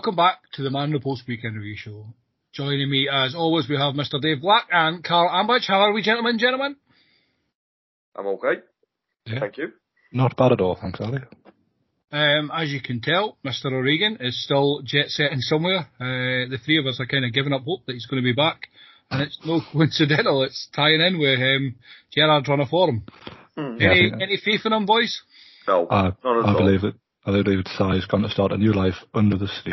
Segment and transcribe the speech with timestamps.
[0.00, 2.06] Welcome back to the Man Post Weekend Review Show.
[2.54, 4.18] Joining me as always we have Mr.
[4.18, 5.66] Dave Black and Carl Ambridge.
[5.68, 6.76] How are we gentlemen, gentlemen?
[8.16, 8.62] I'm okay.
[9.26, 9.40] Yeah.
[9.40, 9.72] Thank you.
[10.10, 11.18] Not bad at all, thanks, Ali.
[12.10, 13.66] Um, as you can tell, Mr.
[13.66, 15.80] O'Regan is still jet setting somewhere.
[16.00, 18.26] Uh, the three of us are kind of giving up hope that he's going to
[18.26, 18.68] be back.
[19.10, 21.74] And it's no coincidental, it's tying in with um,
[22.10, 23.04] Gerrard run of form.
[23.54, 23.76] Hmm.
[23.78, 25.20] Yeah, any, think- any faith in him, boys?
[25.68, 26.56] No, I, not at I all.
[26.58, 26.94] believe it.
[27.24, 29.72] I believe it's Sai's going to start a new life under the sea.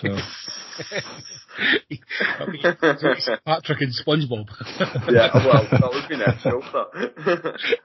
[0.00, 0.08] So,
[3.44, 4.48] Patrick and SpongeBob.
[5.10, 6.64] yeah, well, that would be next joke,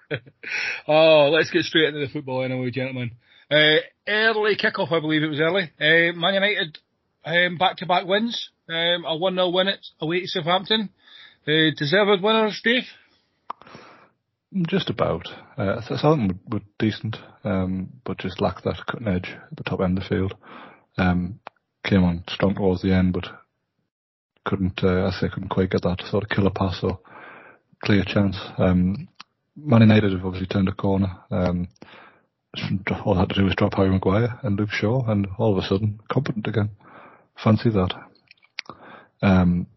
[0.88, 3.12] oh, let's get straight into the football anyway, gentlemen.
[3.52, 5.64] Uh, early kickoff, I believe it was early.
[5.80, 6.78] Uh, Man United
[7.26, 8.52] um, back-to-back wins.
[8.70, 10.90] Um, a 1-0 win at away to Southampton.
[11.46, 12.84] Uh, deserved winners, Dave?
[14.66, 15.28] Just about.
[15.58, 19.82] Uh, thought were, were decent, um, but just lacked that cutting edge at the top
[19.82, 20.36] end of the field.
[20.98, 21.40] Um,
[21.84, 23.26] came on strong towards the end, but
[24.46, 27.00] couldn't, uh, I say, couldn't quite get that sort of killer pass or
[27.84, 28.38] clear chance.
[28.58, 29.08] Um,
[29.56, 31.18] Man United have obviously turned a corner.
[31.32, 31.68] Um,
[33.06, 35.64] all they had to do was drop Harry Maguire and Luke Shaw, and all of
[35.64, 36.72] a sudden, competent again.
[37.44, 37.94] Fancy that.
[39.22, 39.68] Um,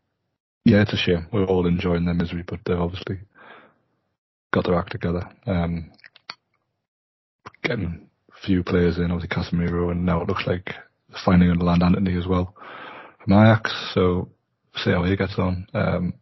[0.65, 1.27] yeah, it's a shame.
[1.33, 3.21] We're all enjoying their misery, but they've obviously
[4.53, 5.29] got their act together.
[5.47, 5.91] Um,
[7.63, 10.75] getting a few players in, obviously Casemiro, and now it looks like
[11.25, 12.55] finding a land Antony as well
[13.23, 13.73] from Ajax.
[13.95, 14.29] So
[14.77, 15.67] see how he gets on.
[15.75, 16.15] Um,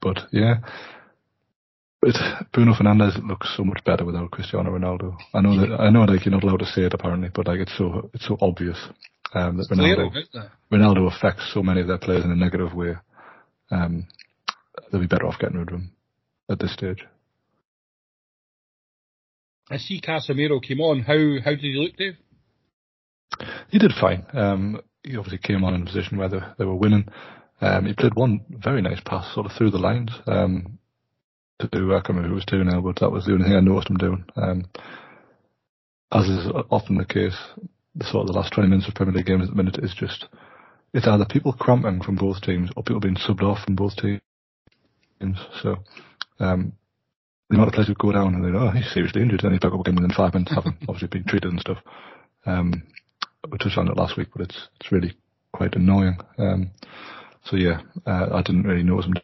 [0.00, 0.56] but yeah,
[2.00, 2.14] but
[2.52, 5.16] Bruno Fernandes looks so much better without Cristiano Ronaldo.
[5.34, 7.60] I know that I know like you're not allowed to say it apparently, but like
[7.60, 8.78] it's so it's so obvious
[9.34, 10.52] um, that Ronaldo Clear.
[10.72, 12.94] Ronaldo affects so many of their players in a negative way.
[13.70, 14.06] Um,
[14.90, 15.92] they'll be better off getting rid of him
[16.48, 17.04] at this stage.
[19.70, 21.00] I see Casemiro came on.
[21.00, 22.16] How how did he look, Dave?
[23.70, 24.24] He did fine.
[24.32, 27.08] Um, he obviously came on in a position where they, they were winning.
[27.60, 30.78] Um, he played one very nice pass sort of through the lines um,
[31.58, 33.44] to do, I can't remember who it was to now, but that was the only
[33.44, 34.24] thing I noticed him doing.
[34.36, 34.64] Um,
[36.12, 37.36] as is often the case,
[37.94, 39.94] the sort of the last 20 minutes of Premier League games at the minute is
[39.94, 40.26] just,
[40.94, 44.20] it's either people cramping from both teams or people being subbed off from both teams.
[45.62, 45.78] So,
[46.38, 46.72] um,
[47.48, 49.52] the amount of players who go down and they go, oh, he's seriously injured, and
[49.52, 51.78] he's back up again within five minutes, having obviously been treated and stuff.
[52.44, 52.82] Um,
[53.50, 55.16] we touched on it last week, but it's it's really
[55.52, 56.18] quite annoying.
[56.38, 56.70] Um,
[57.44, 59.14] so yeah, uh, I didn't really notice him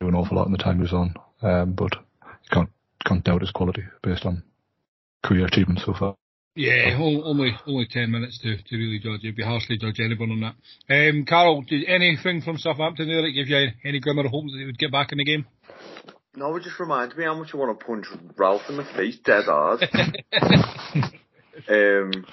[0.00, 2.70] do an awful lot in the time he was on, um, but you can't
[3.04, 4.42] can't doubt his quality based on
[5.24, 6.14] career achievements so far.
[6.54, 9.20] Yeah, only only ten minutes to, to really judge.
[9.24, 10.54] It'd be harshly judge anyone on that.
[11.10, 14.58] Um, Carol, did anything from Southampton there that give you any glimmer of hope that
[14.58, 15.46] he would get back in the game?
[16.36, 19.18] No, it just reminds me how much I want to punch Ralph in the face,
[19.24, 19.82] dead hard.
[21.68, 22.24] um,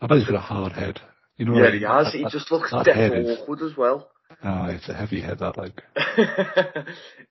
[0.00, 1.00] I bet he's got a hard head.
[1.36, 2.06] You know, yeah, like, he has.
[2.06, 4.10] that- He that- just looks dead head is- awkward as well.
[4.42, 5.82] Ah, it's a heavy head that like.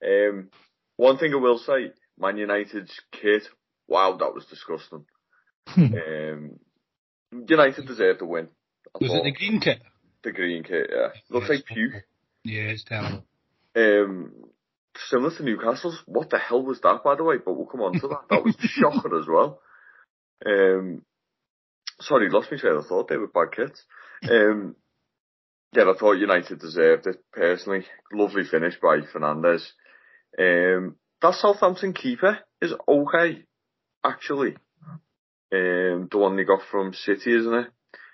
[0.06, 0.50] um,
[0.98, 3.44] one thing I will say, Man United's kit,
[3.88, 5.06] wow, that was disgusting.
[5.78, 6.60] um,
[7.48, 8.50] United deserved the win.
[8.94, 9.82] I Was it the green kit?
[10.24, 10.90] the green kit?
[10.94, 12.04] Yeah, looks like puke.
[12.44, 13.24] Yeah, it's terrible.
[13.76, 14.34] Um,
[15.08, 16.02] similar to Newcastle's.
[16.06, 17.38] What the hell was that, by the way?
[17.44, 18.24] But we'll come on to that.
[18.30, 19.62] That was shocker as well.
[20.46, 21.04] Um,
[22.00, 23.08] sorry, lost me train of thought.
[23.08, 23.84] They were bad kits.
[24.30, 24.76] Um,
[25.74, 27.86] yeah, I thought United deserved it personally.
[28.12, 29.68] Lovely finish by Fernandes.
[30.38, 33.44] Um, that Southampton keeper is okay,
[34.04, 34.56] actually.
[35.52, 37.68] Um, the one they got from City, isn't it?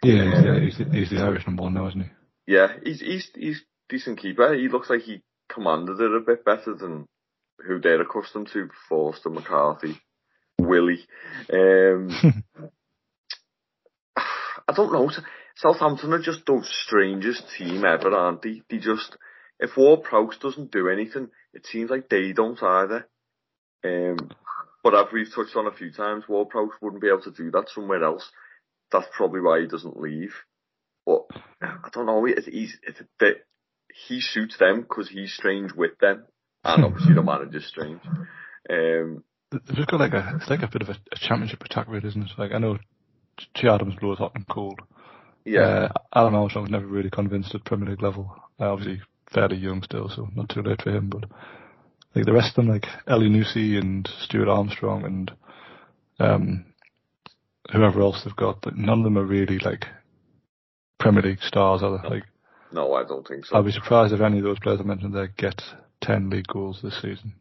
[0.04, 2.10] Yeah, he's, yeah, he's, the, he's the Irish number one now, isn't he?
[2.48, 4.54] Yeah, he's he's he's decent keeper.
[4.54, 5.22] He looks like he
[5.56, 7.08] commanded it a bit better than
[7.66, 8.70] who they're accustomed to.
[8.90, 10.00] Forster, McCarthy,
[10.60, 11.06] Willie.
[11.52, 12.10] Um,
[14.16, 15.10] I don't know.
[15.56, 18.62] Southampton are just the strangest team ever, aren't they?
[18.70, 19.18] They just,
[19.60, 23.08] if Ward Prowse doesn't do anything, it seems like they don't either.
[23.84, 24.32] Um,
[24.84, 27.52] but as we've touched on a few times, Ward Prowse wouldn't be able to do
[27.52, 28.30] that somewhere else.
[28.92, 30.34] That's probably why he doesn't leave.
[31.06, 31.24] But
[31.62, 32.26] I don't know.
[32.26, 33.46] It's, he's, it's a bit,
[34.08, 36.26] he suits them because he's strange with them,
[36.64, 38.02] and obviously the manager's strange.
[38.70, 42.04] Um, They've got like a, it's like a bit of a, a championship attack rate,
[42.04, 42.32] isn't it?
[42.38, 42.78] Like I know
[43.56, 44.80] Che Adams blows hot and cold.
[45.46, 48.36] yeah, Uh, Alan Armstrong was never really convinced at Premier League level.
[48.60, 49.02] Uh, obviously
[49.34, 51.10] fairly young still, so not too late for him.
[51.10, 51.26] But
[52.16, 55.32] like the rest of them, like Elyounoussi and Stuart Armstrong and
[56.20, 56.66] um,
[57.72, 59.86] whoever else they've got, like, none of them are really like
[61.00, 61.82] Premier League stars.
[61.84, 62.10] Are they?
[62.10, 62.24] Like
[62.76, 63.58] no, I don't think so.
[63.58, 65.62] I'd be surprised if any of those players I mentioned there get
[66.02, 67.34] ten league goals this season.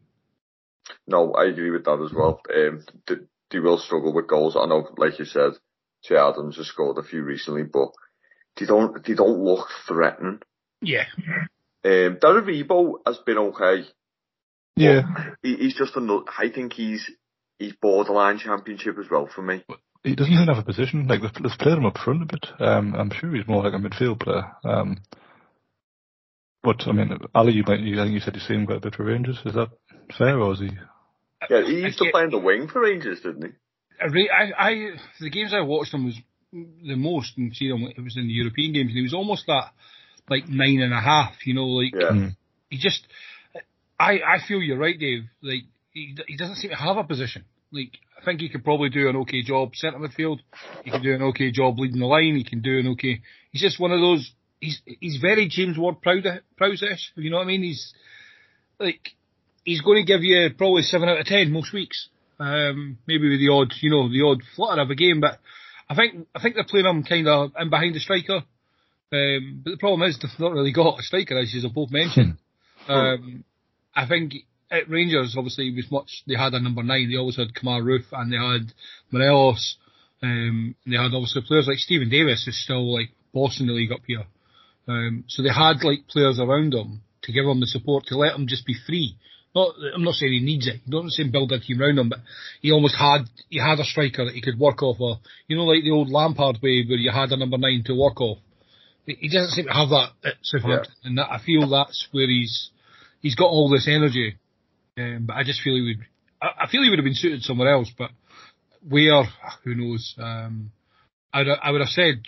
[1.07, 2.41] No, I agree with that as well.
[2.55, 3.15] Um, they,
[3.51, 4.55] they will struggle with goals.
[4.55, 5.51] I know, like you said,
[6.03, 7.89] Che Adams has scored a few recently, but
[8.57, 10.39] they don't they don't look threatening.
[10.81, 11.05] Yeah.
[11.83, 13.83] Um, Dararibo has been okay.
[14.77, 15.03] Yeah,
[15.41, 16.25] He, he's just another.
[16.37, 17.09] I think he's
[17.59, 19.63] he's borderline championship as well for me.
[20.03, 21.07] he doesn't even have a position.
[21.07, 22.45] Like they've, they've played him up front a bit.
[22.59, 24.51] Um, I'm sure he's more like a midfield player.
[24.63, 24.97] Um,
[26.65, 28.77] but I mean, Ali, you, might, you I think you said you've seen him quite
[28.79, 29.39] a bit for Rangers.
[29.45, 29.69] Is that
[30.17, 30.71] fair, or is he?
[31.49, 33.51] Yeah, he used to play in the wing for Rangers, didn't he?
[34.01, 34.89] I, I, I,
[35.21, 36.15] the games I watched him was
[36.51, 39.45] the most, and see him, it was in the European games, and he was almost
[39.47, 39.71] that,
[40.29, 42.11] like nine and a half, you know, like, Yeah.
[42.11, 42.35] Mm.
[42.69, 43.05] he just,
[43.99, 47.45] I, I feel you're right, Dave, like, he, he doesn't seem to have a position.
[47.71, 50.39] Like, I think he could probably do an okay job centre midfield,
[50.83, 53.21] he can do an okay job leading the line, he can do an okay,
[53.51, 54.31] he's just one of those,
[54.65, 57.63] he's, he's very James Ward Prowse-ish, you know what I mean?
[57.63, 57.93] He's,
[58.79, 59.11] like,
[59.63, 62.09] he's going to give you probably seven out of ten most weeks.
[62.39, 65.39] Um, maybe with the odd, you know, the odd flutter of a game, but
[65.89, 68.43] I think I think they're playing him kind of in behind the striker.
[69.13, 72.37] Um, but the problem is they've not really got a striker, as you've both mentioned.
[72.89, 73.45] um,
[73.95, 74.33] I think
[74.69, 77.09] at Rangers, obviously, was much they had a number nine.
[77.09, 78.73] They always had Kemar Roofe and they had
[79.11, 79.77] Morelos.
[80.21, 83.73] Um, and they had obviously players like Steven Davis, who's still like boss in the
[83.73, 84.25] league up here.
[84.87, 88.35] Um, so they had like players around him to give him the support to let
[88.35, 89.17] him just be free.
[89.55, 90.81] Not, I'm not saying he needs it.
[90.87, 92.19] Don't saying build a team around him, but
[92.61, 94.97] he almost had he had a striker that he could work off.
[94.99, 97.95] Or you know, like the old Lampard way where you had a number nine to
[97.95, 98.39] work off.
[99.05, 102.71] He doesn't seem to have that at Southampton, and that, I feel that's where he's
[103.21, 104.35] he's got all this energy.
[104.97, 106.05] Um, but I just feel he would.
[106.41, 108.11] I, I feel he would have been suited somewhere else, but
[108.87, 109.23] where
[109.63, 110.15] who knows?
[110.17, 110.71] Um,
[111.33, 112.23] I I would have said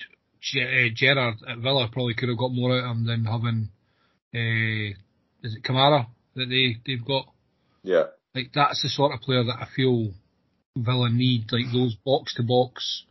[0.56, 3.70] Uh, Gerrard at Villa probably could have got more out of him than having
[4.34, 4.94] uh,
[5.44, 7.28] is it Kamara that they they've got.
[7.84, 8.04] Yeah.
[8.36, 10.12] Like that's the sort of player that I feel
[10.76, 13.04] Villa need, like those box to box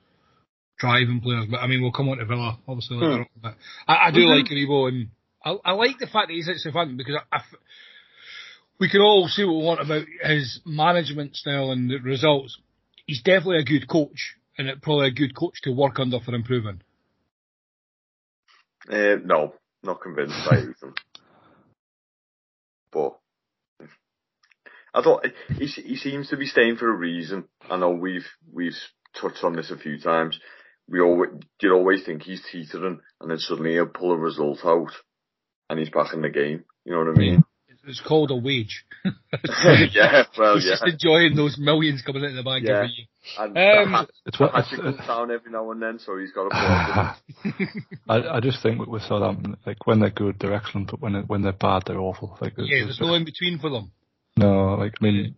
[0.79, 1.47] driving players.
[1.51, 3.27] But I mean, we'll come on to Villa obviously later on.
[3.43, 3.55] But
[3.89, 5.09] I, I do like Rebo, and
[5.45, 7.61] I, I like the fact that he's at Southampton because I, I f-
[8.79, 12.59] we can all say what we want about his management style and the results.
[13.07, 16.35] He's definitely a good coach, and it probably a good coach to work under for
[16.35, 16.83] improving.
[18.91, 20.95] Uh, no, not convinced by Ethan.
[22.93, 23.19] But
[24.95, 25.27] I thought
[25.59, 27.45] he he seems to be staying for a reason.
[27.69, 28.77] I know we've we've
[29.21, 30.39] touched on this a few times.
[30.89, 31.31] We always
[31.61, 34.93] you always think he's teetering, and then suddenly he'll pull a result out,
[35.69, 36.65] and he's back in the game.
[36.85, 37.45] You know what I mean?
[37.87, 38.85] It's, it's called a wage.
[39.05, 42.75] yeah, well, yeah, just enjoying those millions coming into the bank Yeah.
[42.77, 43.07] every year.
[43.39, 46.19] and Um, the It's the what hat it's, comes down every now and then, so
[46.19, 47.15] he's got to
[47.53, 47.69] put.
[48.09, 51.13] I, I just think with, with Southampton, like when they're good, they're excellent, but when
[51.15, 52.37] they- when they're bad, they're awful.
[52.41, 53.93] Like Yeah, there's no in between for them.
[54.37, 55.35] no, like I mean,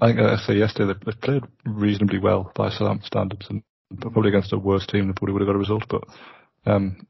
[0.00, 3.62] I think I say yesterday they, they played reasonably well by Southampton standards, and
[4.00, 5.84] probably against a worse team, they probably would have got a result.
[5.88, 6.04] But
[6.64, 7.06] um,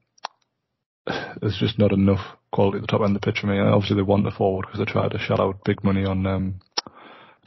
[1.41, 2.21] there's just not enough
[2.53, 3.59] quality at the top end of the pitch for me.
[3.59, 6.27] And obviously they want the forward because they tried to shell out big money on
[6.27, 6.61] um,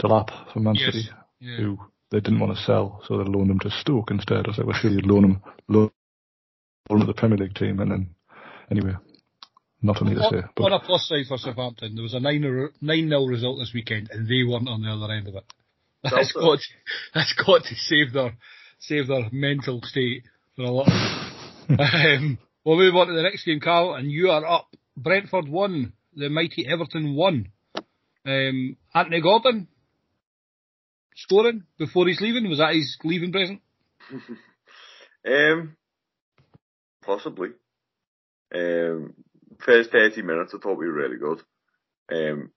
[0.02, 0.94] Delap from Man Yes.
[0.94, 1.10] City,
[1.40, 1.58] Yeah.
[1.58, 1.78] who
[2.12, 4.46] they didn't want to sell, so they loaned him to Stoke instead.
[4.46, 5.92] I was like, well, sure you'd loan him, loan
[6.90, 8.10] him to the Premier League team, and then
[8.70, 8.94] anyway,
[9.82, 10.38] not for me to say.
[10.38, 12.70] On, But on a plus side for Southampton, there was a 9
[13.10, 15.46] 0 result this weekend, and they weren't on the other end of it.
[16.04, 16.48] That's Delta.
[16.48, 16.60] got,
[17.16, 18.36] that's got to save their,
[18.80, 20.24] save their mental state
[20.56, 20.88] for a lot.
[21.70, 24.68] um, we'll move on to the next game, Carl, and you are up.
[24.98, 27.50] Brentford won, the mighty Everton won.
[28.26, 29.68] Um, Anthony Gordon
[31.16, 32.50] scoring before he's leaving.
[32.50, 33.62] Was that his leaving present?
[35.28, 35.76] Um,
[37.04, 37.50] possibly.
[38.54, 39.16] Um,
[39.60, 41.42] first 30 minutes I thought we were really good.
[42.12, 42.52] Um,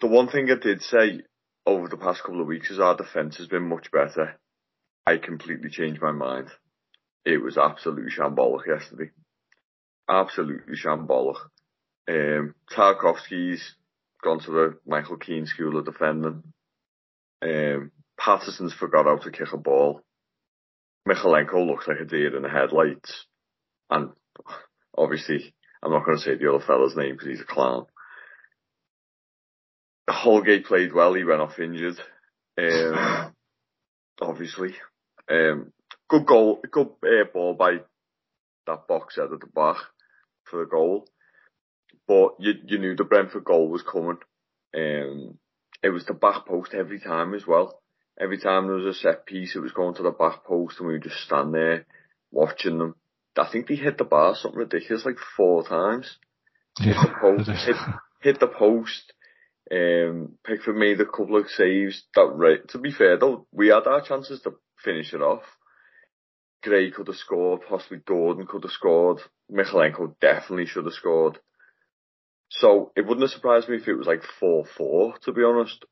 [0.00, 1.20] the one thing I did say
[1.66, 4.40] over the past couple of weeks is our defence has been much better.
[5.06, 6.48] I completely changed my mind.
[7.24, 9.10] It was absolutely shambolic yesterday.
[10.08, 11.36] Absolutely shambolic.
[12.08, 13.76] Um, Tarkowski's
[14.22, 16.42] gone to the Michael Keane School of Defending.
[17.42, 20.00] Um, Patterson's forgot how to kick a ball.
[21.08, 23.26] Mykolenko looks like a deer in the headlights.
[23.90, 24.10] And
[24.96, 27.86] obviously, I'm not going to say the other fella's name because he's a clown.
[30.08, 31.14] Holgate played well.
[31.14, 31.98] He went off injured.
[32.58, 33.34] Um,
[34.20, 34.74] obviously.
[35.28, 35.72] Um,
[36.12, 37.78] good goal, good uh, ball by
[38.66, 39.78] that boxer at the back
[40.44, 41.06] for the goal.
[42.06, 44.18] But you, you knew the Brentford goal was coming.
[44.76, 45.38] Um,
[45.82, 47.80] it was the back post every time as well.
[48.20, 50.86] Every time there was a set piece, it was going to the back post and
[50.86, 51.86] we would just stand there
[52.30, 52.94] watching them.
[53.38, 56.18] I think they hit the bar something ridiculous like four times.
[56.78, 57.76] Yeah, hit the post, hit,
[58.20, 59.14] hit the post.
[59.70, 62.04] Um, Pickford made a couple of saves.
[62.14, 62.68] That right.
[62.68, 65.44] To be fair though, we had our chances to finish it off.
[66.62, 71.38] Gray could have scored, possibly Gordon could have scored, Mykolenko definitely should have scored.
[72.50, 75.84] So it wouldn't have surprised me if it was like 4-4, to be honest.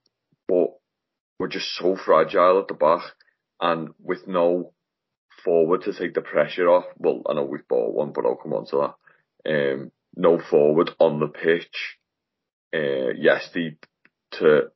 [0.47, 0.69] But
[1.39, 3.03] we're just so fragile at the back
[3.61, 4.73] and with no
[5.45, 6.85] forward to take the pressure off.
[6.99, 8.93] Well, I know we've bought one, but I'll come on to
[9.45, 9.51] that.
[9.51, 11.97] Um, no forward on the pitch.
[12.75, 13.77] Uh, yes, the,
[14.33, 14.71] to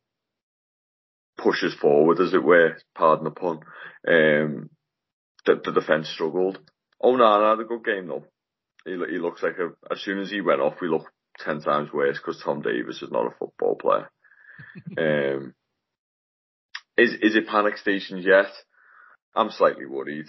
[1.37, 3.61] push us forward, as it were, pardon the pun.
[4.09, 4.71] Um,
[5.47, 6.59] the, the defence struggled.
[7.01, 8.25] Oh no, had a good game though.
[8.85, 11.93] He, he looks like a, as soon as he went off, we looked ten times
[11.93, 14.11] worse because Tom Davies is not a football player.
[15.37, 15.55] um,
[16.97, 18.47] is is it panic stations yet?
[19.35, 20.27] I'm slightly worried.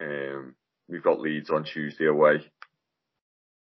[0.00, 0.54] Um,
[0.88, 2.50] we've got Leeds on Tuesday away.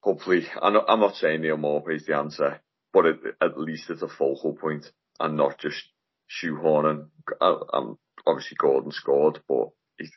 [0.02, 2.60] Hopefully, I'm not, I'm not saying Neal Maupay is the answer,
[2.92, 4.86] but it, at least it's a focal point
[5.20, 5.82] and not just
[6.30, 7.08] shoehorning.
[7.40, 10.12] I, I'm obviously Gordon scored, but he's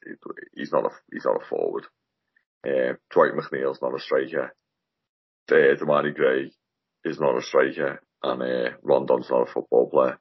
[0.54, 1.84] he's not a he's not a forward.
[2.66, 4.52] Uh, Dwight McNeil's not a striker.
[5.50, 6.50] Uh, Demarai Gray
[7.04, 10.18] is not a striker, and uh, Rondon's not a football player.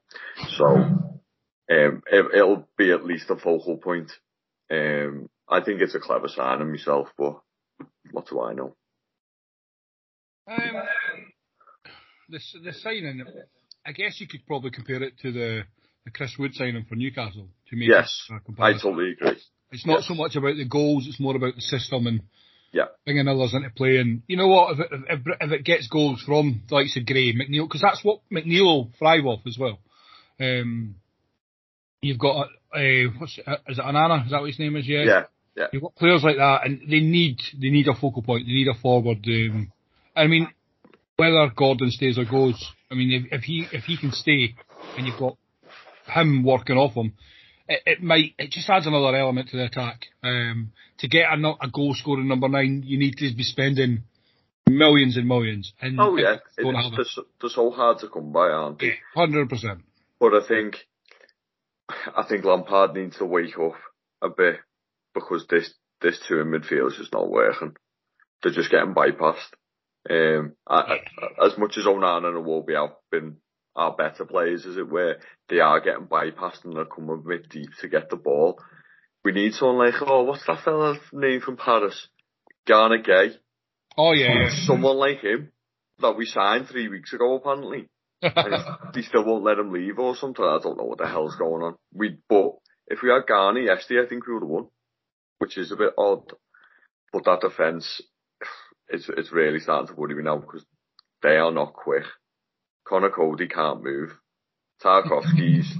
[0.57, 1.09] So um,
[1.67, 4.11] it, it'll be at least a focal point.
[4.71, 7.39] Um, I think it's a clever signing myself, but
[8.11, 8.75] what do I know?
[10.47, 10.83] Um,
[12.29, 13.23] the the signing,
[13.85, 15.63] I guess you could probably compare it to the
[16.05, 19.37] the Chris Wood signing for Newcastle to make Yes, a I totally agree.
[19.71, 20.07] It's not yeah.
[20.07, 22.21] so much about the goals; it's more about the system and
[22.71, 22.85] Yeah.
[23.05, 23.97] bringing others into play.
[23.97, 24.73] And you know what?
[24.73, 28.03] If it, if, if it gets goals from the likes of Gray, McNeil, because that's
[28.03, 29.79] what McNeil thrive off as well.
[30.39, 30.95] Um,
[32.01, 34.25] you've got uh, what's it, is it Anana?
[34.25, 34.87] Is that what his name is?
[34.87, 35.03] Yeah.
[35.03, 35.23] Yeah,
[35.55, 35.67] yeah.
[35.73, 38.45] You've got players like that, and they need they need a focal point.
[38.45, 39.25] They need a forward.
[39.25, 39.71] Um,
[40.15, 40.47] I mean,
[41.17, 44.55] whether Gordon stays or goes, I mean, if, if he if he can stay,
[44.97, 45.37] and you've got
[46.07, 47.13] him working off him,
[47.67, 50.05] it, it might it just adds another element to the attack.
[50.23, 54.03] Um, to get a, a goal scoring number nine, you need to be spending
[54.69, 55.73] millions and millions.
[55.81, 56.55] And Oh yeah, it's,
[56.95, 58.93] they're, so- they're so hard to come by, aren't they?
[59.15, 59.81] Hundred percent.
[60.19, 60.77] But I think,
[61.89, 63.75] I think Lampard needs to wake up
[64.21, 64.59] a bit
[65.13, 67.75] because this this two in midfield is just not working.
[68.43, 69.53] They're just getting bypassed.
[70.07, 70.75] Um, I,
[71.41, 73.37] I, as much as Onana and Iwobi have been
[73.75, 75.17] are better players, as it were,
[75.49, 78.59] they are getting bypassed and they're coming mid deep to get the ball.
[79.23, 82.07] We need someone like, oh, what's that fella's name from Paris?
[82.67, 83.35] Gana Gueye.
[83.97, 84.49] Oh yeah.
[84.65, 85.51] Someone like him
[85.99, 87.87] that we signed three weeks ago, apparently.
[88.21, 88.55] And
[88.93, 90.43] they still won't let him leave or something.
[90.43, 91.75] I don't know what the hell's going on.
[91.93, 92.53] We, but
[92.87, 94.67] if we had Garner yesterday, I think we would have won,
[95.39, 96.31] which is a bit odd.
[97.11, 98.01] But that defence,
[98.89, 100.65] it's it's really starting to worry me now because
[101.23, 102.03] they are not quick.
[102.87, 104.11] Conor Coady can't move.
[104.83, 105.71] Tarkowski's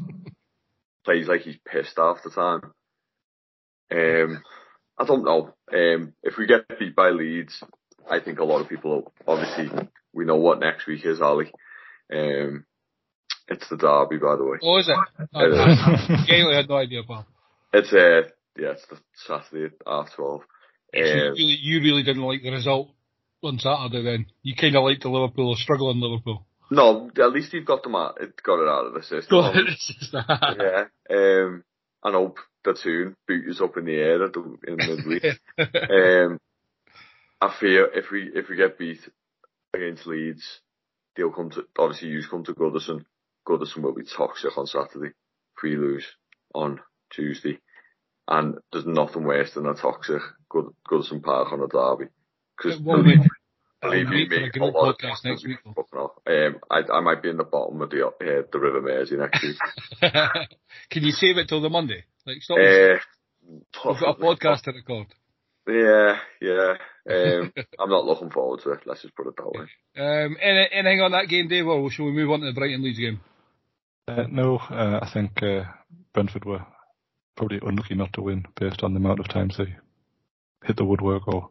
[1.05, 2.61] plays like he's pissed half the time.
[3.91, 4.41] Um,
[4.97, 5.53] I don't know.
[5.71, 7.63] Um, if we get beat by Leeds,
[8.09, 9.69] I think a lot of people, obviously,
[10.13, 11.51] we know what next week is, Ali.
[12.11, 12.65] Um,
[13.47, 14.57] it's the derby, by the way.
[14.61, 14.97] oh, is it?
[15.33, 16.25] It is.
[16.27, 17.27] Gailey had no idea, pal.
[17.73, 18.97] It's uh, yeah, it's the
[19.27, 20.41] Saturday at half twelve.
[20.93, 22.89] So you, Um, really, you really didn't like the result
[23.43, 24.25] on Saturday then.
[24.43, 26.45] You kind of liked the Liverpool, or struggling Liverpool.
[26.69, 28.21] No, at least you've got them out.
[28.21, 29.53] It got it out of the system.
[29.65, 30.87] Just that.
[31.09, 31.15] yeah.
[31.15, 31.63] Um,
[32.03, 35.25] I hope the tune boot is up in the air at the, in midweek.
[35.59, 36.39] um,
[37.41, 38.99] I fear if we if we get beat
[39.73, 40.61] against Leeds,
[41.15, 43.05] they'll come to obviously you come to Goodison.
[43.47, 46.05] Goodison will be toxic on Saturday if we lose
[46.53, 46.79] on
[47.11, 47.59] Tuesday,
[48.27, 52.09] and there's nothing worse than a toxic Good Goodison Park on a derby.
[52.57, 52.79] Because
[53.89, 55.57] believe you me, a a lot of podcast next week.
[55.65, 55.73] though.
[55.73, 56.11] fucking off.
[56.27, 58.11] Um, I I might be in the bottom of the uh,
[58.51, 59.57] the River Mersey next week.
[60.89, 62.03] Can you save it till the Monday?
[62.25, 62.57] Like, stop.
[62.57, 62.97] uh,
[63.85, 65.07] We've got a podcast to record.
[65.67, 66.73] Yeah, yeah.
[67.09, 68.81] Um, I'm not looking forward to it.
[68.85, 69.65] Let's just put it that way.
[69.97, 72.83] Um, any, anything on that game, Dave, or shall we move on to the Brighton
[72.83, 73.19] Leeds game?
[74.07, 75.63] Uh, no, uh, I think uh,
[76.13, 76.65] Brentford were
[77.35, 79.75] probably unlucky not to win based on the amount of times they
[80.63, 81.49] hit the woodwork or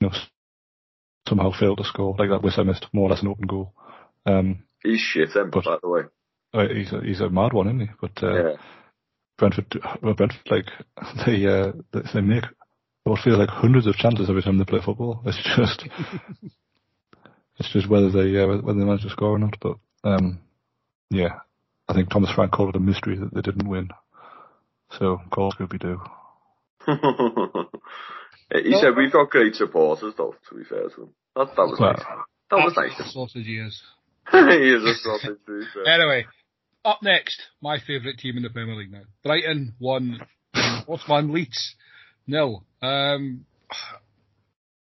[0.00, 0.14] you know
[1.28, 2.14] somehow failed to score.
[2.18, 3.72] Like that Wissa missed more or less an open goal.
[4.26, 6.02] Um, He's shit, then, But- by the way.
[6.54, 7.88] uh, he's a, he's a mad one, isn't he?
[8.00, 8.56] But uh, Yeah.
[9.38, 10.66] Brentford, well, Brentford, like
[11.26, 12.44] they uh, they, they make
[13.04, 15.20] what feels like hundreds of chances every time they play football.
[15.24, 15.84] It's just
[17.58, 19.56] it's just whether they uh, whether they manage to score or not.
[19.60, 20.38] But um,
[21.10, 21.40] yeah,
[21.88, 23.88] I think Thomas Frank called it a mystery that they didn't win.
[24.98, 26.00] So call Scooby Doo.
[28.52, 30.34] He said we've got great supporters, though.
[30.48, 32.02] To be fair to him, that that was Well, nice.
[32.50, 33.12] That was nice.
[33.12, 33.82] Sausage ears.
[34.30, 35.86] he is a sausage, to be fair.
[35.86, 36.26] Anyway,
[36.84, 39.02] up next, my favourite team in the Premier League now.
[39.24, 40.20] Brighton won.
[40.86, 41.74] What's one Leeds
[42.26, 42.64] nil.
[42.82, 43.44] Um,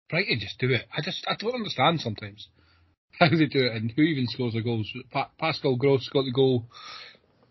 [0.10, 0.86] Brighton just do it.
[0.96, 2.48] I just I don't understand sometimes
[3.20, 4.92] how they do it and who even scores the goals.
[5.12, 6.66] Pa- Pascal Gross got the goal.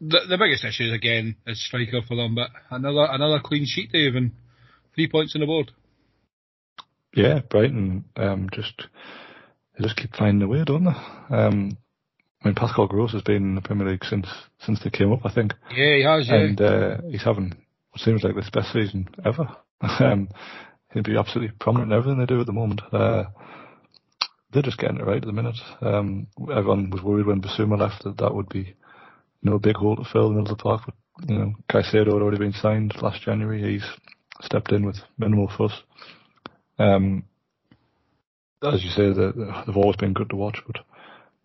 [0.01, 3.93] The, the biggest issue is again is striker for them, but another another clean sheet,
[3.93, 4.33] Dave, and
[4.95, 5.71] three points on the board.
[7.15, 8.87] Yeah, Brighton um, just
[9.77, 11.37] they just keep finding a way, don't they?
[11.37, 11.77] Um,
[12.43, 14.27] I mean, Pascal Gross has been in the Premier League since
[14.61, 15.53] since they came up, I think.
[15.71, 16.29] Yeah, he has.
[16.29, 16.37] Yeah.
[16.37, 17.57] and uh, he's having
[17.91, 19.49] what seems like his best season ever.
[19.81, 20.29] um,
[20.93, 22.81] he'll be absolutely prominent in everything they do at the moment.
[22.93, 23.25] Uh,
[24.53, 25.59] they're just getting it right at the minute.
[25.81, 29.77] Um, everyone was worried when Bissouma left that that would be, you know, a big
[29.77, 30.83] hole to fill in the middle of the park.
[30.87, 33.73] But you know, Caicedo had already been signed last January.
[33.73, 33.87] He's
[34.43, 35.83] stepped in with minimal fuss.
[36.81, 37.25] Um,
[38.63, 40.85] as you say, they- they've always been good to watch, but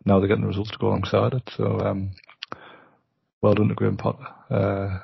[0.05, 1.49] now they're getting the results to go alongside it.
[1.57, 2.11] So, um,
[3.41, 4.27] well done to Graham Potter.
[4.49, 4.99] Uh,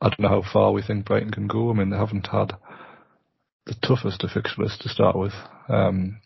[0.00, 1.70] I don't know how far we think Brighton can go.
[1.70, 2.56] I mean, they haven't had
[3.66, 5.34] the toughest of fixture list to start with.
[5.68, 6.20] Um,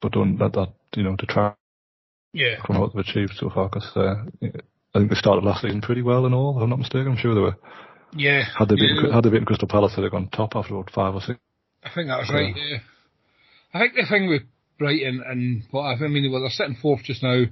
[0.00, 1.58] but don't let that, you know, detract
[2.32, 2.62] yeah.
[2.64, 6.02] from what they've achieved so far because uh, I think they started last season pretty
[6.02, 7.08] well and all, if I'm not mistaken.
[7.12, 7.56] I'm sure they were.
[8.14, 8.42] Yeah.
[8.58, 9.14] Had they beaten, Yeah.
[9.14, 11.38] had they beaten Crystal Palace, they'd have gone top after about five or six.
[11.82, 12.36] I think that was Yeah.
[12.36, 12.54] right.
[12.56, 12.78] Yeah.
[13.74, 14.42] I think the thing with
[14.78, 17.44] Brighton and what I mean, well, they're sitting fourth just now.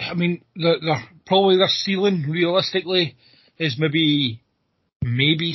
[0.00, 3.16] I mean, they're, they're probably their ceiling realistically
[3.58, 4.40] is maybe
[5.02, 5.54] maybe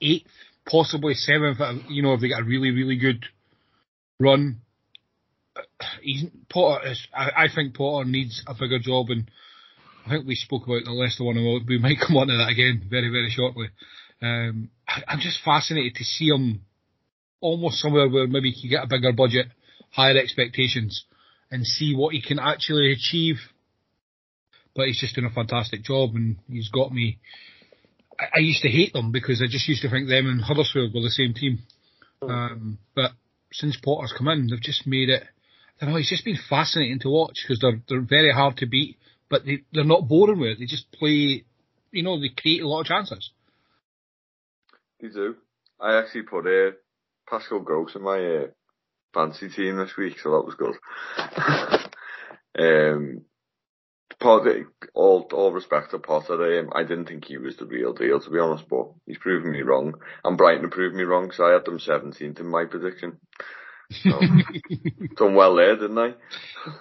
[0.00, 0.26] eighth,
[0.70, 1.60] possibly seventh.
[1.60, 3.24] uh, You know, if they get a really really good
[4.20, 4.60] run.
[5.56, 5.62] Uh,
[6.02, 7.06] He's, Potter is.
[7.14, 9.30] I, I think Potter needs a bigger job, and
[10.08, 11.36] I think we spoke about the Leicester one.
[11.36, 13.68] and We might come on to that again very very shortly.
[14.22, 16.62] Um, I, I'm just fascinated to see him
[17.40, 19.46] almost somewhere where maybe he can get a bigger budget,
[19.90, 21.04] higher expectations,
[21.50, 23.36] and see what he can actually achieve.
[24.74, 27.18] But he's just doing a fantastic job, and he's got me.
[28.18, 30.94] I, I used to hate them because I just used to think them and Huddersfield
[30.94, 31.60] were the same team.
[32.22, 33.12] Um, but
[33.52, 35.22] since Potter's come in, they've just made it.
[35.80, 36.00] I don't know.
[36.00, 38.96] It's just been fascinating to watch because they're they're very hard to beat,
[39.28, 40.58] but they they're not boring with it.
[40.60, 41.44] They just play.
[41.90, 43.30] You know, they create a lot of chances.
[45.00, 45.36] You do.
[45.80, 46.72] I actually put uh,
[47.28, 48.46] Pascal Gross in my uh,
[49.14, 50.74] fancy team this week, so that was good.
[52.58, 53.24] um,
[54.20, 58.20] Potter, all all respect to Potter, um, I didn't think he was the real deal,
[58.20, 59.94] to be honest, but he's proven me wrong.
[60.24, 63.18] And Brighton proved me wrong, so I had them 17th in my prediction.
[63.90, 64.20] So,
[65.16, 66.14] done well there, didn't I?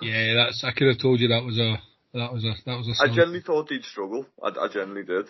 [0.01, 0.63] Yeah, that's.
[0.63, 1.77] I could have told you that was a
[2.13, 2.91] that was a that was a.
[2.91, 4.25] I solid- generally thought he'd struggle.
[4.41, 5.27] I, I generally did.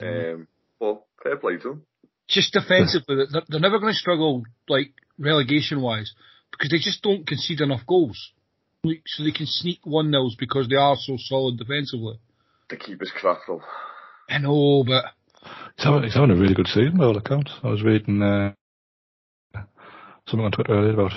[0.00, 0.46] Um,
[0.78, 1.82] but fair play to him.
[2.28, 6.12] just defensively, they're, they're never going to struggle like relegation wise
[6.52, 8.32] because they just don't concede enough goals.
[8.84, 12.20] Like, So they can sneak one nils because they are so solid defensively.
[12.70, 13.62] The keeper's crap though.
[14.30, 15.04] I know, but
[15.76, 17.52] He's having, he's having a really good season by all accounts.
[17.62, 18.52] I was reading uh,
[20.26, 21.12] something on Twitter earlier about,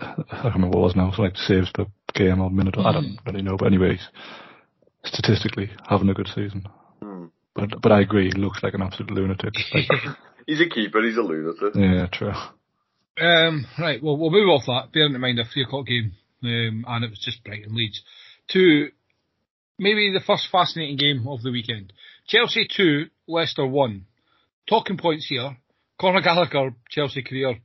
[0.00, 2.76] I can't remember what it was now, something like saves per game or minute.
[2.78, 4.00] I don't really know, but anyways,
[5.04, 6.66] statistically having a good season.
[7.02, 7.26] Hmm.
[7.54, 9.54] But but I agree, he looks like an absolute lunatic.
[9.74, 9.88] Like,
[10.46, 11.74] He's a keeper, he's a lunatic.
[11.76, 12.32] yeah, true.
[13.20, 16.84] Um, right, well, we'll move off that, bearing in mind a three o'clock game, um,
[16.88, 18.02] and it was just Brighton Leeds,
[18.48, 18.88] to
[19.78, 21.92] maybe the first fascinating game of the weekend.
[22.26, 24.06] Chelsea 2, Leicester 1.
[24.68, 25.56] Talking points here,
[26.00, 27.60] Conor Gallagher, Chelsea career,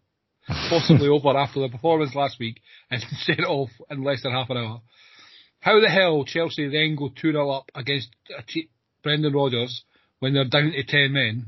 [0.69, 4.49] possibly over after the performance last week, and set it off in less than half
[4.49, 4.81] an hour.
[5.59, 8.09] How the hell Chelsea then go 2 0 up against
[8.47, 8.69] te-
[9.03, 9.83] Brendan Rodgers
[10.19, 11.47] when they're down to 10 men?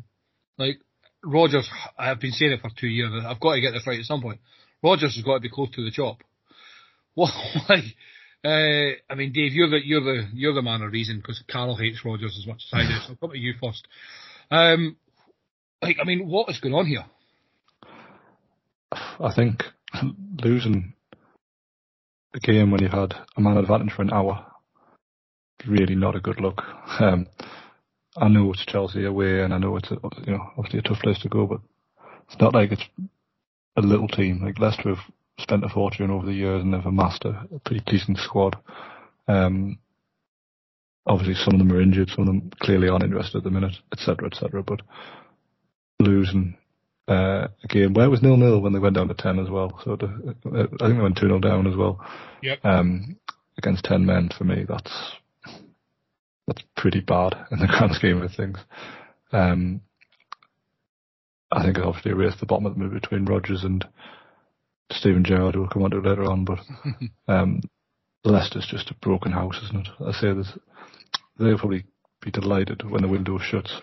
[0.58, 0.80] Like,
[1.24, 3.12] Rodgers, I've been saying it for two years.
[3.26, 4.40] I've got to get this right at some point.
[4.84, 6.18] Rodgers has got to be close to the chop.
[7.16, 7.34] What,
[7.68, 7.84] like,
[8.46, 11.76] uh, I mean, Dave, you're the you're the you're the man of reason because Carol
[11.76, 12.94] hates Rodgers as much as I do.
[13.02, 13.86] So I'll come to you first.
[14.50, 14.96] Um,
[15.82, 17.04] like, I mean, what is going on here?
[18.92, 19.64] I think
[20.44, 20.94] losing
[22.34, 24.46] a game when you've had a man advantage for an hour
[25.68, 26.62] really not a good look.
[27.00, 27.28] Um,
[28.18, 31.02] I know it's Chelsea away, and I know it's a, you know obviously a tough
[31.02, 31.62] place to go, but
[32.28, 32.86] it's not like it's
[33.78, 34.42] a little team.
[34.44, 38.18] Like Leicester have spent a fortune over the years and they've amassed a, pretty decent
[38.18, 38.58] squad.
[39.28, 39.80] Um,
[41.06, 43.76] obviously, some of them are injured, some of them clearly aren't interested at the minute,
[43.94, 44.64] etc., etc.
[44.64, 44.82] But
[46.00, 46.58] losing
[47.10, 49.82] uh, game where it was nil nil when they went down to ten as well.
[49.84, 52.00] So the, uh, I think they went two 0 down as well.
[52.44, 52.64] Yep.
[52.64, 53.18] Um,
[53.58, 54.92] against ten men for me, that's
[56.48, 58.60] that's pretty bad in the grand scheme of things.
[59.32, 59.82] Um,
[61.52, 63.84] I think it obviously erased the bottom of the move between Rodgers and
[64.92, 66.46] Steven Gerrard, who we'll come on to later on.
[66.46, 66.60] But
[67.28, 67.62] um,
[68.24, 69.94] Leicester's just a broken house, isn't it?
[70.06, 70.52] I say this,
[71.40, 71.86] they'll probably
[72.22, 73.74] be delighted when the window shuts,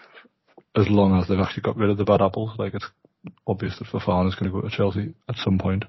[0.77, 2.53] as long as they've actually got rid of the bad apples.
[2.59, 2.89] Like it's
[3.47, 5.85] obvious that Fofana is going to go to Chelsea at some point.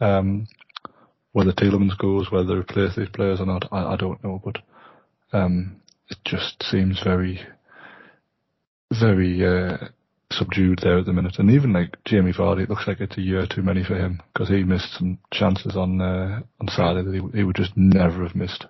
[0.00, 0.46] Um,
[1.32, 4.40] whether Tielemans goes, whether they replace these players or not, I, I don't know.
[4.44, 4.58] But
[5.32, 7.40] um, it just seems very,
[8.98, 9.88] very uh,
[10.30, 11.36] subdued there at the minute.
[11.38, 14.20] And even like Jamie Vardy, it looks like it's a year too many for him
[14.32, 18.24] because he missed some chances on uh, on Saturday that he, he would just never
[18.24, 18.66] have missed.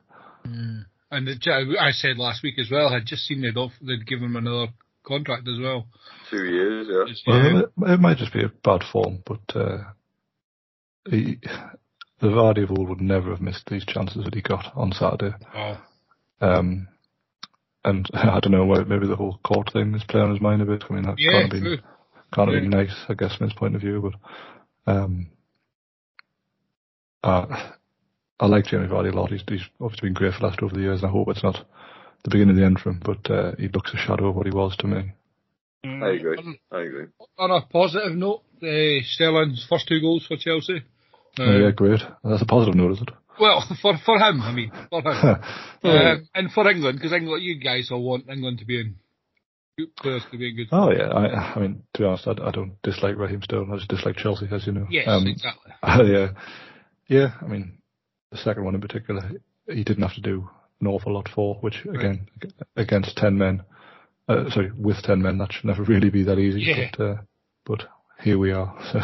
[0.47, 0.85] Mm.
[1.11, 4.21] And the, I said last week as well, I'd just seen they'd, off, they'd give
[4.21, 4.73] him another
[5.05, 5.87] contract as well.
[6.31, 7.05] Two years, yeah.
[7.07, 7.61] Just, Well, yeah.
[7.61, 9.79] it, it might just be a bad form, but uh,
[11.11, 11.39] he,
[12.21, 15.35] the Vardy of old would never have missed these chances that he got on Saturday.
[15.55, 15.79] Oh.
[16.41, 16.89] Um,
[17.85, 20.63] and I don't know, why- maybe the whole court thing is playing on his mind
[20.63, 20.85] a bit.
[20.89, 21.79] I mean, that Yeah, can't have been true.
[22.33, 22.61] can't have Yeah.
[22.69, 24.13] been nice, I guess, from his point of view.
[24.87, 25.27] But um,
[27.25, 27.71] uh,
[28.41, 29.31] I like Jamie Vardy a lot.
[29.31, 31.65] He's, he's obviously been great for Leicester over the years, and I hope it's not
[32.25, 33.01] the beginning of the end for him.
[33.05, 35.13] But uh, he looks a shadow of what he was to me.
[35.85, 36.37] I agree.
[36.39, 37.07] On, I agree.
[37.39, 40.77] on a positive note, uh, Sterling's first two goals for Chelsea.
[41.39, 42.01] Uh, Oh, yeah, great.
[42.23, 43.09] That's a positive note, is it?
[43.41, 45.09] Well, for for him, I mean, for him,
[45.83, 48.97] um, and for England, because England, you guys all want England to be in
[49.79, 50.69] good players to be in good.
[50.71, 53.73] Oh yeah, I, I mean, to be honest, I, I don't dislike Raheem Sterling.
[53.73, 54.87] I just dislike Chelsea, as you know.
[54.91, 55.73] Yes, Um, exactly.
[56.13, 56.29] yeah,
[57.09, 57.33] yeah.
[57.41, 57.79] I mean,
[58.31, 59.23] the second one in particular,
[59.67, 60.49] he didn't have to do
[60.83, 63.63] an awful lot for, which again, ag- against ten men,
[64.29, 66.61] uh, sorry, with ten men, that should never really be that easy.
[66.63, 66.91] Yeah.
[66.97, 67.17] But, uh,
[67.65, 67.85] but
[68.23, 68.77] here we are.
[68.93, 68.99] So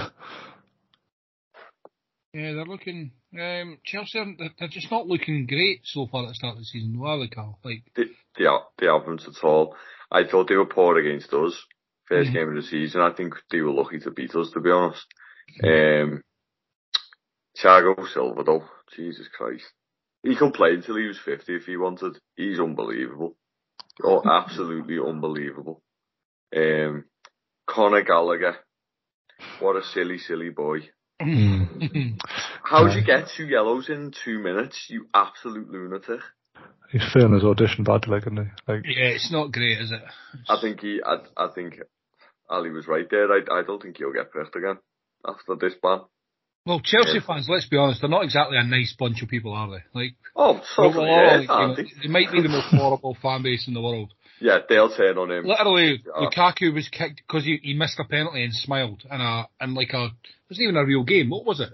[2.35, 3.13] Yeah, they're looking.
[3.39, 6.59] Um, Chelsea, aren't- they're, they're just not looking great so far at the start of
[6.59, 7.59] the season, are they, Carl?
[7.65, 8.05] Like, They,
[8.39, 9.77] they, are- they haven't at all.
[10.11, 11.55] I thought they were poor against us.
[12.07, 12.35] First Mhm.
[12.35, 13.03] game of the season.
[13.03, 15.05] I think they were lucky to beat us, to be honest.
[15.63, 16.23] Um,
[17.57, 18.65] Thiago Silva, though.
[18.97, 19.67] Jesus Christ.
[20.23, 22.19] He could play until he was 50 if he wanted.
[22.37, 23.37] He's unbelievable.
[24.03, 25.83] Oh, absolutely unbelievable.
[26.55, 27.05] Um,
[27.67, 28.57] Conor Gallagher.
[29.61, 30.91] What a silly, silly boy.
[31.21, 36.21] How'd you get two yellows in two minutes, you absolute lunatic?
[36.91, 38.73] he's failing his audition badly, isn't he?
[38.73, 40.03] Like, yeah, it's not great, is it?
[40.49, 41.81] I think he, I, I think
[42.49, 43.31] Ali was right there.
[43.31, 44.79] I, I don't think he'll get picked again
[45.27, 46.01] after this ban.
[46.69, 47.21] Well, Chelsea Yeah.
[47.27, 49.83] fans, let's be honest, they're not exactly a nice bunch of people, are they?
[49.99, 52.09] Like, Oh, so yeah, like, you know, they?
[52.09, 54.13] might be the most horrible fan base in the world.
[54.39, 55.47] yeah, they'll turn on him.
[55.47, 56.29] Literally, Yeah.
[56.29, 59.95] Lukaku was kicked because he, he missed a penalty and smiled, and a and like
[59.95, 60.13] a it
[60.51, 61.31] wasn't even a real game.
[61.31, 61.73] What was it?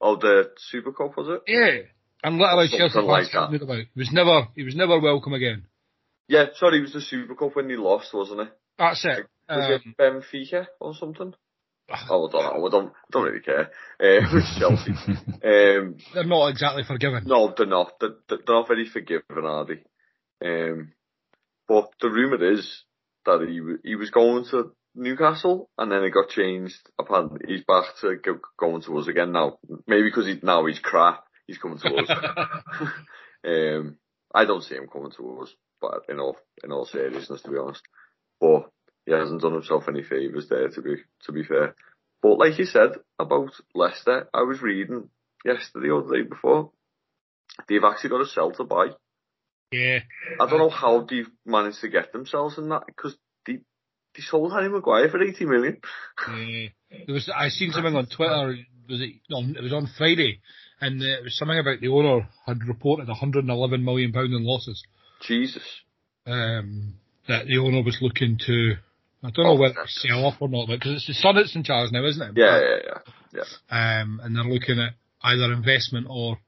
[0.00, 1.42] Oh, the Super Cup was it?
[1.46, 1.82] Yeah,
[2.24, 3.84] and literally Something Chelsea like fans talking about.
[3.94, 5.66] He was never he was never welcome again.
[6.26, 8.48] Yeah, sorry, it was the Super Cup when they lost, wasn't it?
[8.78, 9.26] That's it.
[9.48, 11.34] Was Um, it Benfica or something?
[12.10, 12.66] Oh, I don't know.
[12.66, 13.70] I don't, don't really care.
[13.98, 14.90] With Chelsea.
[14.90, 17.24] um, they're not exactly forgiven.
[17.26, 17.92] No, they're not.
[18.00, 19.82] They're, they're not very forgiving, are they?
[20.44, 20.92] Um,
[21.66, 22.84] but the rumour is
[23.24, 26.76] that he he was going to Newcastle and then it got changed.
[26.98, 29.58] Apparently, he's back to go, going to us again now.
[29.86, 31.24] Maybe because he, now he's crap.
[31.46, 32.10] He's coming to us.
[33.46, 33.96] um,
[34.34, 37.56] I don't see him coming to us, but in all in all seriousness, to be
[37.56, 37.82] honest.
[38.40, 38.70] But
[39.08, 41.74] he hasn't done himself any favours there, to be to be fair.
[42.20, 45.08] But like you said about Leicester, I was reading
[45.44, 46.72] yesterday or the day before.
[47.68, 48.88] They've actually got a sell to buy.
[49.72, 50.00] Yeah,
[50.38, 53.16] I don't know how they've managed to get themselves in that because
[53.46, 53.54] they
[54.14, 55.78] they sold Harry Maguire for eighty million.
[56.28, 56.68] yeah.
[57.06, 58.56] There was I seen something on Twitter.
[58.90, 59.14] Was it?
[59.30, 60.40] No, it was on Friday,
[60.80, 64.82] and uh, it was something about the owner had reported 111 million pound in losses.
[65.22, 65.62] Jesus.
[66.26, 66.94] um,
[67.26, 68.74] that the owner was looking to.
[69.22, 71.34] I don't know Oh, whether to that's- sell off or not, because it's the son
[71.34, 72.40] that's in charge now, isn't it?
[72.40, 72.98] Yeah, yeah,
[73.70, 74.00] yeah.
[74.00, 76.38] Um, and they're looking at either investment or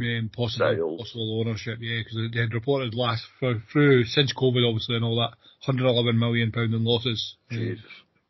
[0.00, 1.78] um, possible possible ownership.
[1.80, 6.18] Yeah, because they had reported last for, through since COVID, obviously, and all that, 111
[6.18, 7.36] million pound in losses.
[7.50, 7.80] Jesus.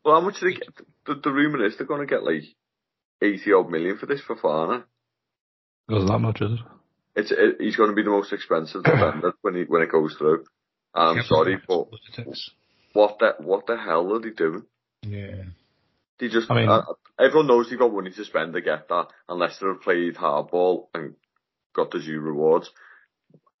[0.03, 0.69] Well, how much do they get?
[1.05, 2.43] The, the rumour is they're going to get like
[3.21, 4.83] 80 odd million for this Fofana.
[5.89, 6.59] Was that much, is it?
[7.15, 10.15] It's it, he's going to be the most expensive defender when he when it goes
[10.17, 10.45] through.
[10.95, 12.49] I'm Kept sorry, but politics.
[12.93, 14.63] What the what the hell are they doing?
[15.03, 15.43] Yeah.
[16.19, 16.83] They just I mean- uh,
[17.19, 21.15] everyone knows they've got money to spend to get that, unless they've played hardball and
[21.75, 22.69] got the due rewards.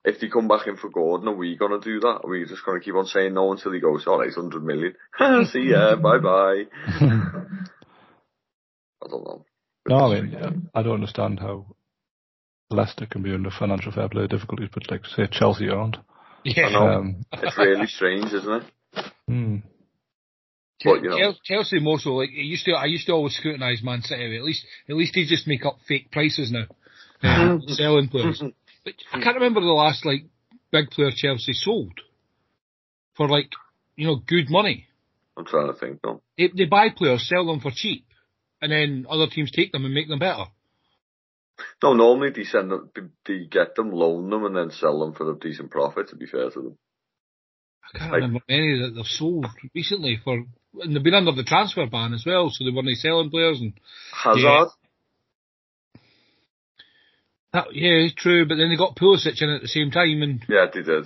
[0.05, 2.21] If they come back in for Gordon, are we going to do that?
[2.23, 4.63] Are we just going to keep on saying no until he goes, all right, 100
[4.63, 4.95] million?
[5.51, 6.63] See ya, bye bye.
[9.03, 9.45] I don't know.
[9.87, 11.65] No, I mean, yeah, I don't understand how
[12.69, 15.97] Leicester can be under financial fair play difficulties, but like say Chelsea aren't.
[16.43, 16.67] Yeah.
[16.67, 16.87] I know.
[16.87, 18.63] Um, It's really strange, isn't it?
[19.29, 19.55] Hmm.
[20.83, 22.71] But, you know- Chelsea more so like it used to.
[22.71, 24.37] I used to always scrutinise Man City.
[24.37, 26.67] At least, at least they just make up fake prices now,
[27.21, 28.41] um, selling players.
[28.85, 30.23] But I can't remember the last like
[30.71, 31.99] big player Chelsea sold
[33.17, 33.51] for like
[33.97, 34.87] you know good money.
[35.35, 36.21] I'm trying to think now.
[36.37, 38.05] They, they buy players, sell them for cheap,
[38.61, 40.45] and then other teams take them and make them better.
[41.83, 45.13] No, normally they send them, they, they get them, loan them, and then sell them
[45.13, 46.07] for a decent profit.
[46.09, 46.77] To be fair to them,
[47.93, 50.45] I can't Like- remember many that they've sold recently for,
[50.81, 53.73] and they've been under the transfer ban as well, so they weren't selling players and
[54.13, 54.69] Hazard.
[57.53, 58.45] that, yeah, it's true.
[58.47, 61.05] But then they got Pulisic in at the same time, and Yeah, they did.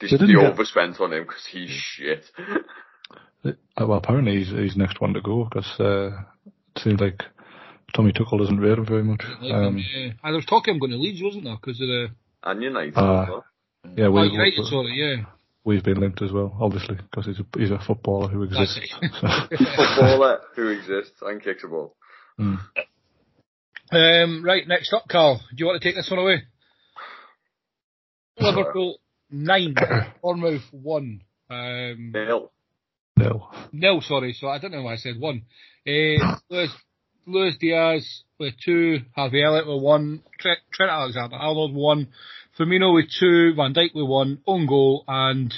[0.00, 2.24] They, They they, overspent on him because he's shit.
[3.44, 6.10] Uh, Well, apparently he's he's next one to go because uh,
[6.74, 7.22] it seems like
[7.94, 9.22] Tommy Tuchel doesn't rate him very much.
[9.40, 10.04] like, Um, yeah.
[10.06, 11.54] And there was talking of him going to Leeds, wasn't there?
[11.56, 12.08] Because of the
[12.42, 12.96] and United.
[12.96, 13.44] Uh, as well.
[13.96, 15.24] yeah, oh, we've, United, sorry, yeah.
[15.64, 18.80] We've been linked as well, obviously, because he's a he's a footballer who exists.
[19.20, 19.28] So,
[19.76, 21.96] Footballer who exists and kicks a ball.
[22.38, 22.58] mm.
[23.92, 25.40] Um, right, next up, Carl.
[25.50, 26.42] Do you want to take this one away?
[28.40, 28.98] Liverpool
[29.30, 29.74] nine,
[30.22, 31.20] Bournemouth one.
[31.50, 32.50] Um, Nil.
[33.16, 33.48] No.
[33.72, 34.32] nil, sorry.
[34.32, 35.42] So I don't know why I said one.
[35.86, 36.70] Uh, Luis,
[37.26, 42.08] Luis Diaz with two, Harvey Elliott with one, Trent, Trent Alexander-Arnold with one,
[42.58, 45.52] Firmino with two, Van Dijk with one, own goal, and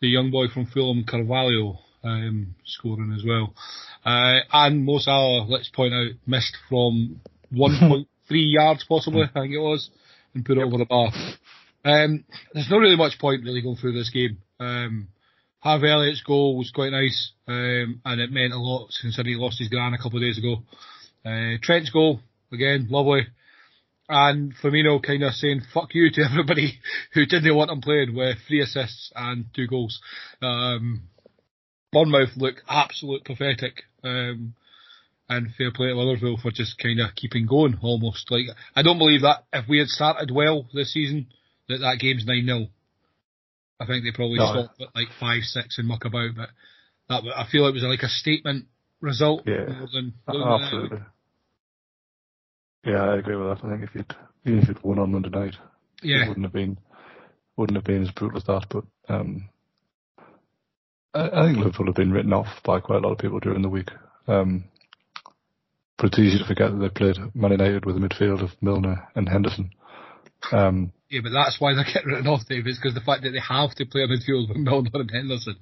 [0.00, 3.54] the young boy from Fulham, Carvalho, um, scoring as well.
[4.04, 7.20] Uh, and Mo Salah, let's point out, missed from
[7.52, 9.90] 1.3 yards possibly, I think it was,
[10.34, 11.12] and put it over the bar.
[11.84, 14.38] Um, there's not really much point really going through this game.
[14.58, 15.08] Um,
[15.60, 19.58] Harvey Elliott's goal was quite nice, um, and it meant a lot since he lost
[19.58, 20.62] his gran a couple of days ago.
[21.24, 22.20] Uh, Trent's goal,
[22.52, 23.26] again, lovely.
[24.08, 26.78] And Firmino kind of saying fuck you to everybody
[27.14, 30.00] who didn't want him playing with three assists and two goals.
[30.42, 31.04] Um,
[31.92, 33.84] Bournemouth look absolute pathetic.
[34.02, 34.54] Um,
[35.28, 38.30] and fair play to Liverpool for just kind of keeping going almost.
[38.30, 38.44] Like,
[38.76, 41.28] I don't believe that if we had started well this season,
[41.68, 42.68] that that game's 9-0.
[43.80, 44.50] I think they probably No.
[44.50, 46.50] stopped at like 5-6 and muck about, but
[47.08, 48.66] that, I feel it was like a statement
[49.00, 49.64] result Yeah.
[49.66, 50.98] more than, Uh, more than Absolutely.
[52.84, 53.64] Yeah, I agree with that.
[53.66, 55.58] I think if you'd even if you'd won on Monday night, it
[56.02, 56.78] Yeah, wouldn't have been
[57.56, 58.66] wouldn't have been as brutal as that.
[58.68, 59.48] But um,
[61.14, 63.62] I, I think Liverpool have been written off by quite a lot of people during
[63.62, 63.90] the week.
[64.26, 64.64] Um,
[65.96, 69.08] but it's easy to forget that they played Man United with a midfield of Milner
[69.14, 69.70] and Henderson.
[70.52, 73.30] Um, yeah, but that's why they get written off, Dave, is because the fact that
[73.30, 75.56] they have to play a midfield with Milner and Henderson.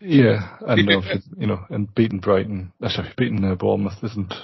[0.00, 0.88] yeah, and
[1.38, 4.34] you know, and beating Brighton, uh, sorry, beating uh, Bournemouth isn't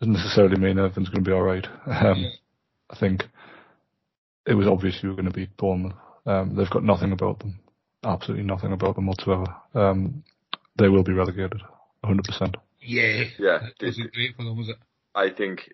[0.00, 1.66] doesn't necessarily mean everything's going to be all right.
[1.86, 2.30] Um, Yeah.
[2.90, 3.22] I think
[4.46, 5.92] it was obvious you were going to beat Bournemouth.
[6.26, 7.60] Um, they've got nothing about them,
[8.04, 9.46] absolutely nothing about them whatsoever.
[9.74, 10.24] Um,
[10.76, 11.60] they will be relegated,
[12.04, 12.54] 100%.
[12.80, 13.24] Yeah.
[13.38, 14.76] Yeah, That they- wasn't great for them, was it?
[15.14, 15.70] I think.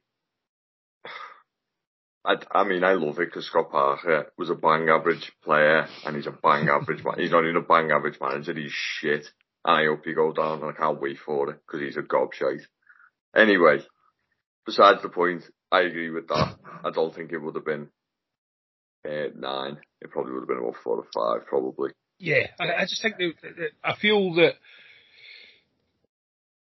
[2.25, 6.17] I, I mean, I love it because Scott Parker was a bang average player and
[6.17, 7.15] he's a bang average man.
[7.19, 8.53] He's not even a bang average manager.
[8.53, 9.27] He's shit.
[9.65, 12.03] And I hope he goes down and I can't wait for it because he's a
[12.03, 12.63] gobshite.
[13.35, 13.79] Anyway,
[14.67, 16.57] besides the point, I agree with that.
[16.85, 17.89] I don't think it would have been
[19.07, 19.79] uh, nine.
[20.01, 21.91] It probably would have been about four or five, probably.
[22.19, 24.55] Yeah, I, I just think that, that I feel that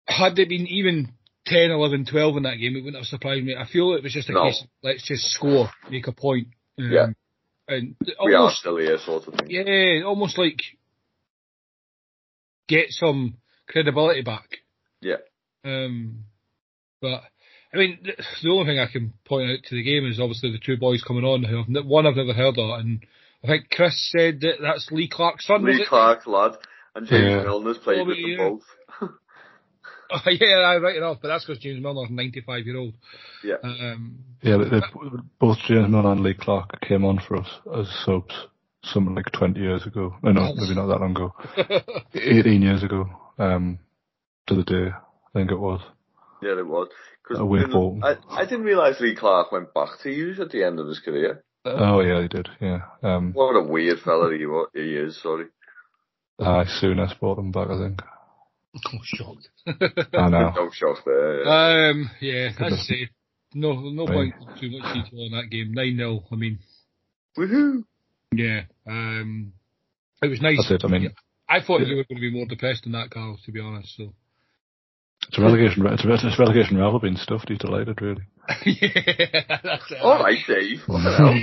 [0.06, 1.12] had they been even
[1.46, 3.54] 10, 11, 12 in that game, it wouldn't have surprised me.
[3.56, 4.44] I feel it was just a No.
[4.44, 6.48] case of let's just score, make a point.
[6.78, 7.06] Um, Yeah.
[7.68, 9.50] And We are almost, still here, sort of thing.
[9.50, 10.60] yeah, almost like
[12.68, 13.38] get some
[13.68, 14.58] credibility back.
[15.00, 15.16] Yeah.
[15.64, 16.24] Um,
[17.00, 17.22] but
[17.76, 18.12] I mean, the,
[18.42, 21.02] the only thing I can point out to the game is obviously the two boys
[21.02, 23.04] coming on who I've, one I've never heard of, and
[23.44, 25.62] I think Chris said that that's Lee Clark's son.
[25.62, 25.88] was Lee it?
[25.88, 26.52] Clark, lad,
[26.94, 27.42] and James Yeah.
[27.44, 28.36] Milner's played Oh, with them yeah.
[28.38, 28.62] both.
[30.08, 32.94] Oh, yeah, I write it off, but that's because James Milner's 95 year old.
[33.42, 33.56] Yeah.
[33.64, 34.80] Um, Yeah, they, they,
[35.40, 38.32] both James Milner and Lee Clark came on for us as subs
[38.84, 40.14] something like 20 years ago.
[40.22, 41.34] No, no, maybe not that long ago.
[42.14, 43.08] 18 years ago.
[43.38, 43.80] Um,
[44.46, 44.90] to the day.
[44.92, 45.80] I think it was.
[46.42, 46.88] Yeah, it was.
[47.26, 50.62] Cause Away didn't- I, I didn't realise Lee Clark went back to use at the
[50.64, 51.42] end of his career.
[51.64, 52.48] Oh yeah, he did.
[52.60, 52.82] Yeah.
[53.02, 55.46] Um, What a weird fella he, wa- he is, sorry.
[56.38, 57.68] I soon I brought him back.
[57.70, 58.02] I think.
[58.92, 59.48] I'm shocked.
[59.66, 60.52] I know.
[60.56, 61.44] No shock there.
[61.44, 61.90] yeah.
[61.90, 63.10] Um, yeah, as I say,
[63.54, 65.72] no, no point too much detail on that game.
[65.72, 66.58] Nine 0 I mean,
[67.36, 67.82] Woohoo!
[68.32, 68.62] yeah.
[68.86, 69.52] Um,
[70.22, 70.58] it was nice.
[70.68, 70.86] That's it.
[70.86, 71.12] I mean,
[71.48, 71.86] I thought Yeah.
[71.88, 73.38] you were going to be more depressed than that, Carl.
[73.44, 74.12] To be honest, so
[75.28, 75.86] it's a relegation.
[75.86, 77.48] It's a, it's a relegation rival being stuffed.
[77.48, 78.22] He's delighted, really.
[78.64, 80.00] yeah, that's it.
[80.00, 80.80] Alright, Dave.
[80.86, 81.34] What the hell?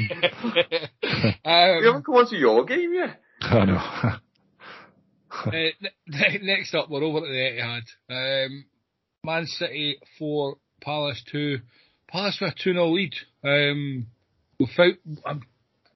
[1.46, 3.22] You um, haven't come on to your game yet?
[3.42, 3.76] I know.
[5.46, 5.74] uh, ne-
[6.08, 8.46] ne- next up, we're over at the Etihad.
[8.46, 8.66] Um,
[9.24, 11.60] Man City four, Palace two.
[12.08, 13.14] Palace with a two 0 lead.
[13.44, 14.08] Um,
[14.60, 14.94] without,
[15.26, 15.42] um,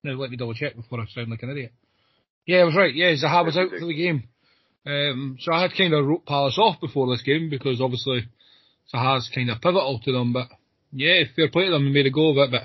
[0.03, 1.73] now let me double check before I sound like an idiot.
[2.45, 2.93] Yeah, I was right.
[2.93, 4.29] Yeah, Zaha was out for the game.
[4.87, 8.21] Um, so I had kind of wrote Palace off before this game because obviously
[8.93, 10.31] Zaha's kind of pivotal to them.
[10.31, 10.47] But
[10.93, 12.51] yeah, fair play to them and made a go of it.
[12.51, 12.63] But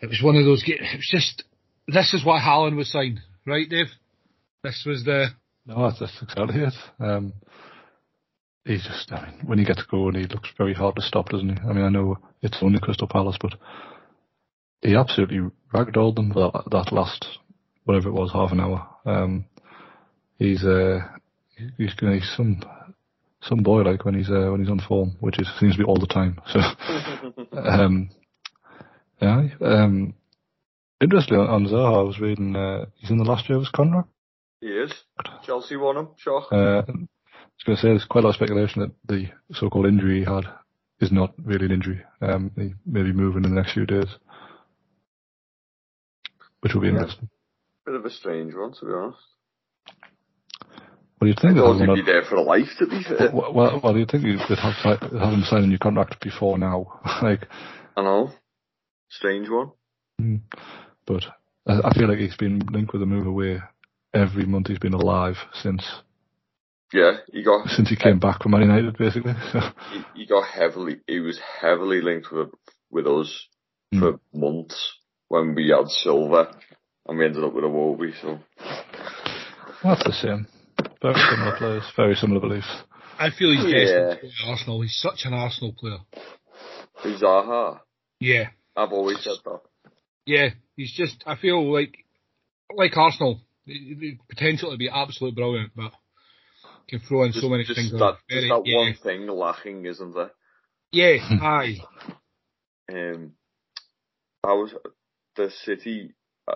[0.00, 0.80] it was one of those games.
[0.92, 1.44] It was just
[1.88, 3.86] this is why Haaland was signed, right, Dave?
[4.62, 5.28] This was the
[5.66, 6.74] no, that's exactly it.
[6.98, 7.32] Um,
[8.64, 9.12] he's just.
[9.12, 11.68] I mean, when he gets going, he looks very hard to stop, doesn't he?
[11.68, 13.54] I mean, I know it's only Crystal Palace, but
[14.80, 17.26] he absolutely ragdolled them for that, that last
[17.84, 18.88] whatever it was, half an hour.
[19.06, 19.44] Um,
[20.36, 21.00] he's uh,
[21.56, 22.60] he's, he's some
[23.42, 25.84] some boy like when he's uh, when he's on form, which is seems to be
[25.84, 26.40] all the time.
[26.46, 26.60] So.
[27.54, 28.10] Um,
[29.20, 29.48] yeah.
[29.60, 30.14] Um,
[31.00, 33.70] interestingly, on, on Zaha, I was reading uh, he's in the last year of his
[33.70, 34.08] contract.
[34.60, 34.92] he is.
[35.44, 36.08] Chelsea won him.
[36.16, 36.42] Sure.
[36.50, 39.86] Uh, I was going to say there's quite a lot of speculation that the so-called
[39.86, 40.44] injury he had
[41.00, 42.00] is not really an injury.
[42.20, 44.08] Um, he may be moving in the next few days,
[46.60, 46.94] which will be Yeah.
[46.94, 47.28] interesting.
[47.86, 49.18] Bit of a strange one, to be honest.
[51.22, 53.30] Well, you'd think he'd be there for life, to be fair.
[53.32, 57.00] well, well, well, you'd think you'd have, have him sign a new contract before now.
[57.22, 57.46] like,
[57.96, 58.32] I know.
[59.08, 59.70] Strange one.
[60.18, 60.36] Hmm.
[61.06, 61.22] but
[61.64, 63.60] I, feel like he's been linked with a move away
[64.12, 65.86] every month he's been alive since
[66.92, 69.34] Yeah, he got since he came back from Man United, basically.
[69.52, 69.60] So,
[69.92, 72.48] he, he got heavily he was heavily linked with
[72.90, 73.46] with us
[73.92, 74.00] hmm.
[74.00, 76.52] for months when we had Silva
[77.06, 78.40] and we ended up with Iwobi, so
[79.84, 80.48] that's the same.
[81.00, 82.82] Very similar players, very similar beliefs.
[83.18, 83.78] I feel he's Yeah.
[83.78, 84.80] destined to play Arsenal.
[84.82, 85.98] He's such an Arsenal player.
[87.04, 87.80] Zaha.
[88.20, 89.60] Yeah, I've always said that.
[90.26, 90.50] yeah.
[90.76, 91.22] He's just.
[91.26, 91.94] I feel like
[92.74, 95.92] like Arsenal, the the potential to be absolutely brilliant, but
[96.88, 97.92] can throw in Just, so many just things.
[97.92, 100.30] that, Very- just that yeah, one thing lacking, isn't there?
[100.92, 101.76] yeah, aye.
[102.92, 103.32] Um,
[104.44, 104.74] I was
[105.36, 106.14] the city.
[106.48, 106.54] Uh,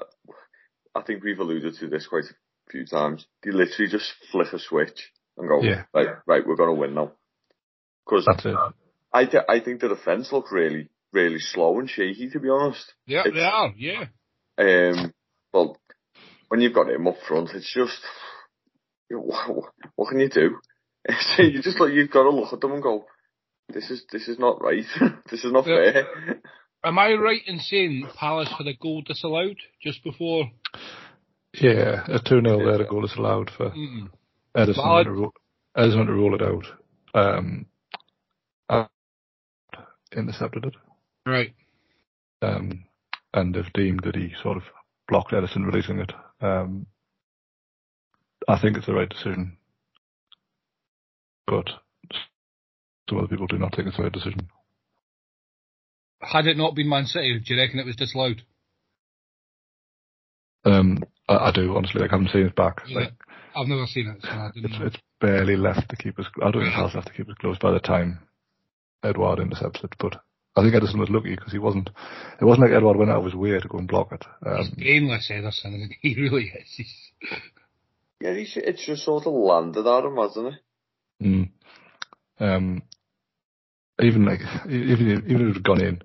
[0.95, 2.25] I think we've alluded to this quite
[2.67, 3.27] a few times.
[3.43, 4.99] They literally just flick a switch
[5.37, 5.85] and go, Yeah.
[5.95, 7.13] right, right, we're gonna win now.
[8.05, 8.55] Because That's it.
[9.13, 12.93] I, th- I think the defense look really, really slow and shaky, to be honest.
[13.07, 13.73] Yeah, It's- they are.
[13.77, 14.05] Yeah,
[14.59, 15.13] Um,
[15.53, 15.79] well,
[16.49, 18.01] when you've got him up front, it's just,
[19.11, 19.65] you know, what,
[19.97, 20.59] what can you do?
[21.37, 23.07] so you just like you've got to look at them and go,
[23.69, 24.85] this is this is not right.
[25.31, 25.93] this is not Yeah.
[25.93, 26.41] fair.
[26.85, 30.45] Am I right in saying Palace had a goal disallowed just before?
[31.61, 34.11] Yeah, a 2 0 there, a goal is allowed for Mm.
[34.57, 35.07] Ederson, Valid.
[35.07, 35.33] to
[35.77, 36.67] Ederson to roll it out.
[37.15, 37.67] Um,
[38.69, 38.87] uh,
[40.15, 40.75] intercepted it.
[41.25, 41.55] Right.
[42.43, 42.85] Um,
[43.35, 44.63] and they've deemed that he sort of
[45.09, 46.13] blocked Ederson releasing it.
[46.41, 46.87] Um,
[48.49, 49.57] I think it's the right decision.
[51.47, 51.67] But
[53.09, 54.49] some other people do not think it's the right decision.
[56.21, 58.43] Had it not been Man City, do you reckon it was disallowed?
[60.67, 62.01] Um, I, I do, honestly.
[62.01, 62.83] Like, I haven't seen it back.
[62.87, 62.99] Yeah.
[63.01, 63.13] Like,
[63.55, 64.87] I've never seen it, so I didn't it's, know.
[64.87, 66.27] it's barely left to keep us.
[66.43, 68.19] I don't think it has left to keep us close by the time
[69.03, 69.95] Edouard intercepts it.
[69.99, 70.17] But
[70.57, 71.89] I think Ederson was lucky because he wasn't.
[72.41, 74.25] It wasn't like Edouard went out of his way to go and block it.
[74.45, 75.75] He's Um, brainless, Ederson.
[75.77, 76.69] isn't He He really is.
[76.77, 76.95] He's,
[78.21, 80.61] Yeah, he it's just sort of landed at him, hasn't it?
[81.25, 81.51] mm,
[82.41, 82.83] um,
[84.03, 86.03] even like even even if it had gone in,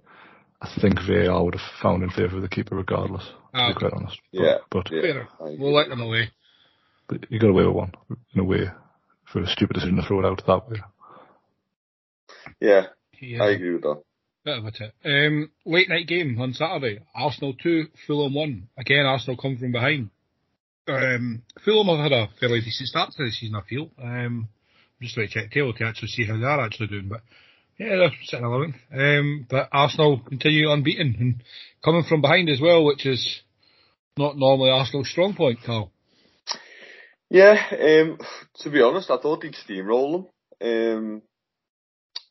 [0.61, 3.23] I think VAR would have found in favour of the keeper regardless.
[3.25, 4.19] To Ah, be quite honest.
[4.31, 4.57] But, Yeah.
[4.69, 5.27] but Yeah, fair.
[5.39, 5.57] I agree.
[5.57, 6.29] We'll let them away.
[7.07, 7.91] but you got away with one
[8.33, 8.69] in a way
[9.25, 10.77] for a stupid decision to throw it out that way.
[12.59, 12.87] Yeah,
[13.19, 13.43] Yeah.
[13.43, 14.01] I agree with that.
[14.43, 14.93] Bit of a tip.
[15.05, 16.99] Um, late night game on Saturday.
[17.13, 18.67] Arsenal 2, Fulham 1.
[18.77, 20.09] Again, Arsenal come from behind.
[20.87, 23.91] Um, Fulham have had a fairly decent start to the season, I feel.
[24.01, 24.47] Um,
[24.99, 27.07] I'm just about to check the table to actually see how they are actually doing,
[27.07, 27.21] but
[27.81, 28.75] yeah, they're sitting 11th.
[28.93, 31.43] Um, but Arsenal continue unbeaten and
[31.83, 33.41] coming from behind as well, which is
[34.17, 35.91] not normally Arsenal's strong point, Carl.
[37.29, 38.19] Yeah, um,
[38.59, 40.27] to be honest, I thought he'd steamroll
[40.59, 40.61] them.
[40.61, 41.21] Um,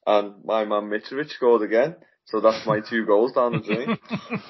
[0.06, 1.96] and my man Mitrovic scored again.
[2.26, 3.98] So that's my two goals down the drain.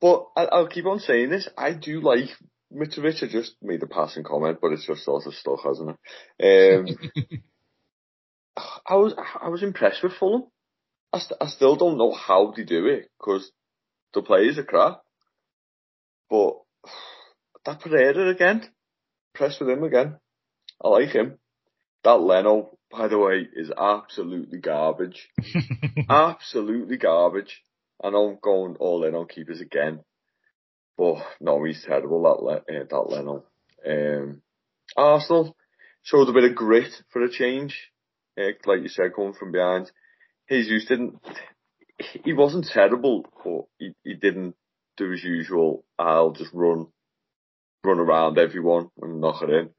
[0.00, 1.48] but I, I'll keep on saying this.
[1.56, 2.30] I do like
[2.74, 3.22] Mitrovic.
[3.22, 5.96] I just made a passing comment, but it's just sort of stuck, hasn't
[6.40, 6.88] it?
[6.88, 7.42] Um,
[8.56, 10.44] I was I was impressed with Fulham.
[11.12, 13.50] I, st- I still don't know how they do it because
[14.14, 15.00] the players are crap.
[16.30, 16.54] But
[17.64, 18.68] that Pereira again,
[19.34, 20.16] impressed with him again.
[20.82, 21.38] I like him.
[22.04, 25.28] That Leno, by the way, is absolutely garbage.
[26.08, 27.62] absolutely garbage.
[28.02, 30.00] I know I'm going all in on keepers again.
[30.98, 33.44] But no, he's terrible, that, Le- uh, that Leno.
[33.86, 34.42] Um,
[34.96, 35.56] Arsenal
[36.02, 37.90] showed a bit of grit for a change.
[38.38, 39.90] Uh, like you said, coming from behind.
[40.48, 41.18] Jesus didn't,
[42.24, 44.54] he wasn't terrible, but he, he didn't
[44.96, 46.86] do his usual, I'll just run,
[47.84, 49.70] run around everyone and knock it in.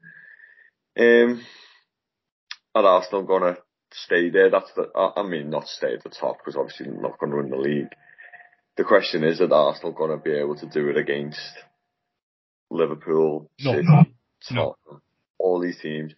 [0.98, 1.42] Um,
[2.74, 3.56] are Arsenal gonna
[3.92, 4.50] stay there?
[4.50, 7.50] That's the, I mean, not stay at the top because obviously they're not gonna win
[7.50, 7.92] the league.
[8.76, 11.40] The question is, are Arsenal gonna be able to do it against
[12.70, 13.72] Liverpool, No.
[13.72, 13.84] City,
[14.50, 14.76] No.
[14.84, 15.02] Tottenham,
[15.38, 16.12] all these teams?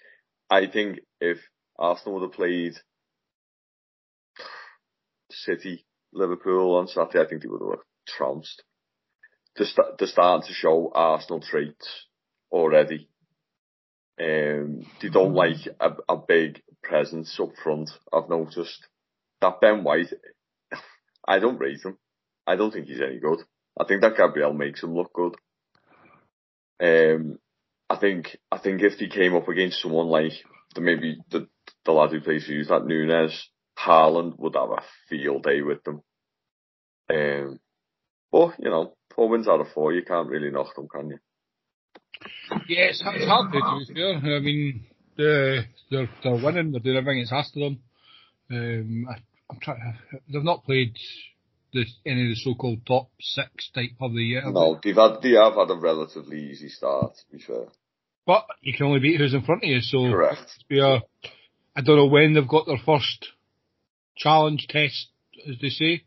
[0.50, 1.38] I think if
[1.78, 2.74] Arsenal would have played
[5.30, 8.62] City, Liverpool on Saturday, I think they would have trounced.
[9.56, 9.66] They're,
[9.98, 12.06] they're starting to show Arsenal traits
[12.50, 13.08] already.
[14.20, 18.86] Um, they don't like a, a big presence up front, I've noticed.
[19.40, 20.12] That Ben White,
[21.26, 21.98] I don't rate him.
[22.46, 23.40] I don't think he's any good.
[23.78, 25.34] I think that Gabriel makes him look good.
[26.80, 27.38] Um,
[27.90, 30.32] I think, I think if he came up against someone like
[30.74, 31.48] the, maybe the,
[31.88, 36.02] the lad who plays you, that Nunes, Haaland would have a field day with them.
[37.10, 37.58] Um,
[38.30, 41.18] but, you know, four wins out of four, you can't really knock them, can you?
[42.68, 43.58] Yeah, it's, it's hard to
[43.88, 44.36] do, fair.
[44.36, 44.84] I mean,
[45.16, 47.78] they're, they're, they're winning, they're doing everything that's asked of them.
[48.50, 49.14] Um, I,
[49.50, 49.98] I'm trying,
[50.30, 50.94] they've not played
[51.72, 54.42] the, any of the so-called top six type of the year.
[54.44, 57.64] No, they've had, they have had a relatively easy start, to be fair.
[58.26, 60.50] But you can only beat who's in front of you, so Correct.
[60.68, 61.00] we are,
[61.78, 63.28] I don't know when they've got their first
[64.16, 65.06] challenge test,
[65.48, 66.02] as they say.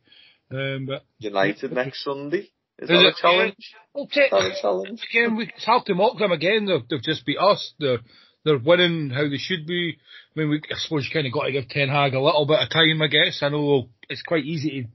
[0.52, 2.50] Um, but United next Sunday.
[2.78, 3.16] Is Is that a it?
[3.22, 3.76] challenge?
[3.94, 5.02] Well, Is that a challenge?
[5.10, 6.66] again, we, it's hard to mock them again.
[6.66, 7.74] They've, they've just beat us.
[7.80, 8.00] They're
[8.44, 9.96] they're winning how they should be.
[10.36, 12.46] I mean, we, I suppose you kind of got to give Ten Hag a little
[12.46, 13.02] bit of time.
[13.02, 14.88] I guess I know it's quite easy to,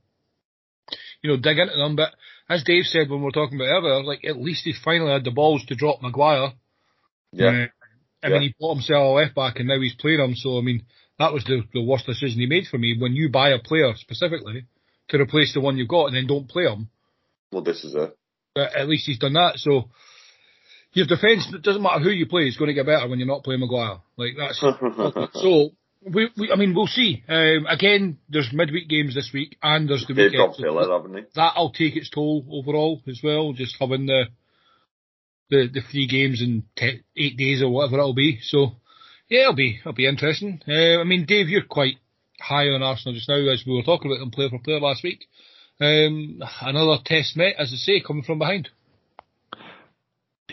[1.22, 1.96] you know, dig into them.
[1.96, 2.10] But
[2.50, 5.24] as Dave said when we were talking about earlier, like at least he finally had
[5.24, 6.52] the balls to drop Maguire.
[7.32, 7.66] Yeah.
[8.22, 8.32] I Yeah.
[8.34, 10.34] mean, he bought himself a left back and now he's playing him.
[10.34, 10.84] So I mean,
[11.18, 12.96] that was the the worst decision he made for me.
[12.98, 14.66] When you buy a player specifically
[15.08, 16.88] to replace the one you've got and then don't play him,
[17.52, 18.16] Well, this is it.
[18.54, 19.58] but at least he's done that.
[19.58, 19.90] So
[20.92, 23.28] your defence it doesn't matter who you play, is going to get better when you're
[23.28, 23.98] not playing Maguire.
[24.16, 24.60] Like that's
[25.34, 25.70] so.
[26.08, 27.24] We, we, I mean, we'll see.
[27.28, 30.54] Um, again, there's midweek games this week, and there's the They've weekend.
[30.88, 31.24] haven't they?
[31.34, 33.52] That'll take its toll overall as well.
[33.54, 34.26] Just having the
[35.50, 38.38] the the three games in te- eight days or whatever it'll be.
[38.42, 38.72] So
[39.28, 40.60] yeah, it'll be it'll be interesting.
[40.68, 41.96] Uh, I mean, Dave, you're quite
[42.40, 45.02] high on Arsenal just now, as we were talking about them player for player last
[45.02, 45.26] week.
[45.80, 48.70] Um, another test met, as I say, coming from behind.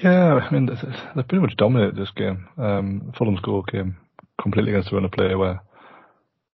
[0.01, 2.47] Yeah, I mean, they- pretty much dominated this game.
[2.57, 3.95] Um, Fulham's goal came
[4.41, 5.61] completely against the run of play where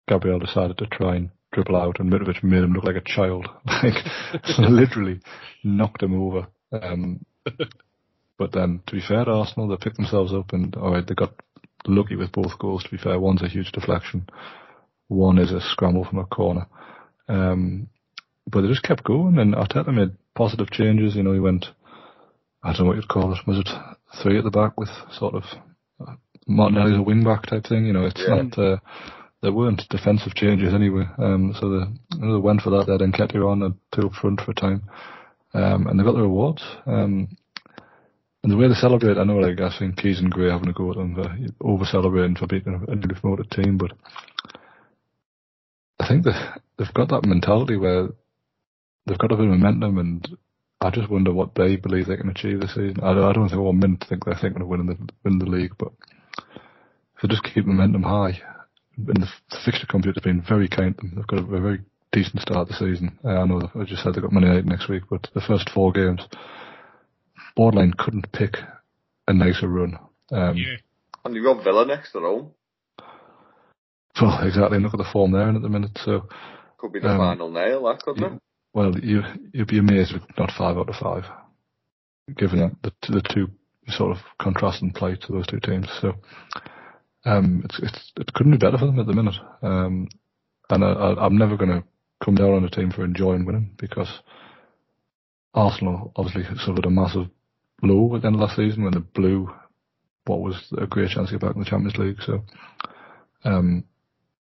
[0.07, 3.47] Gabriel decided to try and dribble out and Mitrovic made him look like a child.
[3.65, 3.95] Like,
[4.59, 5.21] literally
[5.63, 6.47] knocked him over.
[6.71, 7.25] Um,
[8.39, 11.33] but then, to be fair to Arsenal, they picked themselves up and, alright, they got
[11.85, 13.19] lucky with both goals, to be fair.
[13.19, 14.27] One's a huge deflection.
[15.09, 16.65] One is a scramble from a corner.
[17.27, 17.89] Um,
[18.49, 21.15] but they just kept going and Arteta made positive changes.
[21.15, 21.65] You know, he went,
[22.63, 23.45] I don't know what you'd call it.
[23.45, 23.69] Was it
[24.23, 25.43] three at the back with sort of
[25.99, 26.13] uh,
[26.47, 27.85] Martinelli as a wing back type thing?
[27.85, 28.41] You know, it's Yeah.
[28.43, 28.57] not.
[28.57, 28.77] Uh,
[29.41, 31.05] there weren't defensive changes anyway.
[31.17, 31.85] Um, so they,
[32.17, 32.87] you know, they went for that.
[32.87, 34.83] They had Nketiah on and two up front for a time,
[35.53, 36.61] um, and they got the rewards.
[36.85, 37.37] Um,
[38.43, 40.73] and the way they celebrate, I know, like I think Keys and Gray having a
[40.73, 43.91] go at them, over celebrating for beating a, newly promoted team, but
[45.99, 46.31] I think they
[46.77, 48.09] they've got that mentality where
[49.05, 50.37] they've got a bit of momentum and
[50.81, 53.01] I just wonder what they believe they can achieve this season.
[53.03, 55.91] I don't, think one minute think they're thinking of winning the the league, but
[56.37, 58.41] if they just keep momentum high,
[58.95, 59.27] and the,
[59.65, 60.95] fixture computer's been very kind.
[61.01, 61.81] They've got a, very
[62.13, 63.19] decent start to the season.
[63.23, 65.69] Uh, I know I just said they've got Man United next week, but the first
[65.69, 66.21] four games,
[67.59, 68.55] borderline couldn't pick
[69.27, 69.99] a nicer run.
[70.31, 70.77] Um, Yeah.
[71.25, 72.51] And you've got Villa next to home.
[74.21, 74.79] Well, exactly.
[74.79, 75.97] Look at the form there at the minute.
[76.05, 76.29] So,
[76.77, 78.41] Could be the Um, final nail, that couldn't it?
[78.73, 81.25] well, you you'd be amazed if not five out of five,
[82.37, 82.69] given Yeah.
[82.83, 83.47] the the two
[83.89, 85.87] sort of contrasting play to those two teams.
[85.99, 86.15] So,
[87.25, 89.37] um, it's, it's, it couldn't be better for them at the minute.
[89.61, 90.07] Um,
[90.69, 91.83] and I, I, I'm never going to
[92.23, 94.21] come down on a team for enjoying winning because
[95.53, 97.27] Arsenal obviously suffered a massive
[97.81, 99.49] blow at the end of last season when they blew
[100.25, 102.21] what was a great chance to get back in the Champions League.
[102.21, 102.43] So,
[103.43, 103.83] um,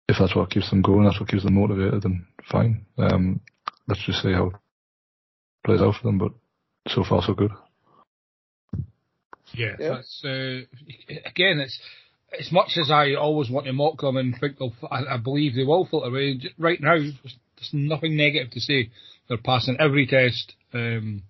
[0.09, 2.85] if that's what keeps them going, that's what keeps them motivated, then fine.
[2.99, 3.41] Um,
[3.89, 4.55] let's just see how it
[5.65, 6.19] plays out for them.
[6.19, 6.33] But
[6.89, 7.53] so far, so good.
[9.55, 9.89] Yeah, yeah.
[9.95, 10.61] that's uh,
[11.27, 11.79] again, it's
[12.39, 15.55] as much as I always want to mock them and think they'll, I, I believe
[15.55, 16.41] they will filter away.
[16.59, 18.91] Right now, there's nothing negative to say.
[19.29, 21.23] They're passing every test, um,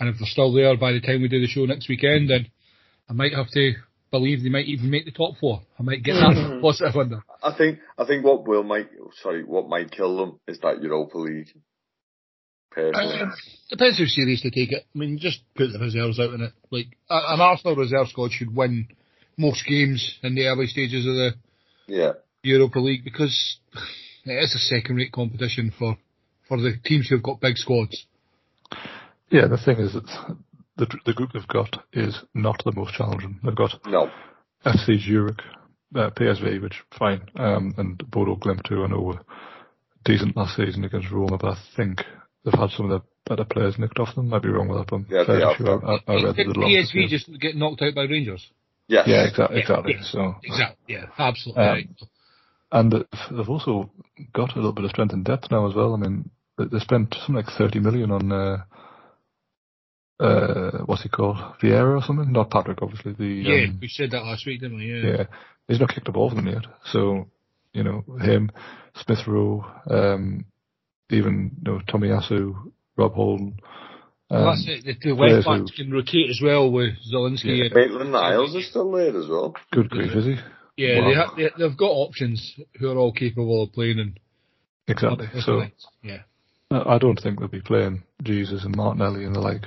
[0.00, 2.46] and if they're still there by the time we do the show next weekend, then
[3.08, 3.74] I might have to
[4.10, 5.60] believe they might even make the top four.
[5.78, 7.22] I might get that positive under.
[7.42, 8.88] I think I think what will might
[9.22, 11.48] sorry what might kill them is that Europa League.
[12.70, 13.20] Personally.
[13.20, 13.26] Uh,
[13.68, 14.84] depends how serious they take it.
[14.94, 16.52] I mean, just put the reserves out in it.
[16.70, 18.88] Like an Arsenal reserve squad should win
[19.36, 21.34] most games in the early stages of the
[21.88, 23.58] yeah Europa League because
[24.24, 25.96] it is a second-rate competition for
[26.48, 28.06] for the teams who've got big squads.
[29.30, 30.36] Yeah, the thing is that
[30.76, 33.38] the the group they've got is not the most challenging.
[33.42, 34.10] They've got no
[34.64, 35.40] FC Zurich,
[35.94, 38.84] uh, PSV, which fine, um, and Bodo Glimt too.
[38.84, 39.20] I know were
[40.04, 42.02] decent last season against Roma, but I think
[42.44, 44.28] they've had some of the better players nicked off them.
[44.28, 47.30] Might be wrong with that, but yeah, they sure I, I, read the PSV just
[47.40, 48.46] get knocked out by Rangers.
[48.88, 49.94] Yeah, yeah, exactly, exactly.
[49.96, 51.62] Yeah, so exactly, yeah, absolutely.
[51.62, 51.88] Um, right.
[52.72, 53.90] And they've also
[54.32, 55.94] got a little bit of strength and depth now as well.
[55.94, 58.64] I mean, they spent something like 30 million on, uh,
[60.20, 61.36] uh, what's he called?
[61.62, 62.30] Vieira or something?
[62.30, 63.12] Not Patrick, obviously.
[63.12, 64.86] The, yeah, um, we said that last week, didn't we?
[64.86, 65.10] Yeah.
[65.10, 65.24] Yeah.
[65.68, 66.64] He's not kicked a ball for them yet.
[66.86, 67.28] So,
[67.72, 68.50] you know, him,
[68.96, 70.44] Smith Rowe, um,
[71.10, 73.58] even, you know, Tomiyasu, Rob Holding.
[74.30, 74.84] Um, well, that's it.
[74.84, 77.64] The two left backs can rotate as well with Zielinski.
[77.64, 77.74] Yeah.
[77.74, 79.54] Maitland Niles is still there as well.
[79.72, 80.36] Good grief, is he?
[80.76, 81.08] Yeah, wow.
[81.08, 84.18] they, ha- they they've got options who are all capable of playing and
[84.88, 85.26] exactly.
[85.40, 85.64] So
[86.02, 86.22] yeah,
[86.70, 89.66] I don't think they'll be playing Jesus and Martinelli and the like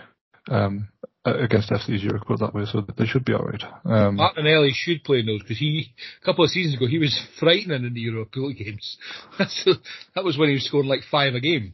[0.50, 0.90] um,
[1.26, 2.66] against FC Zurich, put that way.
[2.66, 3.64] So they should be all right.
[3.86, 7.20] Um, Martinelli should play in those because he a couple of seasons ago he was
[7.40, 8.98] frightening in the European games.
[9.38, 11.74] that was when he was scoring like five a game.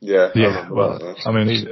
[0.00, 0.66] Yeah, yeah.
[0.68, 1.64] I well, I mean, he,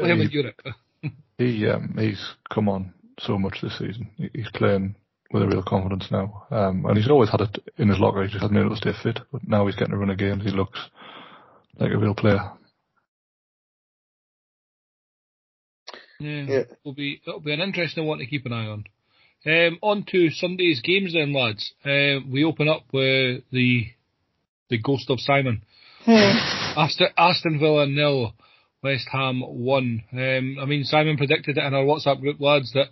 [1.04, 4.10] he, he um, he's come on so much this season.
[4.32, 4.96] He's playing
[5.34, 6.46] with a real confidence now.
[6.50, 8.22] Um, and he's always had it in his locker.
[8.22, 9.20] He just hasn't been able to stay fit.
[9.32, 10.44] But now he's getting a run of games.
[10.44, 10.78] He looks
[11.78, 12.52] like a real player.
[16.20, 16.62] Yeah, yeah.
[16.80, 18.84] it'll be it'll be an interesting one to keep an eye on.
[19.46, 21.74] Um, on to Sunday's games then, lads.
[21.84, 23.86] Um, we open up with the
[24.70, 25.62] the ghost of Simon.
[26.06, 28.34] Aston, Aston Villa nil,
[28.82, 30.04] West Ham one.
[30.12, 32.88] Um, I mean, Simon predicted it in our WhatsApp group, lads, that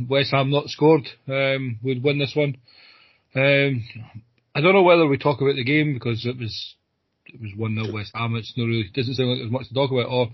[0.08, 2.56] West Ham not scored um, would win this one.
[3.34, 3.84] Um,
[4.54, 6.74] I don't know whether we talk about the game because it was
[7.26, 8.36] it was one 0 West Ham.
[8.36, 10.08] It's not really doesn't sound like there's much to talk about.
[10.08, 10.28] Or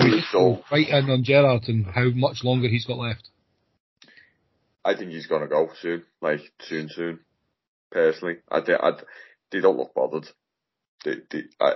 [0.00, 3.28] we just go right in on Gerrard and how much longer he's got left.
[4.84, 7.20] I think he's gonna go soon, like soon, soon.
[7.90, 8.92] Personally, I, I,
[9.50, 10.28] they don't look bothered.
[11.04, 11.72] They, they, I,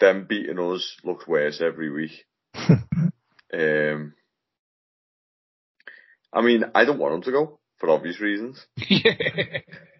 [0.00, 2.24] them beating us looks worse every week.
[2.54, 4.14] um,
[6.32, 8.64] I mean, I don't want him to go for obvious reasons.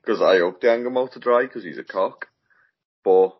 [0.04, 2.26] Because I hope they hang him out to dry because he's a cock.
[3.04, 3.36] But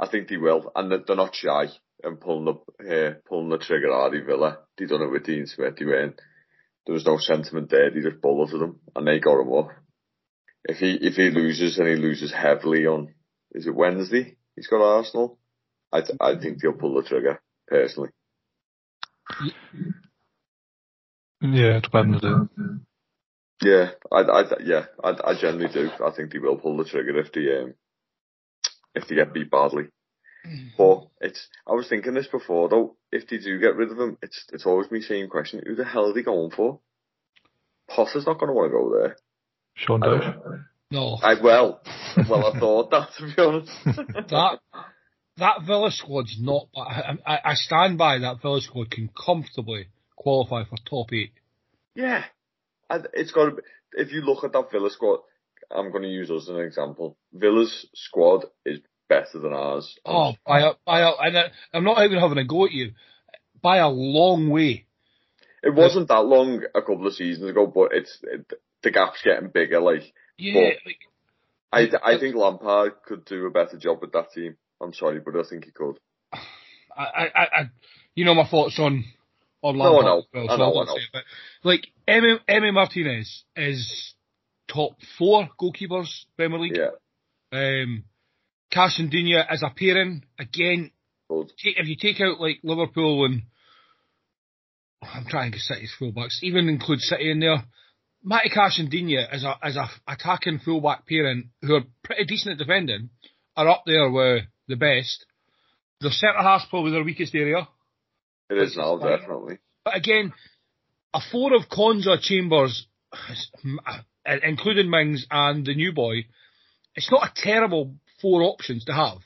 [0.00, 1.66] I think they will, and they're not shy
[2.02, 2.54] and pulling the
[2.90, 4.60] uh, pulling the trigger of Villa.
[4.78, 5.76] They done it with Dean Smith.
[5.78, 6.20] They went.
[6.86, 7.90] There was no sentiment there.
[7.90, 9.72] They just bulleted him, and they got him off.
[10.64, 13.14] If he if he loses and he loses heavily on,
[13.52, 14.36] is it Wednesday?
[14.56, 15.38] He's got Arsenal.
[15.92, 18.10] I th- I think they'll pull the trigger personally.
[21.42, 22.34] Yeah, it's Wednesday.
[23.62, 25.90] Yeah, I, I, yeah, I, I generally do.
[26.04, 27.74] I think they will pull the trigger if they, um,
[28.94, 29.84] if they get beat badly.
[30.46, 30.70] Mm.
[30.76, 34.18] But it's, I was thinking this before though, if they do get rid of him,
[34.22, 36.80] it's, it's always me same question, who the hell are they going for?
[37.88, 39.16] Potter's not going to want to go there.
[39.74, 40.64] Sean Dyche?
[40.90, 41.18] No.
[41.22, 41.80] I, well,
[42.28, 43.72] well, I thought that to be honest.
[44.30, 44.58] that,
[45.36, 50.64] that Villa squad's not, I, I, I stand by that Villa squad can comfortably qualify
[50.64, 51.32] for top eight.
[51.94, 52.24] Yeah,
[52.88, 53.62] and it's got to be.
[53.92, 55.20] If you look at that Villa squad,
[55.74, 57.16] I'm going to use us as an example.
[57.32, 59.98] Villa's squad is better than ours.
[60.04, 62.92] Oh, by a, by a, and uh, I'm not even having a go at you.
[63.62, 64.86] By a long way.
[65.62, 68.50] It wasn't that long a couple of seasons ago, but it's it,
[68.82, 69.80] the gap's getting bigger.
[69.80, 70.98] Like, yeah, like,
[71.70, 74.56] I I think Lampard could do a better job with that team.
[74.80, 75.98] I'm sorry, but I think he could.
[76.96, 77.70] I, I, I
[78.14, 79.04] you know my thoughts on
[79.60, 80.04] on no, Lampard.
[80.04, 80.96] No, well, so I know, I know.
[80.96, 81.22] It, but
[81.62, 84.14] like Emi, Emi Martinez is
[84.72, 86.76] top four goalkeepers Premier League.
[86.76, 86.90] Yeah.
[87.52, 88.04] Um,
[88.70, 90.92] Cash and Digne as a pairing again.
[91.28, 93.42] If you take out like Liverpool and
[95.02, 97.64] I'm trying to get City's fullbacks, even include City in there.
[98.22, 102.52] Matty Cash and Digne as a as a attacking fullback pairing who are pretty decent
[102.52, 103.10] at defending
[103.56, 105.24] are up there with the best.
[106.00, 107.66] The centre half's probably their weakest area.
[108.50, 109.58] It is now, definitely.
[109.84, 110.32] But again,
[111.14, 112.86] a four of Konsa, Chambers,
[114.26, 116.26] including Mings and the new boy,
[116.94, 119.18] it's not a terrible four options to have.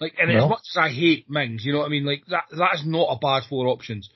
[0.00, 0.44] Like, and No.
[0.44, 2.04] as much as I hate Mings, you know what I mean?
[2.04, 4.10] Like that, that is not a bad four options.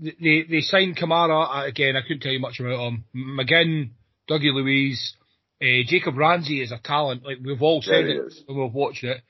[0.00, 1.96] They they signed Kamara uh, again.
[1.96, 3.04] I couldn't tell you much about him.
[3.16, 3.90] McGinn,
[4.30, 5.14] Dougie Luiz,
[5.62, 7.24] uh, Jacob Ramsey is a talent.
[7.24, 8.42] Like we've all said he it is.
[8.46, 9.22] when we've watched it.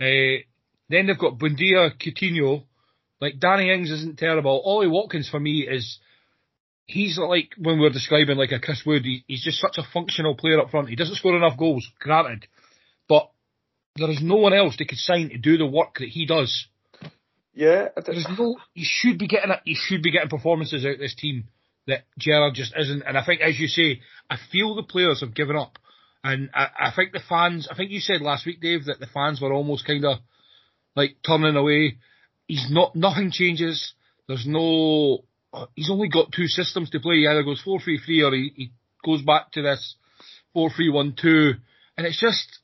[0.00, 0.42] Uh,
[0.88, 2.64] then they've got Buendia, Coutinho.
[3.20, 4.62] Like Danny Ings isn't terrible.
[4.64, 5.98] Ollie Watkins for me is
[6.86, 9.04] he's like when we're describing like a Chris Wood.
[9.04, 10.88] He, he's just such a functional player up front.
[10.88, 12.46] He doesn't score enough goals, granted,
[13.08, 13.30] but
[13.96, 16.66] there is no one else they could sign to do the work that he does.
[17.54, 18.56] Yeah, There's no.
[18.74, 19.50] You should be getting.
[19.64, 21.48] You should be getting performances out of this team
[21.86, 23.02] that Gerrard just isn't.
[23.02, 25.78] And I think, as you say, I feel the players have given up,
[26.24, 27.68] and I, I think the fans.
[27.70, 30.18] I think you said last week, Dave, that the fans were almost kind of
[30.96, 31.98] like turning away.
[32.48, 32.96] He's not.
[32.96, 33.92] Nothing changes.
[34.28, 35.24] There's no.
[35.74, 37.16] He's only got two systems to play.
[37.16, 38.72] He either goes four three three or he, he
[39.04, 39.96] goes back to this
[40.52, 41.54] four three one two,
[41.96, 42.60] and it's just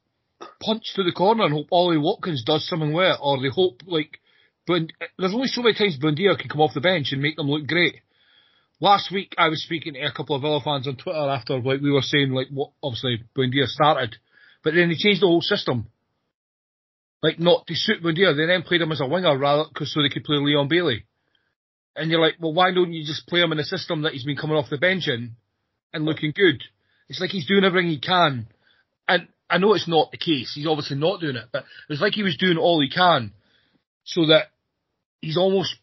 [0.60, 3.82] punch to the corner and hope Ollie Watkins does something with it, or they hope
[3.86, 4.18] like.
[4.66, 7.48] Bund- there's only so many times Buendia can come off the bench and make them
[7.48, 8.02] look great.
[8.80, 11.80] Last week I was speaking to a couple of Villa fans on Twitter after like
[11.80, 14.16] we were saying like what obviously Buendia started,
[14.62, 15.88] but then they changed the whole system.
[17.22, 20.02] Like not to suit Buendia, they then played him as a winger rather cause so
[20.02, 21.06] they could play Leon Bailey.
[21.98, 24.24] And you're like, well, why don't you just play him in a system that he's
[24.24, 25.32] been coming off the bench in
[25.92, 26.62] and looking good?
[27.08, 28.46] It's like he's doing everything he can.
[29.08, 30.52] And I know it's not the case.
[30.54, 33.32] He's obviously not doing it, but it's like he was doing all he can
[34.04, 34.50] so that
[35.20, 35.74] he's almost,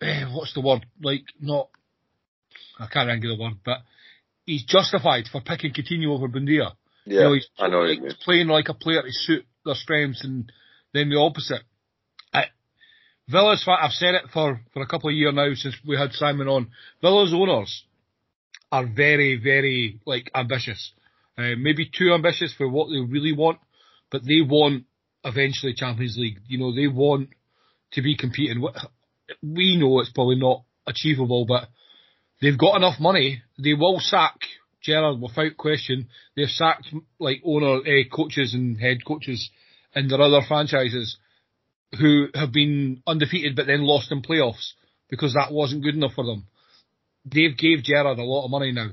[0.00, 0.84] eh, what's the word?
[1.00, 1.68] Like, not,
[2.78, 3.78] I can't remember the word, but
[4.46, 6.72] he's justified for picking Coutinho over Buendia.
[7.04, 9.74] yeah, You know, he's, I know like, he's playing like a player to suit their
[9.74, 10.50] strengths and
[10.92, 11.62] then the opposite.
[13.28, 16.48] Villa's, I've said it for, for a couple of years now since we had Simon
[16.48, 16.70] on.
[17.00, 17.84] Villa's owners
[18.70, 20.92] are very, very, like, ambitious.
[21.38, 23.58] Uh, maybe too ambitious for what they really want,
[24.10, 24.84] but they want
[25.24, 26.40] eventually Champions League.
[26.46, 27.30] You know, they want
[27.92, 28.62] to be competing.
[29.42, 31.68] We know it's probably not achievable, but
[32.40, 33.42] they've got enough money.
[33.62, 34.36] They will sack
[34.82, 36.08] Gerrard without question.
[36.36, 39.50] They've sacked like owner, uh, coaches and head coaches
[39.94, 41.16] in their other franchises
[41.98, 44.72] who have been undefeated but then lost in playoffs
[45.10, 46.46] because that wasn't good enough for them.
[47.24, 48.90] They've gave Gerrard a lot of money now.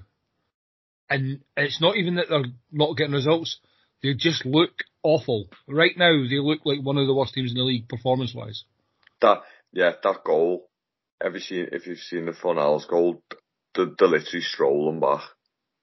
[1.10, 3.60] And it's not even that they're not getting results.
[4.04, 4.72] They just look
[5.02, 5.50] awful.
[5.68, 8.64] Right now, they look like one of the worst teams in the league performance wise.
[9.22, 9.42] That
[9.74, 10.70] yeah, that goal.
[11.22, 13.24] Have you seen if you've seen the Fornals goal?
[13.76, 15.22] They're, they're literally strolling back.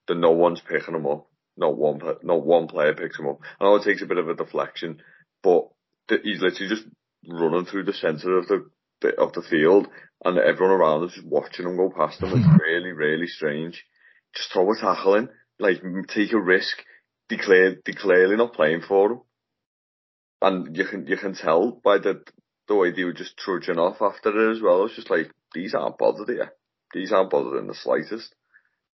[0.06, 1.26] The no one's picking them up.
[1.56, 3.40] Not one, not one player picks him up.
[3.60, 5.02] I know it takes a bit of a deflection,
[5.42, 5.68] but
[6.08, 6.86] he's literally just
[7.28, 8.68] running through the centre of the,
[9.18, 9.88] of the field,
[10.24, 12.30] and everyone around is just watching him go past him.
[12.30, 12.56] It's mm-hmm.
[12.56, 13.84] really, really strange.
[14.34, 16.76] Just throw a tackle in, like take a risk.
[17.28, 19.20] They clear, they clearly not playing for him,
[20.42, 22.22] and you can you can tell by the
[22.68, 24.84] the way they were just trudging off after it as well.
[24.84, 26.52] It's just like these aren't bothered here.
[26.92, 28.34] These aren't bothered in the slightest.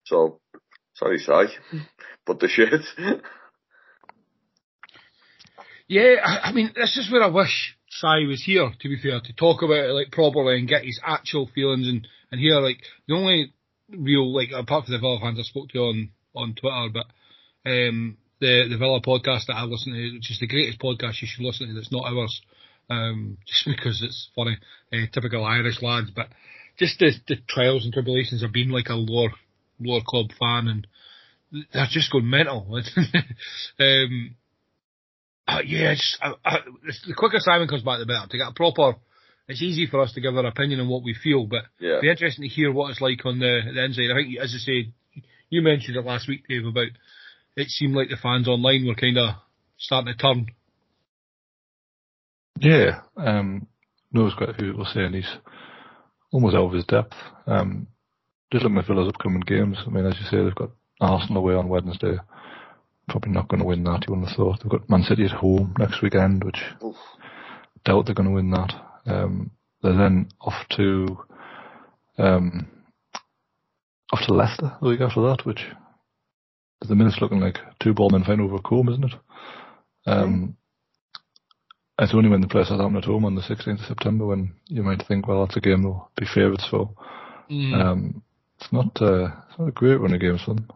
[0.04, 0.40] So
[0.94, 1.78] sorry, Si,
[2.26, 2.82] but the shit.
[5.88, 9.20] Yeah, I, I mean, this is where I wish Sai was here, to be fair,
[9.20, 12.78] to talk about it like properly and get his actual feelings and, and hear like
[13.06, 13.52] the only
[13.90, 18.16] real like apart from the Villa fans I spoke to on, on Twitter, but um
[18.40, 21.44] the the Villa podcast that I listen to, which is the greatest podcast you should
[21.44, 22.40] listen to that's not ours.
[22.88, 24.56] Um just because it's funny.
[24.92, 26.28] Uh, typical Irish lads, but
[26.78, 29.32] just the the trials and tribulations of being like a lower
[29.78, 30.86] lower club fan and
[31.72, 32.66] they're just going mental.
[33.78, 34.36] um
[35.48, 36.58] uh, yeah, just, uh, uh,
[37.06, 38.26] the quicker Simon comes back, the better.
[38.30, 38.96] To get a proper,
[39.48, 41.90] it's easy for us to give our opinion on what we feel, but Yeah.
[41.90, 44.10] it'd be interesting to hear what it's like on the, the inside.
[44.10, 44.92] I think, as I said,
[45.50, 46.86] you mentioned it last week, Dave, about
[47.56, 49.34] it seemed like the fans online were kind of
[49.76, 50.46] starting to turn.
[52.58, 53.66] Yeah, um,
[54.12, 55.30] knows quite a few people saying he's
[56.30, 57.14] almost out of his depth.
[57.46, 57.88] Um,
[58.52, 60.70] just looking at Villa's upcoming games, I mean, as you say, they've got
[61.00, 62.16] Arsenal away on Wednesday.
[63.08, 64.62] Probably not going to win that, you wouldn't have thought.
[64.62, 66.96] They've got Man City at home next weekend, which Oof.
[67.84, 68.72] doubt they're going to win that.
[69.06, 69.50] Um,
[69.82, 71.18] they're then off to
[72.18, 72.68] um,
[74.12, 75.66] off to Leicester the week after that, which
[76.82, 79.14] at the minute's looking like two ball men fighting over a comb, isn't it?
[80.06, 80.56] Um,
[81.98, 84.82] it's only when they play Southampton at home on the 16th of September when you
[84.82, 86.90] might think, well, that's a game they'll be favourites for.
[87.50, 87.74] Mm.
[87.74, 88.22] Um,
[88.58, 90.68] it's not, uh, it's not a great run of games for them.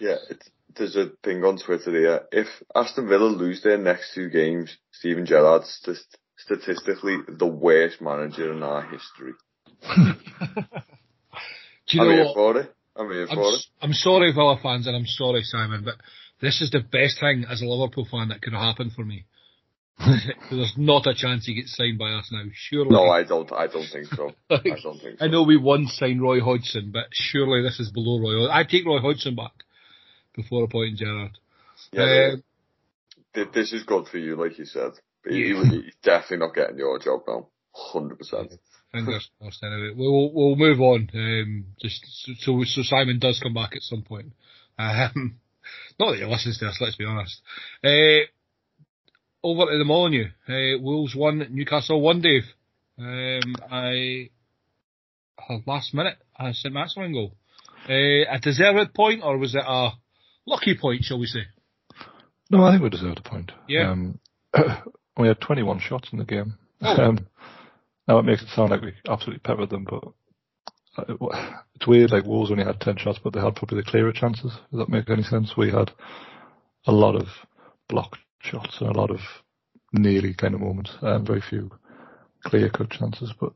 [0.00, 2.22] Yeah, it's, there's a thing on Twitter here.
[2.32, 5.98] If Aston Villa lose their next two games, Steven Gerrard's st-
[6.38, 9.32] statistically the worst manager in our history.
[11.88, 12.74] Do you I'm know here for it.
[12.96, 13.54] I'm here I'm, for it.
[13.56, 15.94] s- I'm sorry, Villa fans, and I'm sorry, Simon, but
[16.40, 19.24] this is the best thing as a Liverpool fan that could have happened for me.
[20.50, 22.42] There's not a chance he gets signed by us now.
[22.52, 22.90] Surely.
[22.90, 23.50] No, I don't.
[23.52, 24.32] I don't think so.
[24.50, 25.24] I don't think so.
[25.24, 28.50] I know we once signed Roy Hodgson, but surely this is below Roy.
[28.50, 29.52] I take Roy Hodgson back
[30.36, 31.38] before appointing Gerrard.
[31.92, 32.42] Yeah, Um,
[33.52, 34.92] this is good for you, like you said.
[35.28, 35.64] He, Yeah.
[35.64, 37.48] he's definitely not getting your job now.
[37.74, 38.52] Hundred percent.
[38.92, 39.62] Fingers crossed.
[39.62, 41.10] Anyway, we'll we'll move on.
[41.12, 42.04] Um, just
[42.40, 44.32] so so Simon does come back at some point.
[44.78, 45.38] Um,
[45.98, 46.78] not that he listens to us.
[46.80, 47.40] Let's be honest.
[47.84, 48.24] Uh,
[49.42, 50.28] over to the Molyneux.
[50.48, 51.46] Uh, Wolves won.
[51.50, 52.22] Newcastle one.
[52.22, 52.44] Dave.
[52.98, 54.30] Um, I
[55.66, 57.34] last minute uh, St Maximin goal.
[57.88, 59.90] Uh, a deserved point, or was it a
[60.46, 61.04] lucky point?
[61.04, 61.40] Shall we say?
[62.50, 63.52] No, I think we deserved a point.
[63.68, 63.90] Yeah.
[63.90, 64.18] Um,
[65.18, 66.54] we had 21 shots in the game.
[66.82, 66.96] Oh.
[67.02, 67.26] Um,
[68.08, 70.04] now it makes it sound like we absolutely peppered them, but
[70.96, 72.12] uh, it's weird.
[72.12, 74.52] Like Wolves only had 10 shots, but they had probably the clearer chances.
[74.70, 75.54] Does that make any sense?
[75.56, 75.90] We had
[76.86, 77.26] a lot of
[77.88, 79.18] blocked shots and a lot of
[79.92, 80.92] nearly kind of moments.
[81.02, 81.70] Um, very few
[82.44, 83.52] clear cut chances, but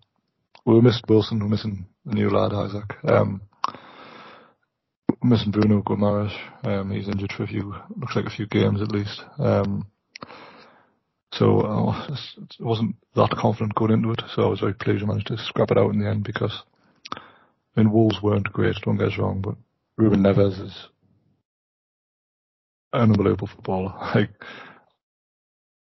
[0.66, 1.38] we were missing Wilson.
[1.38, 2.96] We were missing the new lad Isak.
[3.04, 3.42] Um,
[5.22, 6.34] missing Bruno Guimaraes.
[6.64, 9.22] Um, he's injured for a few, looks like a few games at least.
[9.38, 9.86] Um,
[11.32, 12.16] so uh, I
[12.58, 15.70] wasn't that confident going into it, so I was very pleased I managed to scrap
[15.70, 16.62] it out in the end because
[17.14, 17.20] I
[17.76, 19.54] mean Wolves weren't great, don't get us wrong, but
[19.96, 20.88] Ruben Neves is
[22.92, 23.94] an unbelievable footballer.
[24.14, 24.30] Like,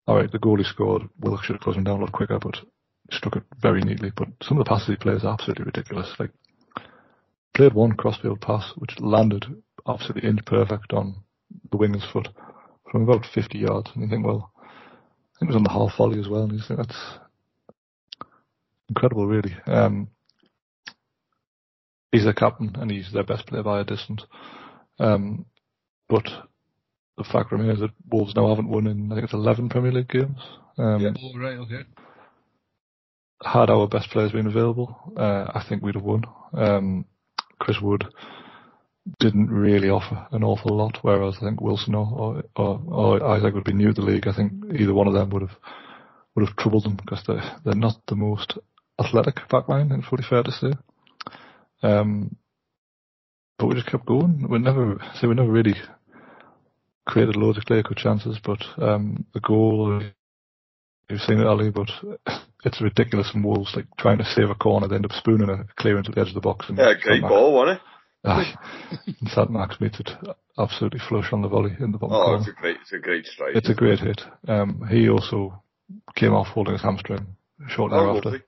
[0.08, 2.38] all right, the goal he scored, Willock should have closed him down a lot quicker,
[2.38, 2.58] but
[3.10, 4.12] he struck it very neatly.
[4.16, 6.14] But some of the passes he plays are absolutely ridiculous.
[6.20, 6.30] Like,
[7.56, 9.46] played one crossfield pass which landed
[9.88, 11.16] absolutely inch perfect on
[11.72, 12.28] the winger's foot
[12.92, 15.98] from about 50 yards, and you think, well, I think it was on the half
[15.98, 17.18] volley as well, and you think that's
[18.90, 19.56] incredible, really.
[19.66, 20.10] Um,
[22.12, 24.24] he's their captain, and he's their best player by a distance.
[25.00, 25.46] Um,
[26.08, 26.26] but
[27.18, 30.10] the fact remains that Wolves now haven't won in, I think it's 11 Premier League
[30.10, 30.40] games.
[30.78, 31.12] Um, Yeah.
[31.22, 31.84] Oh right, okay.
[33.44, 36.24] Had our best players been available, uh, I think we'd have won.
[36.54, 37.06] Um,
[37.60, 38.06] Chris Wood
[39.20, 43.64] didn't really offer an awful lot, whereas I think Wilson or, or, or Isak would
[43.64, 44.28] be new to the league.
[44.28, 45.58] I think either one of them would have
[46.36, 48.58] would have troubled them because they're they're not the most
[49.00, 49.98] athletic backline.
[49.98, 50.72] It's probably fair to say.
[51.84, 52.36] Um,
[53.58, 54.48] but we just kept going.
[54.50, 55.76] We never, so we never really
[57.06, 58.40] created loads of clear cut chances.
[58.44, 60.02] But um, the goal,
[61.10, 61.90] you've seen it, Ali, but
[62.66, 65.66] it's ridiculous from Wolves like trying to save a corner, they end up spooning a
[65.82, 66.68] clearance at the edge of the box.
[66.68, 67.82] And Yeah, great ball, wasn't it?
[68.28, 68.56] Aye.
[69.22, 70.10] and St Max meets it
[70.58, 72.38] absolutely flush on the volley in the bottom Oh, corner.
[72.40, 73.56] it's a great, it's a great strike.
[73.56, 74.22] It's a great hit.
[74.48, 75.62] Um, he also
[76.16, 77.28] came off holding his hamstring
[77.70, 78.30] shortly Oh, thereafter.
[78.30, 78.42] lovely.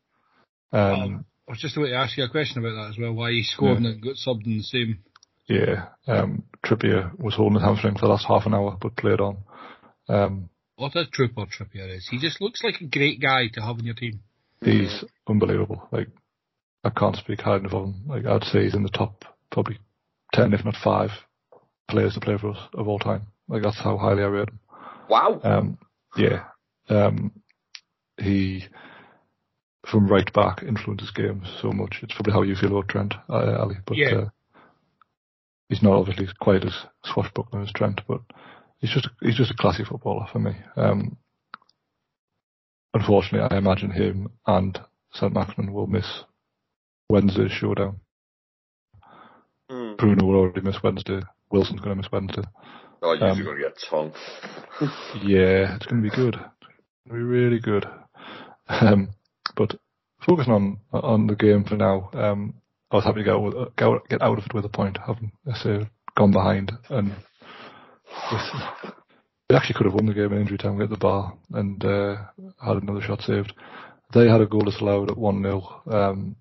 [0.73, 3.13] Um, I was just about to ask you a question about that as well.
[3.13, 3.89] Why he scored Yeah.
[3.91, 4.99] and got subbed in the same.
[5.47, 9.21] yeah, um, Trippier was holding his hamstring for the last half an hour, but played
[9.21, 9.37] on.
[10.09, 12.07] Um, What a trooper Trippier is.
[12.09, 14.19] He just looks like a great guy to have in your team.
[14.63, 15.87] he's unbelievable.
[15.91, 16.09] Like,
[16.83, 17.95] I can't speak highly enough of him.
[18.07, 19.79] Like, I'd say he's in the top probably
[20.33, 21.09] 10, if not 5
[21.89, 23.23] players to play for us of all time.
[23.47, 24.59] Like, that's how highly I rate him.
[25.09, 25.41] Wow.
[25.43, 25.77] Um,
[26.15, 26.43] yeah.
[26.89, 27.31] Um,
[28.17, 28.65] he,
[29.89, 31.99] from right back, influences games so much.
[32.03, 33.77] It's probably how you feel about Trent, uh, Ali.
[33.85, 34.15] But Yeah.
[34.15, 34.29] uh,
[35.69, 38.21] he's not obviously quite as swashbuckling as Trent, but
[38.79, 40.51] he's just he's just a classy footballer for me.
[40.75, 41.17] Um,
[42.93, 44.79] unfortunately, I imagine him and
[45.13, 46.23] St Maximin will miss
[47.09, 47.99] Wednesday's showdown.
[49.71, 49.97] Mm.
[49.97, 51.21] Bruno will already miss Wednesday.
[51.51, 52.43] Wilson's going to miss Wednesday.
[53.01, 54.13] Oh, you're Um, going to get tongue.
[55.23, 56.35] Yeah, it's going to be good.
[56.35, 57.85] It's going to be really good.
[58.69, 59.09] Um,
[59.55, 59.75] but
[60.25, 62.55] focusing on on the game for now, um,
[62.91, 65.87] I was happy to get out, get out of it with a point, having say,
[66.15, 67.13] gone behind and
[69.49, 70.75] they actually could have won the game in injury time.
[70.77, 72.17] We hit the bar and uh,
[72.63, 73.53] had another shot saved.
[74.13, 76.35] They had a goal disallowed at one 0 um,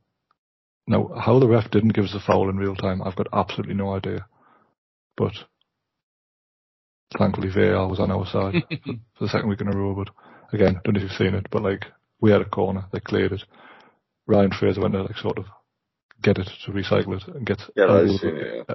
[0.87, 3.75] Now, how the ref didn't give us a foul in real time, I've got absolutely
[3.75, 4.27] no idea.
[5.17, 5.33] But
[7.19, 9.95] thankfully, VAR was on our side for, for the second week in a row.
[9.95, 10.13] But
[10.53, 11.87] again, don't know if you've seen it, but like
[12.21, 13.43] we had a corner, they cleared it.
[14.27, 15.47] Ryan Fraser went to like sort of
[16.23, 18.75] get it to recycle it and get Yeah, that is it, yeah.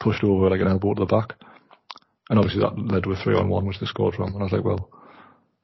[0.00, 1.34] pushed over like an elbow to the back.
[2.28, 4.34] And obviously that led to a three on one, which they scored from.
[4.34, 4.90] And I was like, well,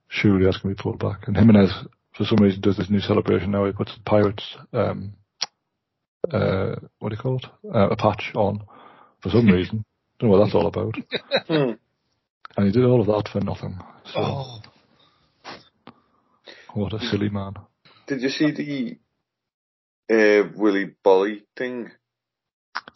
[0.09, 1.27] surely that's going to be pulled back.
[1.27, 1.71] And Jimenez,
[2.17, 3.67] for some reason, does this new celebration now.
[3.67, 5.15] He puts the Pirates, um,
[6.33, 7.47] uh, what do you call it?
[7.75, 8.63] Uh, a patch on
[9.23, 9.85] for some reason.
[10.19, 10.95] Don't know what that's all about.
[11.49, 11.73] Hmm.
[12.57, 13.79] And he did all of that for nothing.
[14.13, 14.59] So, Oh,
[16.75, 17.55] what a silly man.
[18.07, 18.99] Did you see
[20.09, 21.91] the uh, Willy Boly thing?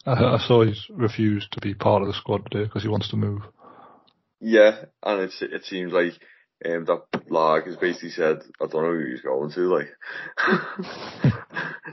[0.05, 3.09] I, I saw he's refused to be part of the squad today because he wants
[3.09, 3.41] to move.
[4.41, 6.13] Yeah, and it's it seems like
[6.65, 9.87] um, that Lage has basically said, I don't know who he's going to, like.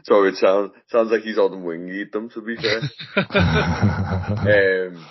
[0.04, 2.80] so it sounds sounds like he's on the wing eat them, to be fair.
[4.86, 5.06] um,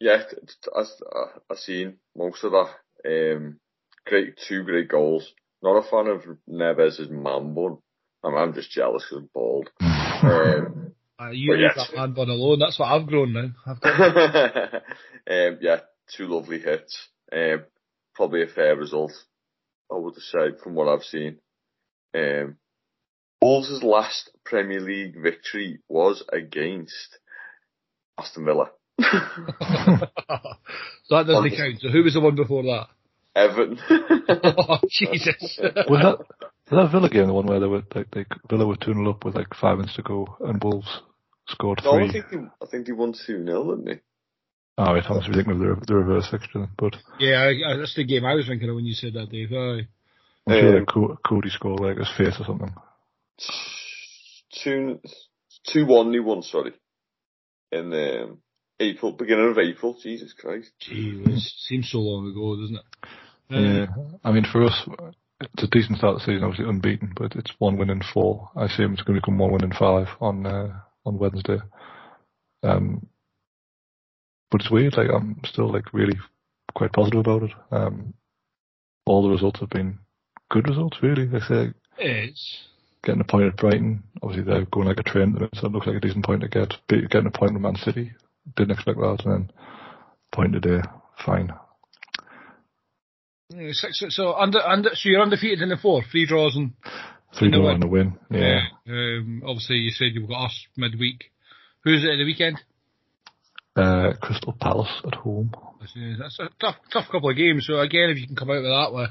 [0.00, 2.70] yeah, t- t- I, I, I seen most of that.
[3.06, 3.58] Um,
[4.06, 5.32] great, two great goals.
[5.62, 7.78] Not a fan of Neves' man bun.
[8.24, 9.70] I'm, I'm just jealous because I'm bald.
[9.80, 11.88] Um, uh, you leave yes.
[11.88, 12.58] that man bun alone.
[12.58, 13.50] That's what I've grown now.
[13.66, 14.00] I've got
[15.30, 15.80] um, yeah,
[16.16, 17.08] two lovely hits.
[17.32, 17.64] Um,
[18.14, 19.12] probably a fair result,
[19.90, 21.38] I would say, from what I've seen.
[22.14, 22.56] Um,
[23.40, 27.18] Wolves' last Premier League victory was against
[28.18, 28.70] Aston Villa.
[29.00, 30.06] so that
[31.10, 31.56] doesn't Wonderful.
[31.56, 31.80] count.
[31.80, 32.86] So who was the one before that?
[33.34, 33.78] Everton.
[33.90, 35.58] oh, Jesus.
[35.58, 36.18] was that
[36.70, 39.10] was that Villa game the one where they were like, like Villa were two 0
[39.10, 41.00] up with like five minutes to go and Wolves
[41.48, 42.08] scored no, three?
[42.08, 44.00] I think he, I think he won 2 0, didn't he?
[44.78, 46.66] Oh, right, I must be thinking of the, the reverse fixture.
[46.78, 49.30] But yeah, I, I, that's the game I was thinking of when you said that,
[49.30, 49.52] Dave.
[49.52, 49.86] Aye.
[50.46, 52.74] I'm sure Um, Co- Coady scored like his face or something.
[54.64, 55.00] 2
[55.68, 56.72] 2 1 he won, sorry.
[57.70, 58.38] In um,
[58.80, 59.96] April, beginning of April.
[60.02, 60.70] Jesus Christ.
[60.80, 62.82] Gee, it seems so long ago, doesn't it?
[63.50, 63.86] Uh, Yeah,
[64.24, 64.88] I mean for us,
[65.40, 66.44] it's a decent start to the season.
[66.44, 68.50] Obviously unbeaten, but it's one win in four.
[68.56, 71.58] I assume it's going to become one win in five on uh, on Wednesday.
[72.62, 73.06] Um,
[74.52, 74.96] but it's weird.
[74.96, 76.16] Like I'm still like really
[76.76, 77.50] quite positive about it.
[77.72, 78.14] Um,
[79.06, 79.98] all the results have been
[80.50, 81.28] good results, really.
[81.34, 82.68] I say, It's
[83.02, 84.04] getting a point at Brighton.
[84.22, 86.74] Obviously, they're going like a train, so it looks like a decent point to get.
[86.88, 88.12] Be- Getting a point with Man City,
[88.56, 89.52] didn't expect that, and then
[90.32, 90.82] point today,
[91.26, 91.52] fine.
[93.72, 96.72] six, so under under so you're undefeated in the four, three draws and
[97.38, 97.74] Three You know nil what?
[97.76, 98.18] and a win.
[98.30, 98.60] Yeah.
[98.88, 101.30] Um, obviously you said you've got us midweek.
[101.84, 102.60] Who's it at the weekend?
[103.74, 105.50] Uh, Crystal Palace at home.
[106.18, 107.66] That's a tough tough couple of games.
[107.66, 109.10] So again, if you can come out with that with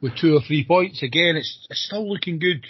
[0.00, 2.64] with two or three points, again it's it's still looking good.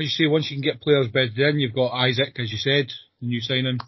[0.00, 2.58] As you say, once you can get players bedded in, you've got Isak, as you
[2.58, 2.88] said,
[3.20, 3.78] the new signing,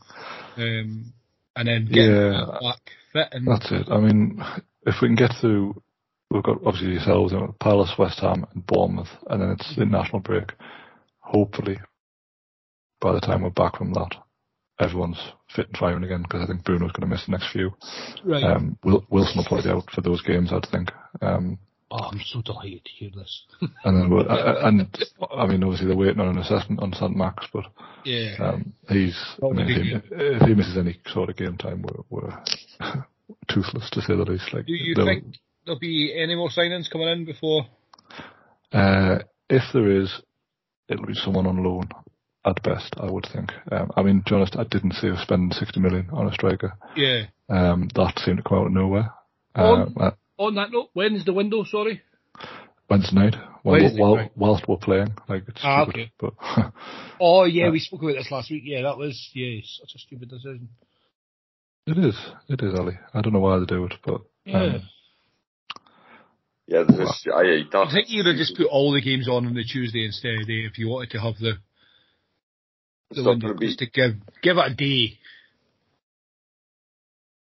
[0.56, 1.12] um,
[1.56, 2.58] and then get Yeah.
[2.62, 2.78] back
[3.12, 3.88] fit and That's it.
[3.90, 4.40] I mean,
[4.86, 5.82] if we can get through,
[6.30, 9.84] we've got obviously yourselves, you know, Palace, West Ham, and Bournemouth, and then it's the
[9.84, 10.52] national break.
[11.18, 11.80] Hopefully,
[13.00, 14.14] by the time we're back from that,
[14.78, 15.20] everyone's
[15.54, 17.72] fit and firing again because I think Bruno's going to miss the next few.
[18.24, 18.44] right.
[18.44, 20.90] Um, Wilson will probably be out for those games, I'd think.
[21.22, 21.58] Um,
[21.90, 23.44] oh, I'm so delighted to hear this.
[23.84, 24.86] and then, we'll, uh, and
[25.36, 27.64] I mean, obviously they're waiting on an assessment on St Max, but
[28.04, 28.34] yeah.
[28.40, 29.18] um, he's.
[29.42, 32.42] I mean, if, he, if he misses any sort of game time, we're, we're
[33.48, 34.52] toothless to say the least.
[34.52, 37.66] Like, Do you think there'll be any more signings coming in before?
[38.72, 40.12] Uh, if there is,
[40.88, 41.88] it'll be someone on loan
[42.46, 43.50] at best, I would think.
[43.72, 46.32] Um, I mean, to be honest, I didn't see us spending 60 million on a
[46.32, 46.74] striker.
[46.96, 47.24] Yeah.
[47.48, 49.10] Um, that seemed to come out of nowhere.
[49.56, 49.74] Oh.
[49.74, 51.64] Um, uh, On that note, when's the window?
[51.64, 52.02] Sorry.
[52.88, 53.34] Wednesday night,
[53.64, 54.30] while, Wednesday while, night.
[54.36, 56.34] whilst we're playing, like it's Ah, stupid, okay.
[56.48, 56.72] but
[57.20, 58.62] Oh yeah, Uh, we spoke about this last week.
[58.64, 60.68] Yeah, that was yeah, such a stupid decision.
[61.88, 62.16] it is,
[62.48, 62.96] it is, Ali.
[63.12, 64.62] I don't know why they do it, but Yeah.
[64.62, 64.82] um,
[66.68, 67.62] Yeah, there's this, I.
[67.76, 70.66] I think you'd have just put all the games on on the Tuesday instead eh,
[70.70, 71.58] if you wanted to have the It's
[73.10, 75.18] the not window gonna be- just to give give it a day.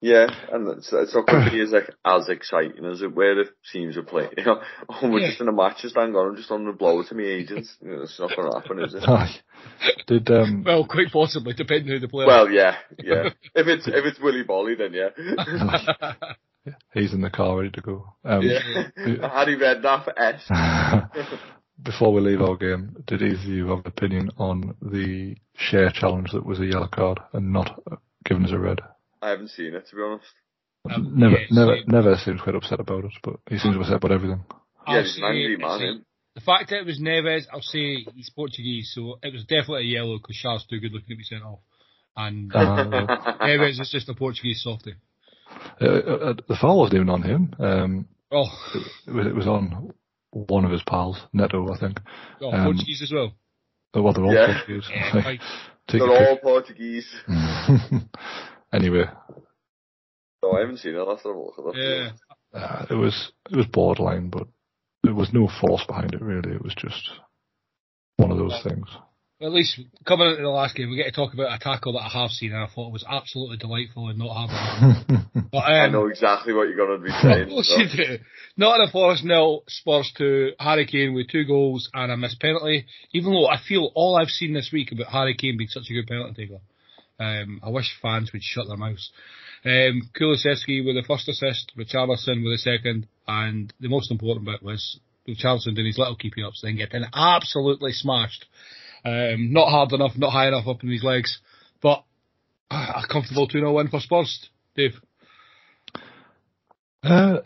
[0.03, 3.35] Yeah, and it's, it's not going to be as like as exciting as it where
[3.35, 4.31] the teams are playing.
[4.37, 5.29] You know, oh, we're Yeah.
[5.29, 7.75] just in a match, just hang on, I'm just on the blower to me agents.
[7.83, 9.43] You know, it's not going to happen, is it?
[10.07, 12.27] did um, Well, quite possibly, depending who the player.
[12.27, 13.31] Well, yeah, yeah.
[13.55, 16.75] if it's if it's Willy Boly, then yeah.
[16.93, 18.15] he's in the car ready to go.
[18.23, 19.29] Um, yeah.
[19.35, 20.43] Had he read that for S?
[21.83, 25.91] Before we leave our game, did either of you have an opinion on the share
[25.91, 28.81] challenge that was a yellow card and not uh, given as a red?
[29.21, 30.33] I haven't seen it to be honest.
[30.91, 31.83] Um, never, yes, never, yeah.
[31.87, 34.45] never seems quite upset about it, but he seems upset about everything.
[34.87, 36.05] I'll yeah, he's an angry man.
[36.35, 39.95] The fact that it was Neves, I'll say he's Portuguese, so it was definitely a
[39.95, 41.61] yellow because Charles too good looking to be sent off,
[42.17, 44.95] and Uh, Neves is just a Portuguese softie.
[45.81, 47.55] uh, uh, the foul wasn't even on him.
[47.59, 48.47] Um, Oh,
[49.07, 49.93] it, was, it was on
[50.31, 51.99] one of his pals, Neto, I think.
[52.41, 53.33] oh Um, Portuguese as well.
[53.95, 54.47] well, they're all Yeah.
[54.55, 54.89] Portuguese.
[54.93, 55.41] Yeah, Like,
[55.89, 57.09] They're a all Portuguese.
[58.73, 59.05] anyway,
[60.43, 60.99] No, I haven't seen it.
[60.99, 62.13] I'll have to have at that.
[62.55, 62.61] Yeah.
[62.61, 64.47] uh, it was it was borderline, but
[65.03, 66.53] there was no force behind it really.
[66.55, 67.11] It was just
[68.17, 68.89] one of those things.
[69.41, 72.05] At least coming into the last game, we get to talk about a tackle that
[72.05, 75.27] I have seen, and I thought it was absolutely delightful and not having.
[75.53, 77.43] But um, I know exactly what you're going to be saying.
[77.43, 77.79] Of course so.
[77.79, 78.19] you do.
[78.57, 82.87] Nottingham Forest nil, Spurs two, Harry Kane with two goals and a missed penalty.
[83.13, 85.95] Even though I feel all I've seen this week about Harry Kane being such a
[85.95, 86.61] good penalty taker.
[87.19, 89.11] Um, I wish fans would shut their mouths.
[89.65, 94.63] Um, Kulusevski with the first assist, Richarlison with the second, and the most important bit
[94.63, 98.47] was Richarlison doing his little keepy ups, then getting absolutely smashed.
[99.07, 101.39] Um, not hard enough, not high enough up in his legs,
[101.81, 102.03] but
[102.73, 104.51] uh, a comfortable 2-0 win for Spurs.
[104.75, 104.95] Dave.
[107.05, 107.39] Uh,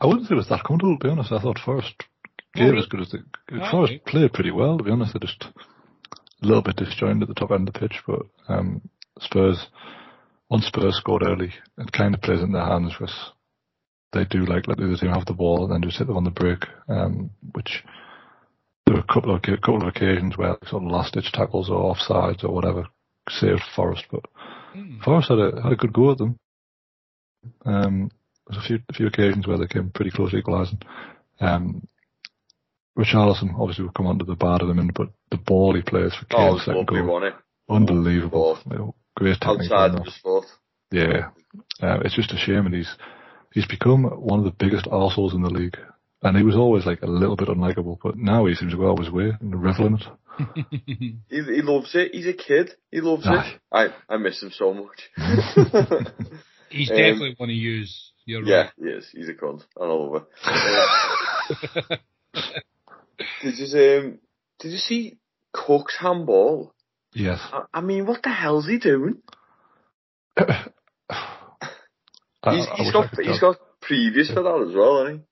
[0.00, 1.32] I wouldn't say it was that comfortable, to be honest.
[1.32, 2.04] I thought Forest
[2.54, 3.18] gave as good as they.
[3.52, 4.02] Oh, Forest okay.
[4.06, 5.12] played pretty well, to be honest.
[5.12, 5.46] They're just
[6.42, 8.80] a little bit disjointed at the top end of the pitch, but um,
[9.18, 9.66] Spurs,
[10.48, 13.32] once Spurs scored early, it kind of plays in their hands because
[14.12, 16.16] they do like let the other team have the ball and then just hit them
[16.16, 17.82] on the break, um, which
[18.90, 21.70] there were a couple of, a couple of occasions where sort of last ditch tackles
[21.70, 22.86] or offsides or whatever
[23.28, 24.24] saved Forest, but
[24.72, 25.00] Hmm.
[25.04, 26.36] Forest had a had a good go at them.
[27.64, 28.10] Um,
[28.48, 30.80] there's a few a few occasions where they came pretty close to equalising.
[31.40, 31.86] Um,
[32.98, 36.26] Richarlison obviously will come onto the bad of them, but the ball he plays for
[36.36, 37.40] Oh, Kane's it second goal, wasn't it?
[37.68, 38.58] unbelievable.
[38.64, 38.72] Ball.
[38.72, 39.70] You know, great technique.
[39.72, 40.46] Outside of the sport.
[40.92, 41.30] Yeah,
[41.82, 42.96] uh, it's just a shame, and he's
[43.52, 45.78] he's become one of the biggest arseholes in the league.
[46.22, 48.90] And he was always like a little bit unlikable, but now he seems to go
[48.90, 50.04] out of his way and revel in it.
[50.86, 52.12] He, he loves it.
[52.14, 52.70] He's a kid.
[52.90, 53.54] He loves Aye.
[53.54, 53.60] it.
[53.72, 55.10] I, I miss him so much.
[56.70, 58.12] He's Um, definitely one to use.
[58.24, 58.70] You're yeah, right.
[58.78, 59.08] he is.
[59.12, 59.62] He's a cunt.
[59.80, 62.00] I love it.
[63.42, 64.18] Did you um,
[64.60, 65.18] did you see
[65.52, 66.72] Cook's handball?
[67.12, 67.40] Yes.
[67.52, 69.16] I, I mean, what the hell's he doing?
[70.36, 70.66] I-
[72.42, 73.52] He's, I he's I got could he's tell.
[73.52, 75.24] got previous for that as well, hasn't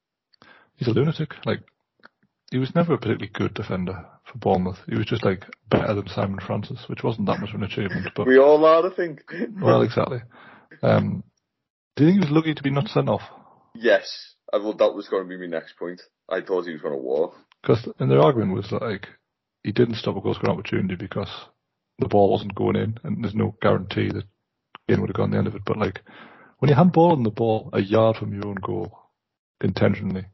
[0.79, 1.35] He's a lunatic.
[1.45, 1.61] Like,
[2.51, 4.79] he was never a particularly good defender for Bournemouth.
[4.89, 8.09] He was just like better than Simon Francis, which wasn't that much of an achievement.
[8.16, 9.22] But We all are, I think.
[9.61, 10.22] well, exactly.
[10.83, 11.24] Um,
[11.97, 13.22] do you think he was lucky to be not sent off?
[13.74, 16.01] yes, I thought that was going to be my next point.
[16.29, 17.35] I thought he was going to walk.
[17.62, 19.09] Because and their argument was that, like
[19.62, 21.31] he didn't stop a goal scoring opportunity because
[21.99, 24.24] the ball wasn't going in, and there's no guarantee that
[24.89, 25.62] Kane would have gone the end of it.
[25.66, 26.01] But like
[26.59, 28.99] when you handball on the ball a yard from your own goal
[29.61, 30.26] intentionally,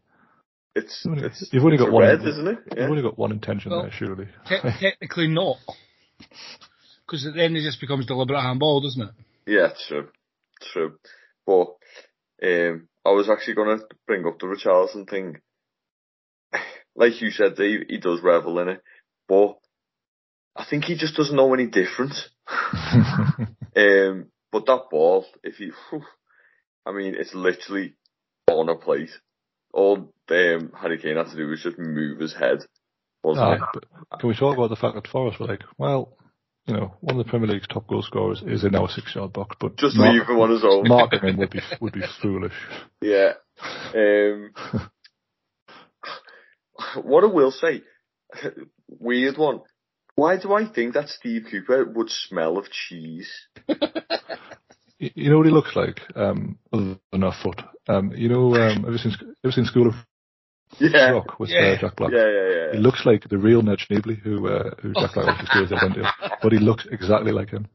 [0.76, 2.58] It's, You've only- it's you've only it's got a one- red, isn't it?
[2.76, 4.26] you've only got one intention Well, there, surely.
[4.48, 5.56] Te- technically not.
[7.06, 9.10] Because then it just becomes deliberate handball, doesn't it?
[9.46, 10.08] Yeah, true,
[10.72, 10.98] true.
[11.46, 11.74] But
[12.42, 15.40] um, I was actually going to bring up the Richarlison thing.
[16.96, 18.80] Like you said, Dave, he does revel in it,
[19.28, 19.58] but
[20.54, 22.28] I think he just doesn't know any difference.
[23.76, 25.72] Um, but that ball, if you,
[26.86, 27.94] I mean, it's literally
[28.48, 29.10] on a plate.
[29.74, 32.64] All um, Harry Kane had to do was just move his head,
[33.74, 33.84] it?
[34.20, 36.16] can we talk about the fact that Forest were like, well,
[36.66, 39.56] you know, one of the Premier League's top goal scorers is in our six-yard box,
[39.58, 40.84] but Just mark- leave him on his own.
[40.88, 42.54] marking him would be would be foolish.
[43.02, 43.32] Yeah.
[43.94, 44.52] Um,
[47.02, 47.82] what I will say,
[48.88, 49.60] weird one.
[50.14, 53.30] Why do I think that Steve Cooper would smell of cheese?
[55.04, 56.00] You, you know what he looks like?
[56.16, 57.60] Um, other than a foot.
[57.88, 59.12] Um, you know, um, ever seen
[59.44, 59.94] ever seen School of
[60.78, 61.10] Yeah.
[61.10, 61.74] Rock with Yeah.
[61.76, 62.12] uh, Jack Black?
[62.12, 62.82] Yeah, yeah, He yeah.
[62.82, 66.00] looks like the real Ned Schneebly, who uh, who Jack Black actually steals the identity
[66.00, 67.66] of, but he looks exactly like him.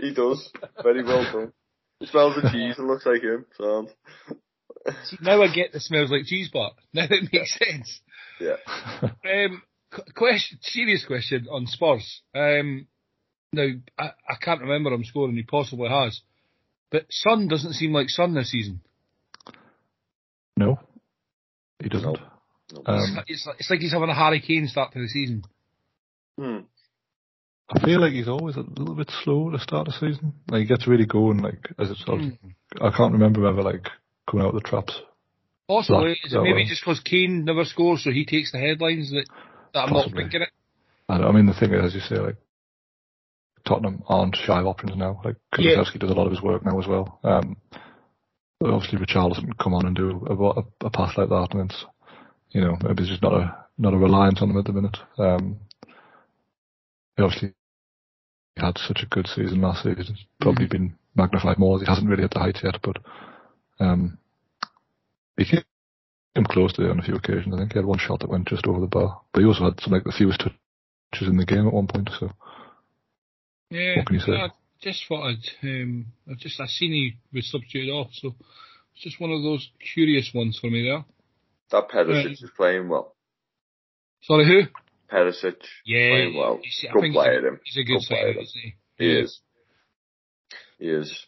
[0.00, 0.50] He does.
[0.82, 1.52] Very well done.
[2.00, 3.46] He smells of cheese and looks like him.
[3.56, 3.88] So,
[5.04, 6.72] See, now I get the smells like cheese bar.
[6.92, 8.00] Now it makes sense.
[8.40, 8.56] yeah.
[9.24, 9.62] Um,
[10.14, 12.22] question, serious question on Spurs.
[12.34, 12.86] Um,
[13.52, 13.66] now
[13.98, 15.36] I, I can't remember him scoring.
[15.36, 16.20] He possibly has,
[16.90, 18.80] but Son doesn't seem like Son this season.
[20.56, 20.78] No,
[21.82, 22.12] he doesn't.
[22.12, 22.20] No.
[22.74, 22.82] No.
[22.84, 25.44] Um, it's, like, it's like he's having a Harry Kane start to the season.
[26.38, 26.58] Hmm.
[27.68, 30.34] I feel like he's always a little bit slow to start the season.
[30.48, 31.38] Like he gets really going.
[31.38, 32.30] Like as it's sort Hmm.
[32.80, 33.88] I can't remember ever like
[34.30, 35.00] coming out of the traps.
[35.68, 36.08] Possibly.
[36.08, 36.64] Right, it maybe way.
[36.64, 39.26] just because Kane never scores, so he takes the headlines that,
[39.74, 40.22] that I'm not Possibly.
[40.24, 40.48] thinking it?
[41.08, 42.36] I, I mean, the thing is, as you say, like
[43.66, 45.20] Tottenham aren't shy of options now.
[45.24, 45.76] Like Yeah.
[45.76, 47.18] Does a lot of his work now as well.
[47.24, 47.56] Um,
[48.64, 51.84] obviously, Richarlison can come on and do a, a, a pass like that, and it's
[52.50, 54.96] you know maybe there's just not a not a reliance on them at the minute.
[55.18, 55.58] Um,
[57.16, 57.54] he obviously
[58.56, 60.06] had such a good season last season.
[60.10, 61.78] It's probably been magnified more.
[61.78, 62.96] He hasn't really hit the heights yet, but
[63.80, 64.18] um,
[65.36, 67.54] he came close to it on a few occasions.
[67.54, 69.64] I think he had one shot that went just over the bar, but he also
[69.64, 70.42] had some like the fewest
[71.20, 72.10] was in the game at one point.
[72.18, 72.30] So
[73.70, 74.32] Yeah, What can you say?
[74.32, 74.48] I
[74.80, 78.34] just thought I'd, um, I've just, I seen he was substituted off, so
[78.94, 81.04] it's just one of those curious ones for me there.
[81.72, 82.30] That Perisic Right.
[82.32, 83.14] is playing well.
[84.22, 84.62] Sorry, who?
[85.14, 86.60] Perisic Yeah, playing well.
[86.62, 87.60] you see, I Good think he's a- player, him.
[87.64, 88.74] He's a good Good player, signing, isn't he?
[88.98, 89.40] He is.
[90.78, 91.26] He is.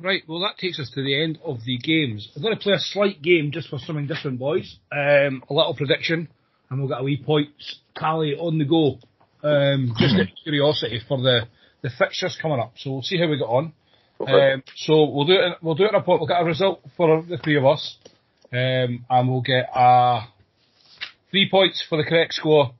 [0.00, 2.28] Right, well that takes us to the end of the games.
[2.34, 4.78] I'm going to play a slight game just for something different, boys.
[4.90, 6.28] Um, a little prediction,
[6.70, 8.98] and we'll get a wee points tally on the go.
[9.46, 11.46] Um, just out of curiosity for the,
[11.82, 12.72] the fixtures coming up.
[12.76, 13.72] So we'll see how we get on.
[14.20, 14.52] Okay.
[14.52, 15.44] Um, so we'll do it.
[15.44, 16.20] In, we'll do it in a point.
[16.20, 17.96] We'll get a result for the three of us,
[18.52, 20.22] um, and we'll get uh,
[21.30, 22.72] three points for the correct score,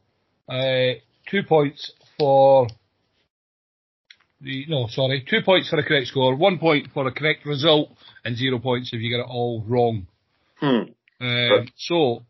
[0.48, 0.98] uh,
[1.30, 2.66] two points for
[4.40, 7.90] the no, sorry, two points for the correct score, one point for the correct result,
[8.24, 10.06] and zero points if you get it all wrong.
[10.56, 10.90] Hmm.
[11.20, 12.22] Um, so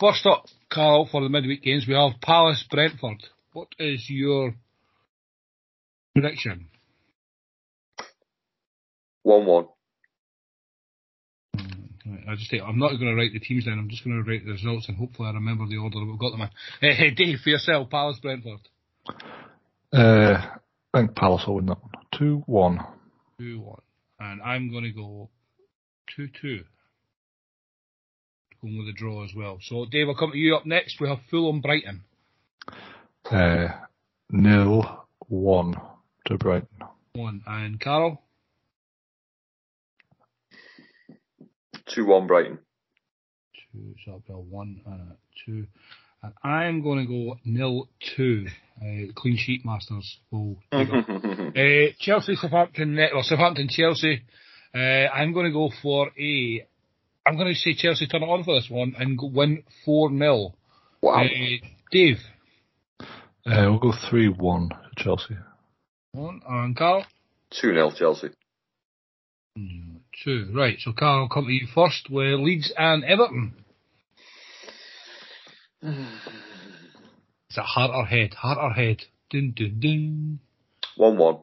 [0.00, 3.22] first up, Carl, for the midweek games, we have Palace Brentford.
[3.52, 4.54] What is your
[6.14, 6.68] prediction?
[9.22, 9.66] One one.
[12.28, 13.78] I just think I'm not going to write the teams down.
[13.78, 16.18] I'm just going to write the results, and hopefully I remember the order that we've
[16.18, 16.48] got them in.
[16.80, 18.60] Hey, hey Dave, for yourself, Palace Brentford
[19.92, 20.34] uh,
[20.94, 21.92] I think Palace will win that one.
[22.18, 22.80] Two one.
[23.38, 23.82] two one,
[24.18, 25.28] and I'm going to go
[26.16, 26.64] two two.
[28.62, 29.58] Going with a draw as well.
[29.62, 31.00] So Dave, I'll come to you up next.
[31.00, 32.04] We have Fulham Brighton.
[33.30, 33.68] Uh,
[34.30, 35.74] nil one
[36.26, 36.68] to Brighton.
[37.14, 38.20] One and Carol.
[41.86, 42.58] Two one Brighton.
[43.72, 45.16] Two, so I've got one and a
[45.46, 45.66] two.
[46.22, 48.46] And I'm going to go nil two.
[48.80, 50.56] Uh, clean sheet masters will.
[51.52, 54.22] Uh, Chelsea, Southampton, uh, well, Southampton, Chelsea.
[54.74, 56.66] Uh, I'm going to go for a.
[57.26, 60.08] I'm going to say Chelsea turn it on for this one and go, win 4
[60.16, 60.54] 0.
[61.02, 61.22] wow.
[61.22, 61.26] Uh,
[61.90, 62.20] Dave.
[63.44, 65.36] Uh, we'll go three one to Chelsea.
[66.12, 66.40] One.
[66.48, 67.04] And Carl.
[67.50, 68.28] Two 0 Chelsea.
[69.58, 70.52] Mm, Two.
[70.54, 73.54] Right, so Carl, I'll come to you first with Leeds and Everton.
[75.82, 78.34] It's a heart or head.
[78.34, 79.02] Heart or head.
[79.30, 80.38] Dun, dun, dun.
[80.96, 81.38] One one.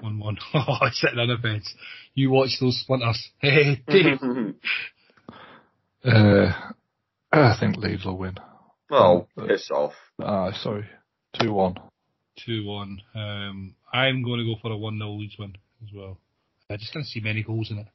[0.00, 0.38] 1 1.
[0.54, 1.72] Oh, I'm sitting on the fence.
[2.14, 3.30] You watch those splinters.
[3.40, 4.18] Hey, Dave.
[6.04, 6.52] Uh,
[7.32, 8.36] I think Leeds will win.
[8.90, 9.94] oh, piss off.
[10.22, 10.84] Ah, sorry.
[11.40, 11.76] Two one.
[12.46, 13.00] 2 1.
[13.14, 16.18] Um, I'm going to go for a 1 0 Leeds win as well.
[16.70, 17.86] I just don't see many goals in it.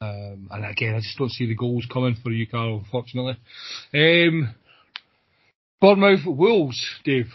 [0.00, 3.36] Um, and again, I just don't see the goals coming for you, Carl, unfortunately.
[3.94, 4.54] Um,
[5.80, 7.32] Bournemouth Wolves, Dave.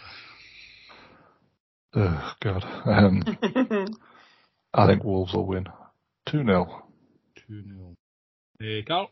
[1.94, 2.64] Oh God.
[2.84, 3.22] Um,
[4.74, 5.66] I think Wolves will win.
[6.26, 6.84] Two 0
[7.48, 7.94] 2 0.
[8.60, 9.10] Uh, Carl?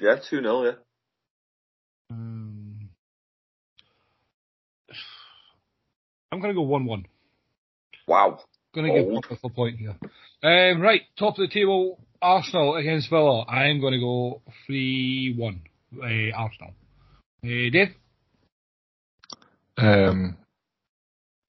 [0.00, 0.72] yeah, two 0 yeah.
[2.10, 2.75] Um,
[6.32, 7.06] I'm going to go 1 1.
[8.08, 8.40] Wow.
[8.74, 9.24] Going to give Bold.
[9.28, 9.96] Bournemouth a point here.
[10.42, 13.44] Um, right, top of the table, Arsenal against Villa.
[13.46, 15.60] I'm going to go 3 1.
[15.96, 16.74] Uh, Arsenal.
[17.44, 17.94] Uh, Dave?
[19.78, 20.36] Um,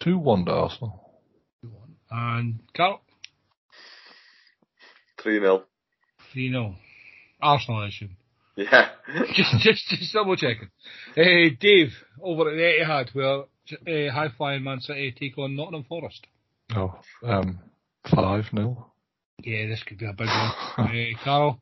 [0.01, 1.21] two one to Arsenal.
[1.61, 1.95] 2 1.
[2.11, 3.01] And Carl?
[5.21, 5.63] Three 0
[6.33, 6.75] 3 0.
[7.41, 8.17] Arsenal, I assume.
[8.55, 8.89] Yeah.
[9.33, 10.69] just, just, just double checking.
[11.15, 15.83] Uh, Dave, over at the Etihad, where uh, high flying Man City take on Nottingham
[15.83, 16.27] Forest.
[16.75, 17.59] Oh, um,
[18.13, 18.91] five 0
[19.43, 20.51] Yeah, this could be a big one.
[20.77, 21.61] uh, Carl?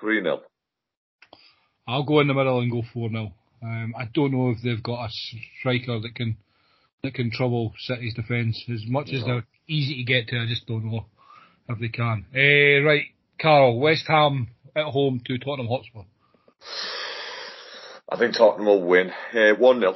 [0.00, 0.40] Three 0
[1.88, 3.32] I'll go in the middle and go 4 0.
[3.62, 5.08] Um, I don't know if they've got a
[5.60, 6.36] striker that can
[7.02, 10.38] that can trouble City's defence as much as they're easy to get to.
[10.38, 11.06] I just don't know
[11.68, 12.26] if they can.
[12.34, 13.06] Uh, right,
[13.40, 16.02] Carl, West Ham at home to Tottenham Hotspur.
[18.08, 19.10] I think Tottenham will win.
[19.34, 19.94] Uh, one 0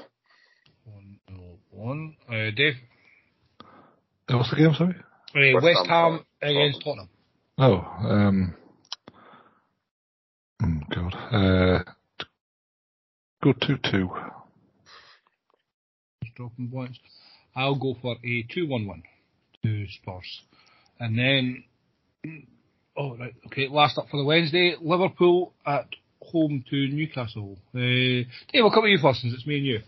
[0.84, 2.16] One, nil, one.
[2.28, 2.74] Uh, Dave,
[4.28, 4.74] Uh, What's the game?
[4.74, 4.94] Sorry.
[4.96, 6.12] uh, West West, Ham,
[6.42, 7.08] Ham against Tottenham.
[7.58, 7.74] Oh,
[8.08, 8.54] um,
[10.62, 11.14] oh God.
[11.32, 11.82] Uh,
[13.42, 14.10] go two two.
[16.22, 16.98] Just dropping points.
[17.54, 19.02] I'll go for a 2 1 1
[19.64, 20.40] to Spurs.
[21.00, 21.64] And then,
[22.96, 25.86] oh, right, okay, last up for the Wednesday, Liverpool at
[26.22, 27.58] home to Newcastle.
[27.74, 27.78] Uh,
[28.52, 29.80] Dave, I'll come to you first since it's me and you.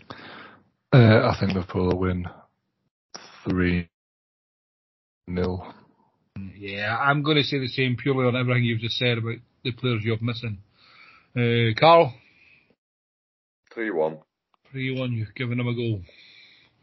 [0.93, 2.25] Uh, I think Liverpool will win
[3.43, 3.89] three
[5.33, 5.73] 0
[6.57, 9.71] Yeah, I'm going to say the same purely on everything you've just said about the
[9.71, 10.59] players you're missing.
[11.35, 12.13] Uh, Carl,
[13.73, 14.19] Three one.
[14.71, 16.01] 3 1, you've given them a goal.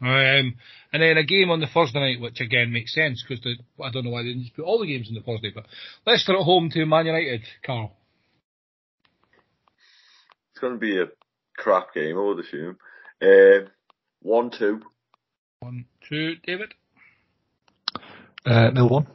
[0.01, 0.55] Um,
[0.91, 3.45] and then a game on the Thursday night, which again makes sense because
[3.81, 5.65] I don't know why they didn't just put all the games on the Thursday, but
[6.05, 7.95] Leicester at home to Man United, Carl.
[10.61, 11.07] Going to be a
[11.57, 12.77] crap game, I would assume.
[13.21, 13.67] Uh,
[14.21, 14.81] one two.
[15.59, 16.73] One, two, David.
[18.45, 19.07] Uh, nil one.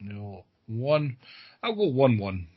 [0.00, 1.16] No, one.
[1.62, 2.48] I'll go one one.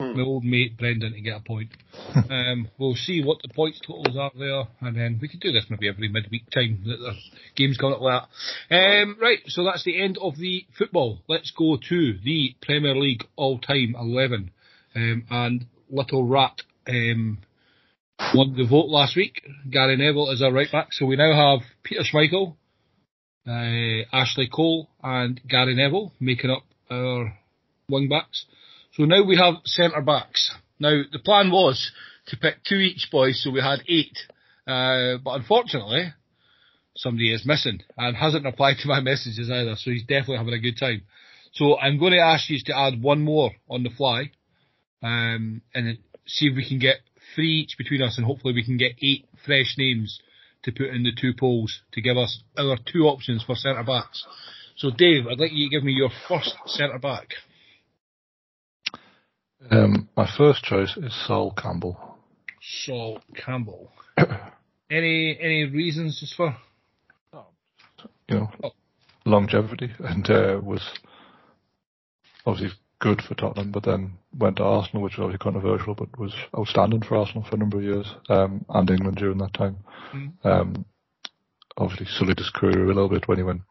[0.00, 0.16] Hmm.
[0.16, 1.70] My old mate Brendan to get a point.
[2.30, 5.66] um, we'll see what the points totals are there, and then we can do this
[5.68, 7.14] maybe every midweek time that the
[7.54, 8.22] games come up like
[8.70, 8.74] that.
[8.74, 11.20] Um, right, so that's the end of the football.
[11.28, 14.52] Let's go to the Premier League all-time eleven,
[14.96, 17.38] um, and Little Rat um,
[18.34, 19.42] won the vote last week.
[19.70, 22.56] Gary Neville is our right back, so we now have Peter Schmeichel,
[23.46, 27.38] uh, Ashley Cole, and Gary Neville making up our
[27.88, 28.46] wing backs.
[28.94, 30.52] So now we have centre backs.
[30.78, 31.92] Now the plan was
[32.26, 34.18] to pick two each, boys, so we had eight.
[34.66, 36.12] Uh, but unfortunately,
[36.96, 40.58] somebody is missing and hasn't replied to my messages either, so he's definitely having a
[40.58, 41.02] good time.
[41.52, 44.30] So I'm going to ask you to add one more on the fly,
[45.02, 45.98] um, and
[46.30, 46.96] see if we can get
[47.34, 50.20] three each between us, and hopefully we can get eight fresh names
[50.62, 54.26] to put in the two polls to give us our two options for centre backs.
[54.76, 57.28] So Dave, I'd like you to give me your first centre back.
[59.70, 62.18] Um, my first choice is Sol Campbell.
[62.62, 63.90] Sol Campbell.
[64.90, 66.56] any any reasons just for?
[68.28, 68.70] You know, Oh.
[69.26, 70.82] longevity, and uh, was
[72.46, 76.34] obviously good for Tottenham, but then went to Arsenal, which was obviously controversial, but was
[76.56, 79.78] outstanding for Arsenal for a number of years, um, and England during that time.
[80.12, 80.32] Mm.
[80.44, 80.84] Um,
[81.76, 83.62] obviously sullied his career a little bit when he went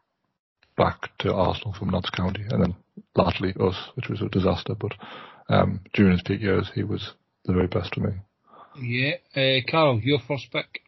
[0.76, 2.74] back to Arsenal from Notts County, and then
[3.16, 4.74] largely us, which was a disaster.
[4.74, 4.92] But
[5.48, 7.12] um, during his peak years, he was
[7.44, 8.12] the very best for me.
[8.80, 10.82] Yeah, uh, Carol, your first pick.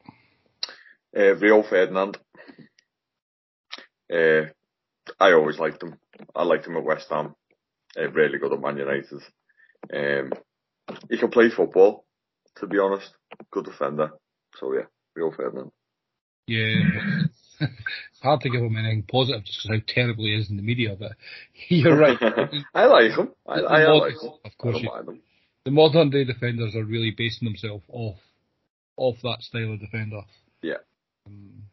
[1.16, 2.19] Uh, Rio Ferdinand.
[4.12, 4.51] Uh,
[5.20, 5.98] I always liked him.
[6.35, 7.35] I liked him at West Ham.
[7.98, 9.23] Uh, really good at Man United.
[9.93, 10.32] Um,
[11.10, 12.05] he can play football,
[12.56, 13.10] to be honest.
[13.51, 14.10] Good defender.
[14.59, 15.70] So yeah, Rio Ferdinand.
[16.47, 17.23] Yeah,
[17.60, 20.62] it's hard to give him anything positive just because how terrible he is in the
[20.62, 20.97] media.
[20.98, 21.12] But
[21.69, 22.19] you're right.
[22.74, 23.31] I like him.
[23.47, 24.31] I, I, I like him.
[24.44, 25.20] Of course, you,
[25.64, 28.19] the modern day defenders are really basing themselves off
[28.97, 30.23] off that style of defender.
[30.62, 30.82] Yeah.
[31.27, 31.64] Um,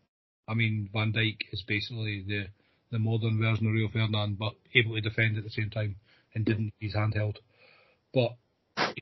[0.47, 2.47] I mean, Van Dijk is basically the
[2.91, 5.95] the modern version of Rio Ferdinand, but able to defend at the same time
[6.35, 7.35] and didn't use handheld.
[8.13, 8.31] But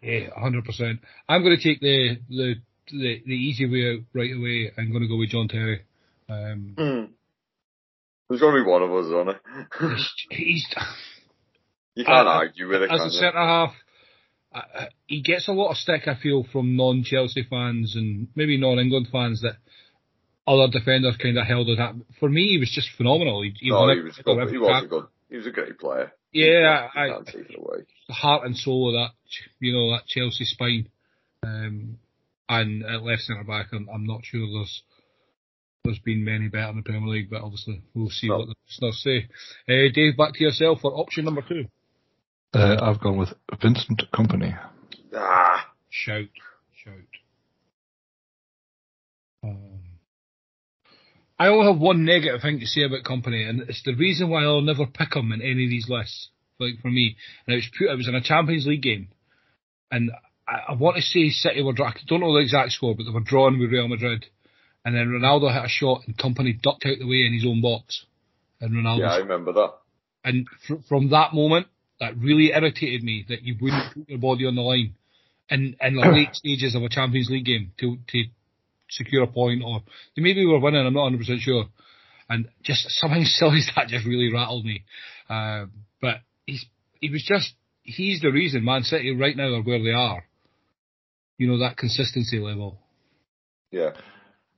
[0.01, 0.99] yeah, hundred percent.
[1.29, 2.55] I'm going to take the, the
[2.91, 4.71] the the easy way out right away.
[4.77, 5.81] I'm going to go with John Terry.
[6.29, 7.13] Um, Hmm.
[8.29, 9.37] There's going to be one of us on it.
[10.29, 10.65] he's,
[11.95, 13.73] you can't Uh, argue with it, as a centre half,
[14.53, 16.07] uh, he gets a lot of stick.
[16.07, 19.55] I feel from non-Chelsea fans and maybe non-England fans that
[20.45, 21.95] other defenders kind of held as up.
[22.19, 23.43] For me, he was just phenomenal.
[23.43, 24.49] He, he No, he was good.
[24.49, 25.05] He was good.
[25.29, 26.11] He was a great player.
[26.31, 27.85] Yeah, I, can't take it away.
[28.07, 29.11] the heart and soul of that,
[29.59, 30.89] you know, that Chelsea spine.
[31.43, 31.97] Um,
[32.49, 34.83] and at left centre back, I'm, I'm not sure there's
[35.83, 38.39] there's been many better in the Premier League, but obviously we'll see No.
[38.39, 39.29] what the listeners say.
[39.69, 41.65] Uh, Dave, back to yourself for option number two.
[42.53, 44.57] Uh, I've gone with Vincent Kompany.
[45.15, 46.25] Ah, Shout,
[46.83, 46.93] shout.
[49.43, 49.76] Um,
[51.39, 54.43] I only have one negative thing to say about Kompany, and it's the reason why
[54.43, 56.29] I'll never pick him in any of these lists.
[56.59, 57.15] Like for me,
[57.45, 59.09] and it was put, it was in a Champions League game,
[59.91, 60.09] and
[60.47, 61.73] I, I want to say City were.
[61.79, 64.25] I don't know the exact score, but they were drawn with Real Madrid,
[64.83, 67.61] and then Ronaldo hit a shot, and Kompany ducked out the way in his own
[67.61, 68.05] box,
[68.59, 69.73] and Ronaldo yeah, I remember that.
[70.23, 71.67] and fr- from that moment,
[71.99, 74.95] that really irritated me that you wouldn't put your body on the line
[75.49, 78.23] in, in the late stages of a Champions League game to, to
[78.89, 79.81] secure a point or
[80.15, 81.65] maybe we were winning, I'm not 100% sure.
[82.29, 84.83] And just something silly as that just really rattled me.
[85.29, 86.65] Um, but he's,
[86.99, 87.53] he was just,
[87.83, 90.23] he's the reason Man City right now are where they are.
[91.37, 92.79] You know, that consistency level.
[93.71, 93.91] Yeah.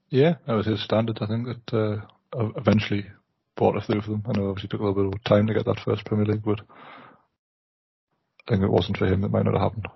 [0.10, 1.19] Yeah, that was his standard.
[1.22, 3.06] I think that uh, eventually
[3.56, 4.23] brought it through for them.
[4.26, 6.26] I know it obviously took a little bit of time to get that first Premier
[6.26, 6.61] League, but
[8.47, 9.88] I think if it wasn't for him, it might not have happened.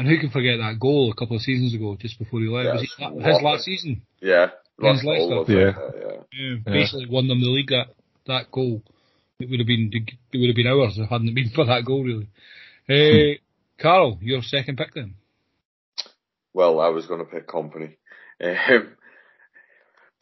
[0.00, 2.64] And who can forget that goal a couple of seasons ago, just before he left?
[2.64, 3.44] Yeah, was it's it that- his lovely.
[3.44, 4.02] last season?
[4.22, 4.46] Yeah.
[4.78, 5.36] Against Last goal Leicester.
[5.36, 5.52] was it?
[5.52, 6.00] Yeah.
[6.00, 6.22] yeah.
[6.32, 6.72] Yeah, Yeah.
[6.72, 7.88] basically won them the league that
[8.26, 8.82] that goal.
[9.40, 11.84] It would have been it would have been ours if it hadn't been for that
[11.84, 12.28] goal really.
[12.88, 13.36] Uh,
[13.78, 15.16] Carl, your second pick then.
[16.54, 17.96] Well, I was going to pick Kompany.
[18.42, 18.96] Um,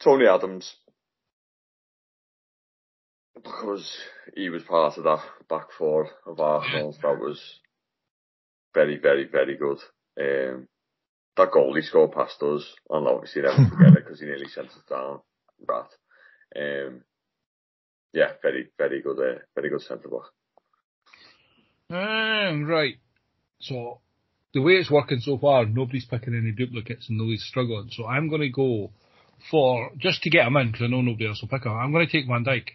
[0.03, 0.75] Tony Adams,
[3.35, 3.97] because
[4.35, 7.41] he was part of that back four of Arsenal, that was
[8.73, 9.79] very, very, very good.
[10.19, 10.67] Um,
[11.37, 14.67] that goal he scored past us, I'll obviously never forget it because he nearly sent
[14.67, 15.19] us down.
[15.67, 15.89] Rat.
[16.55, 17.01] Um,
[18.13, 20.29] yeah, very, very good, uh, very good centre back.
[21.91, 22.95] Um, right.
[23.59, 23.99] So
[24.53, 27.89] the way it's working so far, nobody's picking any duplicates and nobody's struggling.
[27.91, 28.91] So I'm going to go
[29.49, 31.73] for just to get him in because I know nobody else will pick him.
[31.73, 32.69] I'm going to take Van Dijk.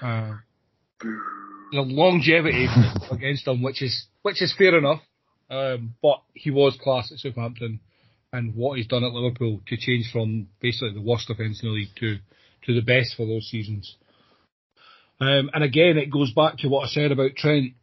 [0.00, 0.38] Uh,
[1.00, 2.66] the longevity
[3.10, 5.02] against him, which is which is fair enough,
[5.50, 7.78] um, but he was class at Southampton,
[8.32, 11.74] and what he's done at Liverpool to change from basically the worst defence in the
[11.74, 12.16] league to
[12.64, 13.96] to the best for those seasons.
[15.20, 17.74] Um, and again, it goes back to what I said about Trent.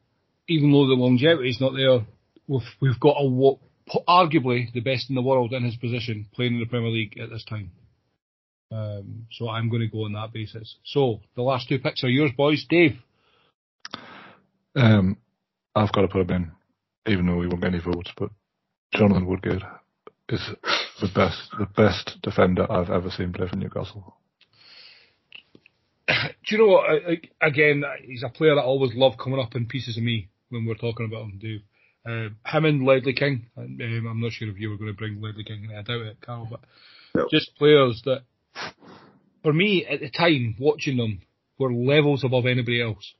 [0.48, 2.06] Even though the longevity is not there,
[2.48, 3.56] we've we've got a
[4.08, 7.30] arguably the best in the world in his position playing in the Premier League at
[7.30, 7.72] this time.
[8.72, 10.76] Um, so I'm going to go on that basis.
[10.86, 12.66] So the last two picks are yours, boys.
[12.68, 12.98] Dave.
[14.76, 15.18] Um,
[15.76, 16.52] I've got to put him in,
[17.14, 18.12] even though we won't get any votes.
[18.18, 18.30] But
[18.94, 19.62] Jonathan Woodgate
[20.30, 20.42] is
[21.00, 24.16] the best, the best defender I've ever seen play for Newcastle.
[26.08, 26.14] Do
[26.50, 26.86] you know what?
[27.42, 30.66] Again, he's a player that I always love coming up in pieces of me when
[30.66, 31.62] we're talking about him, Dave.
[32.04, 33.46] Uh, him and Ledley King.
[33.56, 35.70] Um, I'm not sure if you were going to bring Ledley King.
[35.72, 36.48] I doubt it, Carl.
[36.50, 36.62] But
[37.14, 37.28] no.
[37.30, 38.24] just players that,
[39.44, 41.22] for me at the time, watching them
[41.60, 43.14] were levels above anybody else.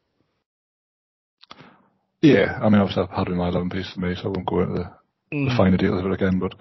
[2.22, 4.46] Yeah, I mean, obviously I've had in my 11 piece for me, so I won't
[4.48, 5.50] go into the, mm.
[5.50, 6.40] the finer details of it again.
[6.40, 6.54] But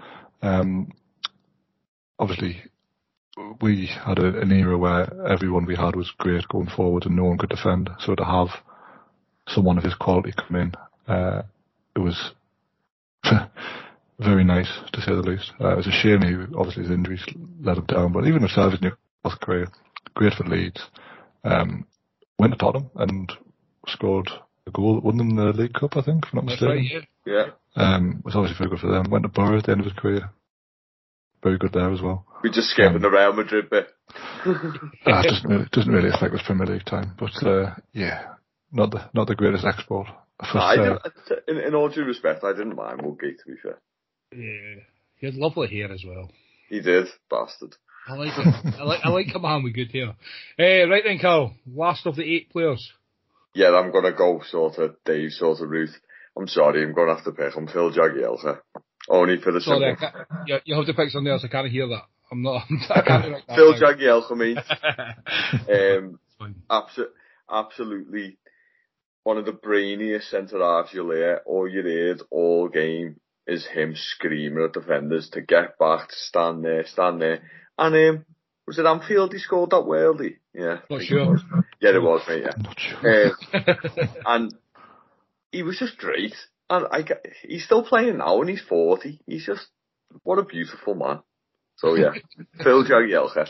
[0.43, 0.91] um,
[2.19, 2.63] obviously,
[3.61, 7.25] we had a, an era where everyone we had was great going forward and no
[7.25, 7.91] one could defend.
[8.01, 8.49] So to have
[9.49, 10.73] someone of his quality come in.
[11.13, 11.43] Uh,
[11.95, 12.33] it was
[14.19, 15.53] very nice to say the least.
[15.61, 17.25] Uh, it was a shame he obviously his injuries
[17.61, 19.69] let him down, but even himself his Newcastle career,
[20.15, 20.83] great for Leeds.
[21.45, 21.87] Um,
[22.39, 23.33] went to Tottenham and
[23.89, 24.31] scored
[24.71, 26.69] goal that won them the League Cup, I think, if I'm not mistaken.
[26.69, 27.47] Right, yeah.
[27.77, 27.83] yeah.
[27.83, 29.11] Um, was obviously very good for them.
[29.11, 30.31] Went to Borough at the end of his career.
[31.43, 32.27] Very good there as well.
[32.43, 33.89] We just skipping um, the Real Madrid bit.
[34.45, 38.35] uh, doesn't really doesn't really affect his Premier League time, but uh, yeah,
[38.73, 40.09] not the not the greatest export.
[40.41, 43.79] I did, in, in all due respect, I didn't mind Woodgate, to be fair.
[44.33, 44.83] Yeah.
[45.17, 46.31] He had lovely hair as well.
[46.69, 47.75] He did, bastard.
[48.09, 48.75] I like it.
[48.79, 50.15] I like I like a man with good hair.
[50.59, 51.55] Uh, right then, Carl.
[51.67, 52.91] Last of the eight players.
[53.55, 55.97] Yeah, I'm gonna go sort of Dave, sort of Ruth.
[56.39, 58.61] I'm sorry, I'm gonna have to pick on Phil Jagielka.
[59.09, 60.25] Only for the sorry, simple.
[60.47, 61.45] You, you have to pick something else.
[61.45, 62.05] I can't hear that.
[62.31, 62.63] I'm not.
[62.91, 64.59] I can't Phil Jagielka, mate.
[65.99, 66.21] um,
[66.71, 67.11] abso-
[67.51, 68.39] absolutely
[69.25, 71.41] one of the brainiest centre halves you'll hear.
[71.45, 73.17] All you heard all game
[73.47, 77.43] is him screaming at defenders to get back, to stand there, stand there.
[77.77, 78.25] And um,
[78.67, 80.37] was it Anfield he scored that worldly?
[80.55, 80.79] Yeah.
[80.89, 81.37] Not sure.
[81.37, 81.43] It
[81.81, 82.53] yeah, it was, mate, yeah.
[82.57, 83.27] Not sure.
[83.27, 84.55] Um, and
[85.51, 86.35] he was just great.
[86.69, 87.05] And I,
[87.43, 89.21] he's still playing now and he's 40.
[89.27, 89.67] He's just,
[90.23, 91.21] what a beautiful man.
[91.77, 92.13] So yeah,
[92.63, 93.49] Phil Jagielka.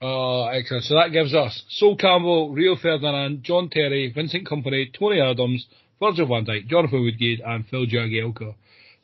[0.00, 0.84] Oh, excellent.
[0.84, 5.66] So that gives us Sol Campbell, Rio Ferdinand, John Terry, Vincent Kompany, Tony Adams,
[6.00, 8.54] Virgil van Dijk, Jonathan Woodgate, and Phil Jagielka.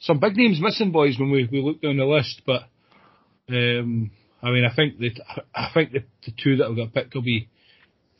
[0.00, 2.62] Some big names missing, boys, when we, we look down the list, but
[3.48, 4.10] um,
[4.42, 5.20] I mean, I think that
[5.54, 7.48] I think the, the two that have got picked will be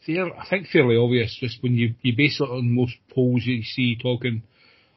[0.04, 1.36] fair, I think fairly obvious.
[1.38, 4.42] Just when you you base it on most polls you see talking,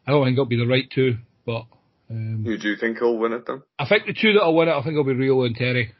[0.07, 1.65] I don't think it'll be the right two, but.
[2.10, 3.64] Um, Who do you think will win it then?
[3.80, 5.93] I think the two that will win it, I think it'll be Rio and Terry.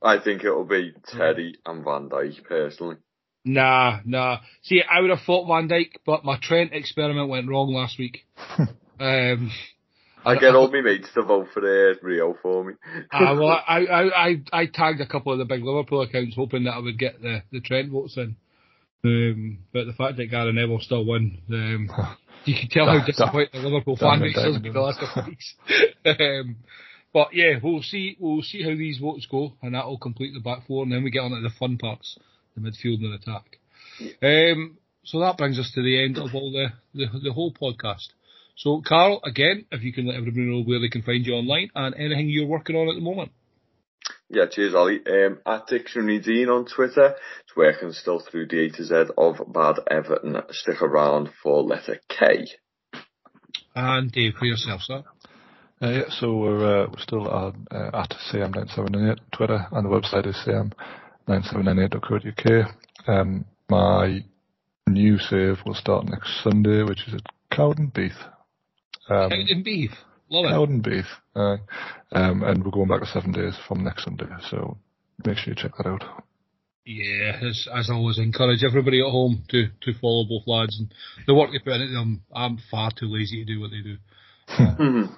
[0.00, 2.96] I think it'll be Teddy and Van Dijk personally.
[3.44, 4.38] Nah, nah.
[4.62, 8.24] See, I would have thought Van Dijk, but my Trent experiment went wrong last week.
[9.00, 9.50] um,
[10.24, 12.74] I get all my mates to vote for the Rio for me.
[13.12, 16.64] uh, well, I, I, I, I tagged a couple of the big Liverpool accounts hoping
[16.64, 18.36] that I would get the, the Trent votes in.
[19.04, 21.88] Um, but the fact that Gary Neville still won, um,
[22.44, 25.28] you can tell how disappointed the Liverpool fan base has been the last couple of
[25.28, 25.54] weeks.
[26.06, 26.56] um,
[27.12, 28.16] but yeah, we'll see.
[28.18, 31.04] We'll see how these votes go, and that will complete the back four, and then
[31.04, 32.18] we get on to the fun parts,
[32.54, 33.58] the midfield and attack.
[34.22, 38.08] Um, so that brings us to the end of all the, the, the whole podcast.
[38.58, 41.70] So, Carl, again, if you can let everybody know where they can find you online
[41.76, 43.30] and anything you're working on at the moment.
[44.28, 45.00] Yeah, cheers, Ali.
[45.06, 47.14] Um, at Dictionary Dean on Twitter.
[47.44, 50.42] It's working still through the A to Z of Bad Everton.
[50.50, 52.48] Stick around for letter K.
[53.76, 55.04] And Dave, for yourself, sir.
[55.80, 60.26] Uh, yeah, so we're, uh, we're still on, uh, at CM978 Twitter, and the website
[60.26, 60.34] is
[61.28, 62.74] cm9798.co.uk.
[63.06, 64.24] Um, my
[64.88, 67.22] new save will start next Sunday, which is at
[67.56, 68.32] Cowdenbeath.
[69.08, 69.30] Um,
[69.64, 69.90] beef,
[70.28, 70.48] love it.
[70.48, 71.56] Cowdenbeath, uh,
[72.12, 74.78] um, and we're going back to seven days from next Sunday, so
[75.24, 76.04] make sure you check that out.
[76.84, 80.92] Yeah, as, as always, encourage everybody at home to, to follow both lads and
[81.26, 81.94] the work they put in.
[81.94, 83.98] I'm, I'm far too lazy to do what they do.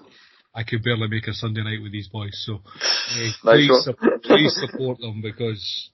[0.55, 2.43] I could barely make a Sunday night with these boys.
[2.45, 5.91] So uh, please, su- please support them because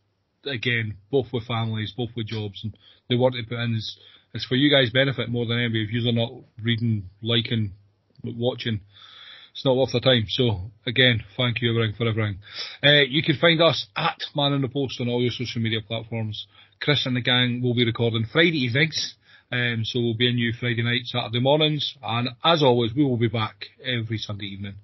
[0.46, 2.74] again, both with families, both with jobs, and
[3.10, 3.98] the work they put in is
[4.34, 5.84] is for you guys' benefit more than anybody.
[5.84, 6.32] If you're not
[6.62, 7.72] reading, liking,
[8.34, 8.80] watching
[9.56, 10.26] it's not worth the time.
[10.28, 12.38] So again, thank you everything for everything.
[12.84, 15.80] Uh, you can find us at Man in the Post on all your social media
[15.80, 16.46] platforms.
[16.78, 19.14] Chris and the gang will be recording Friday evenings.
[19.50, 23.16] Um, so we'll be in you Friday night, Saturday mornings, and as always, we will
[23.16, 24.74] be back every Sunday evening.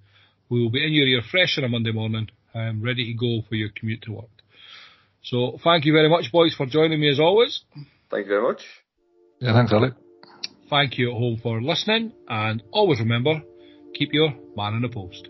[0.48, 3.42] We will be in your ear fresh on a Monday morning, um, ready to go
[3.46, 4.30] for your commute to work.
[5.24, 7.60] So thank you very much, boys, for joining me as always.
[8.10, 8.62] Thank you very much.
[9.40, 10.01] Yeah, thanks, Alec.
[10.72, 13.42] Thank you at home for listening, and always remember,
[13.92, 15.28] keep your man in the post.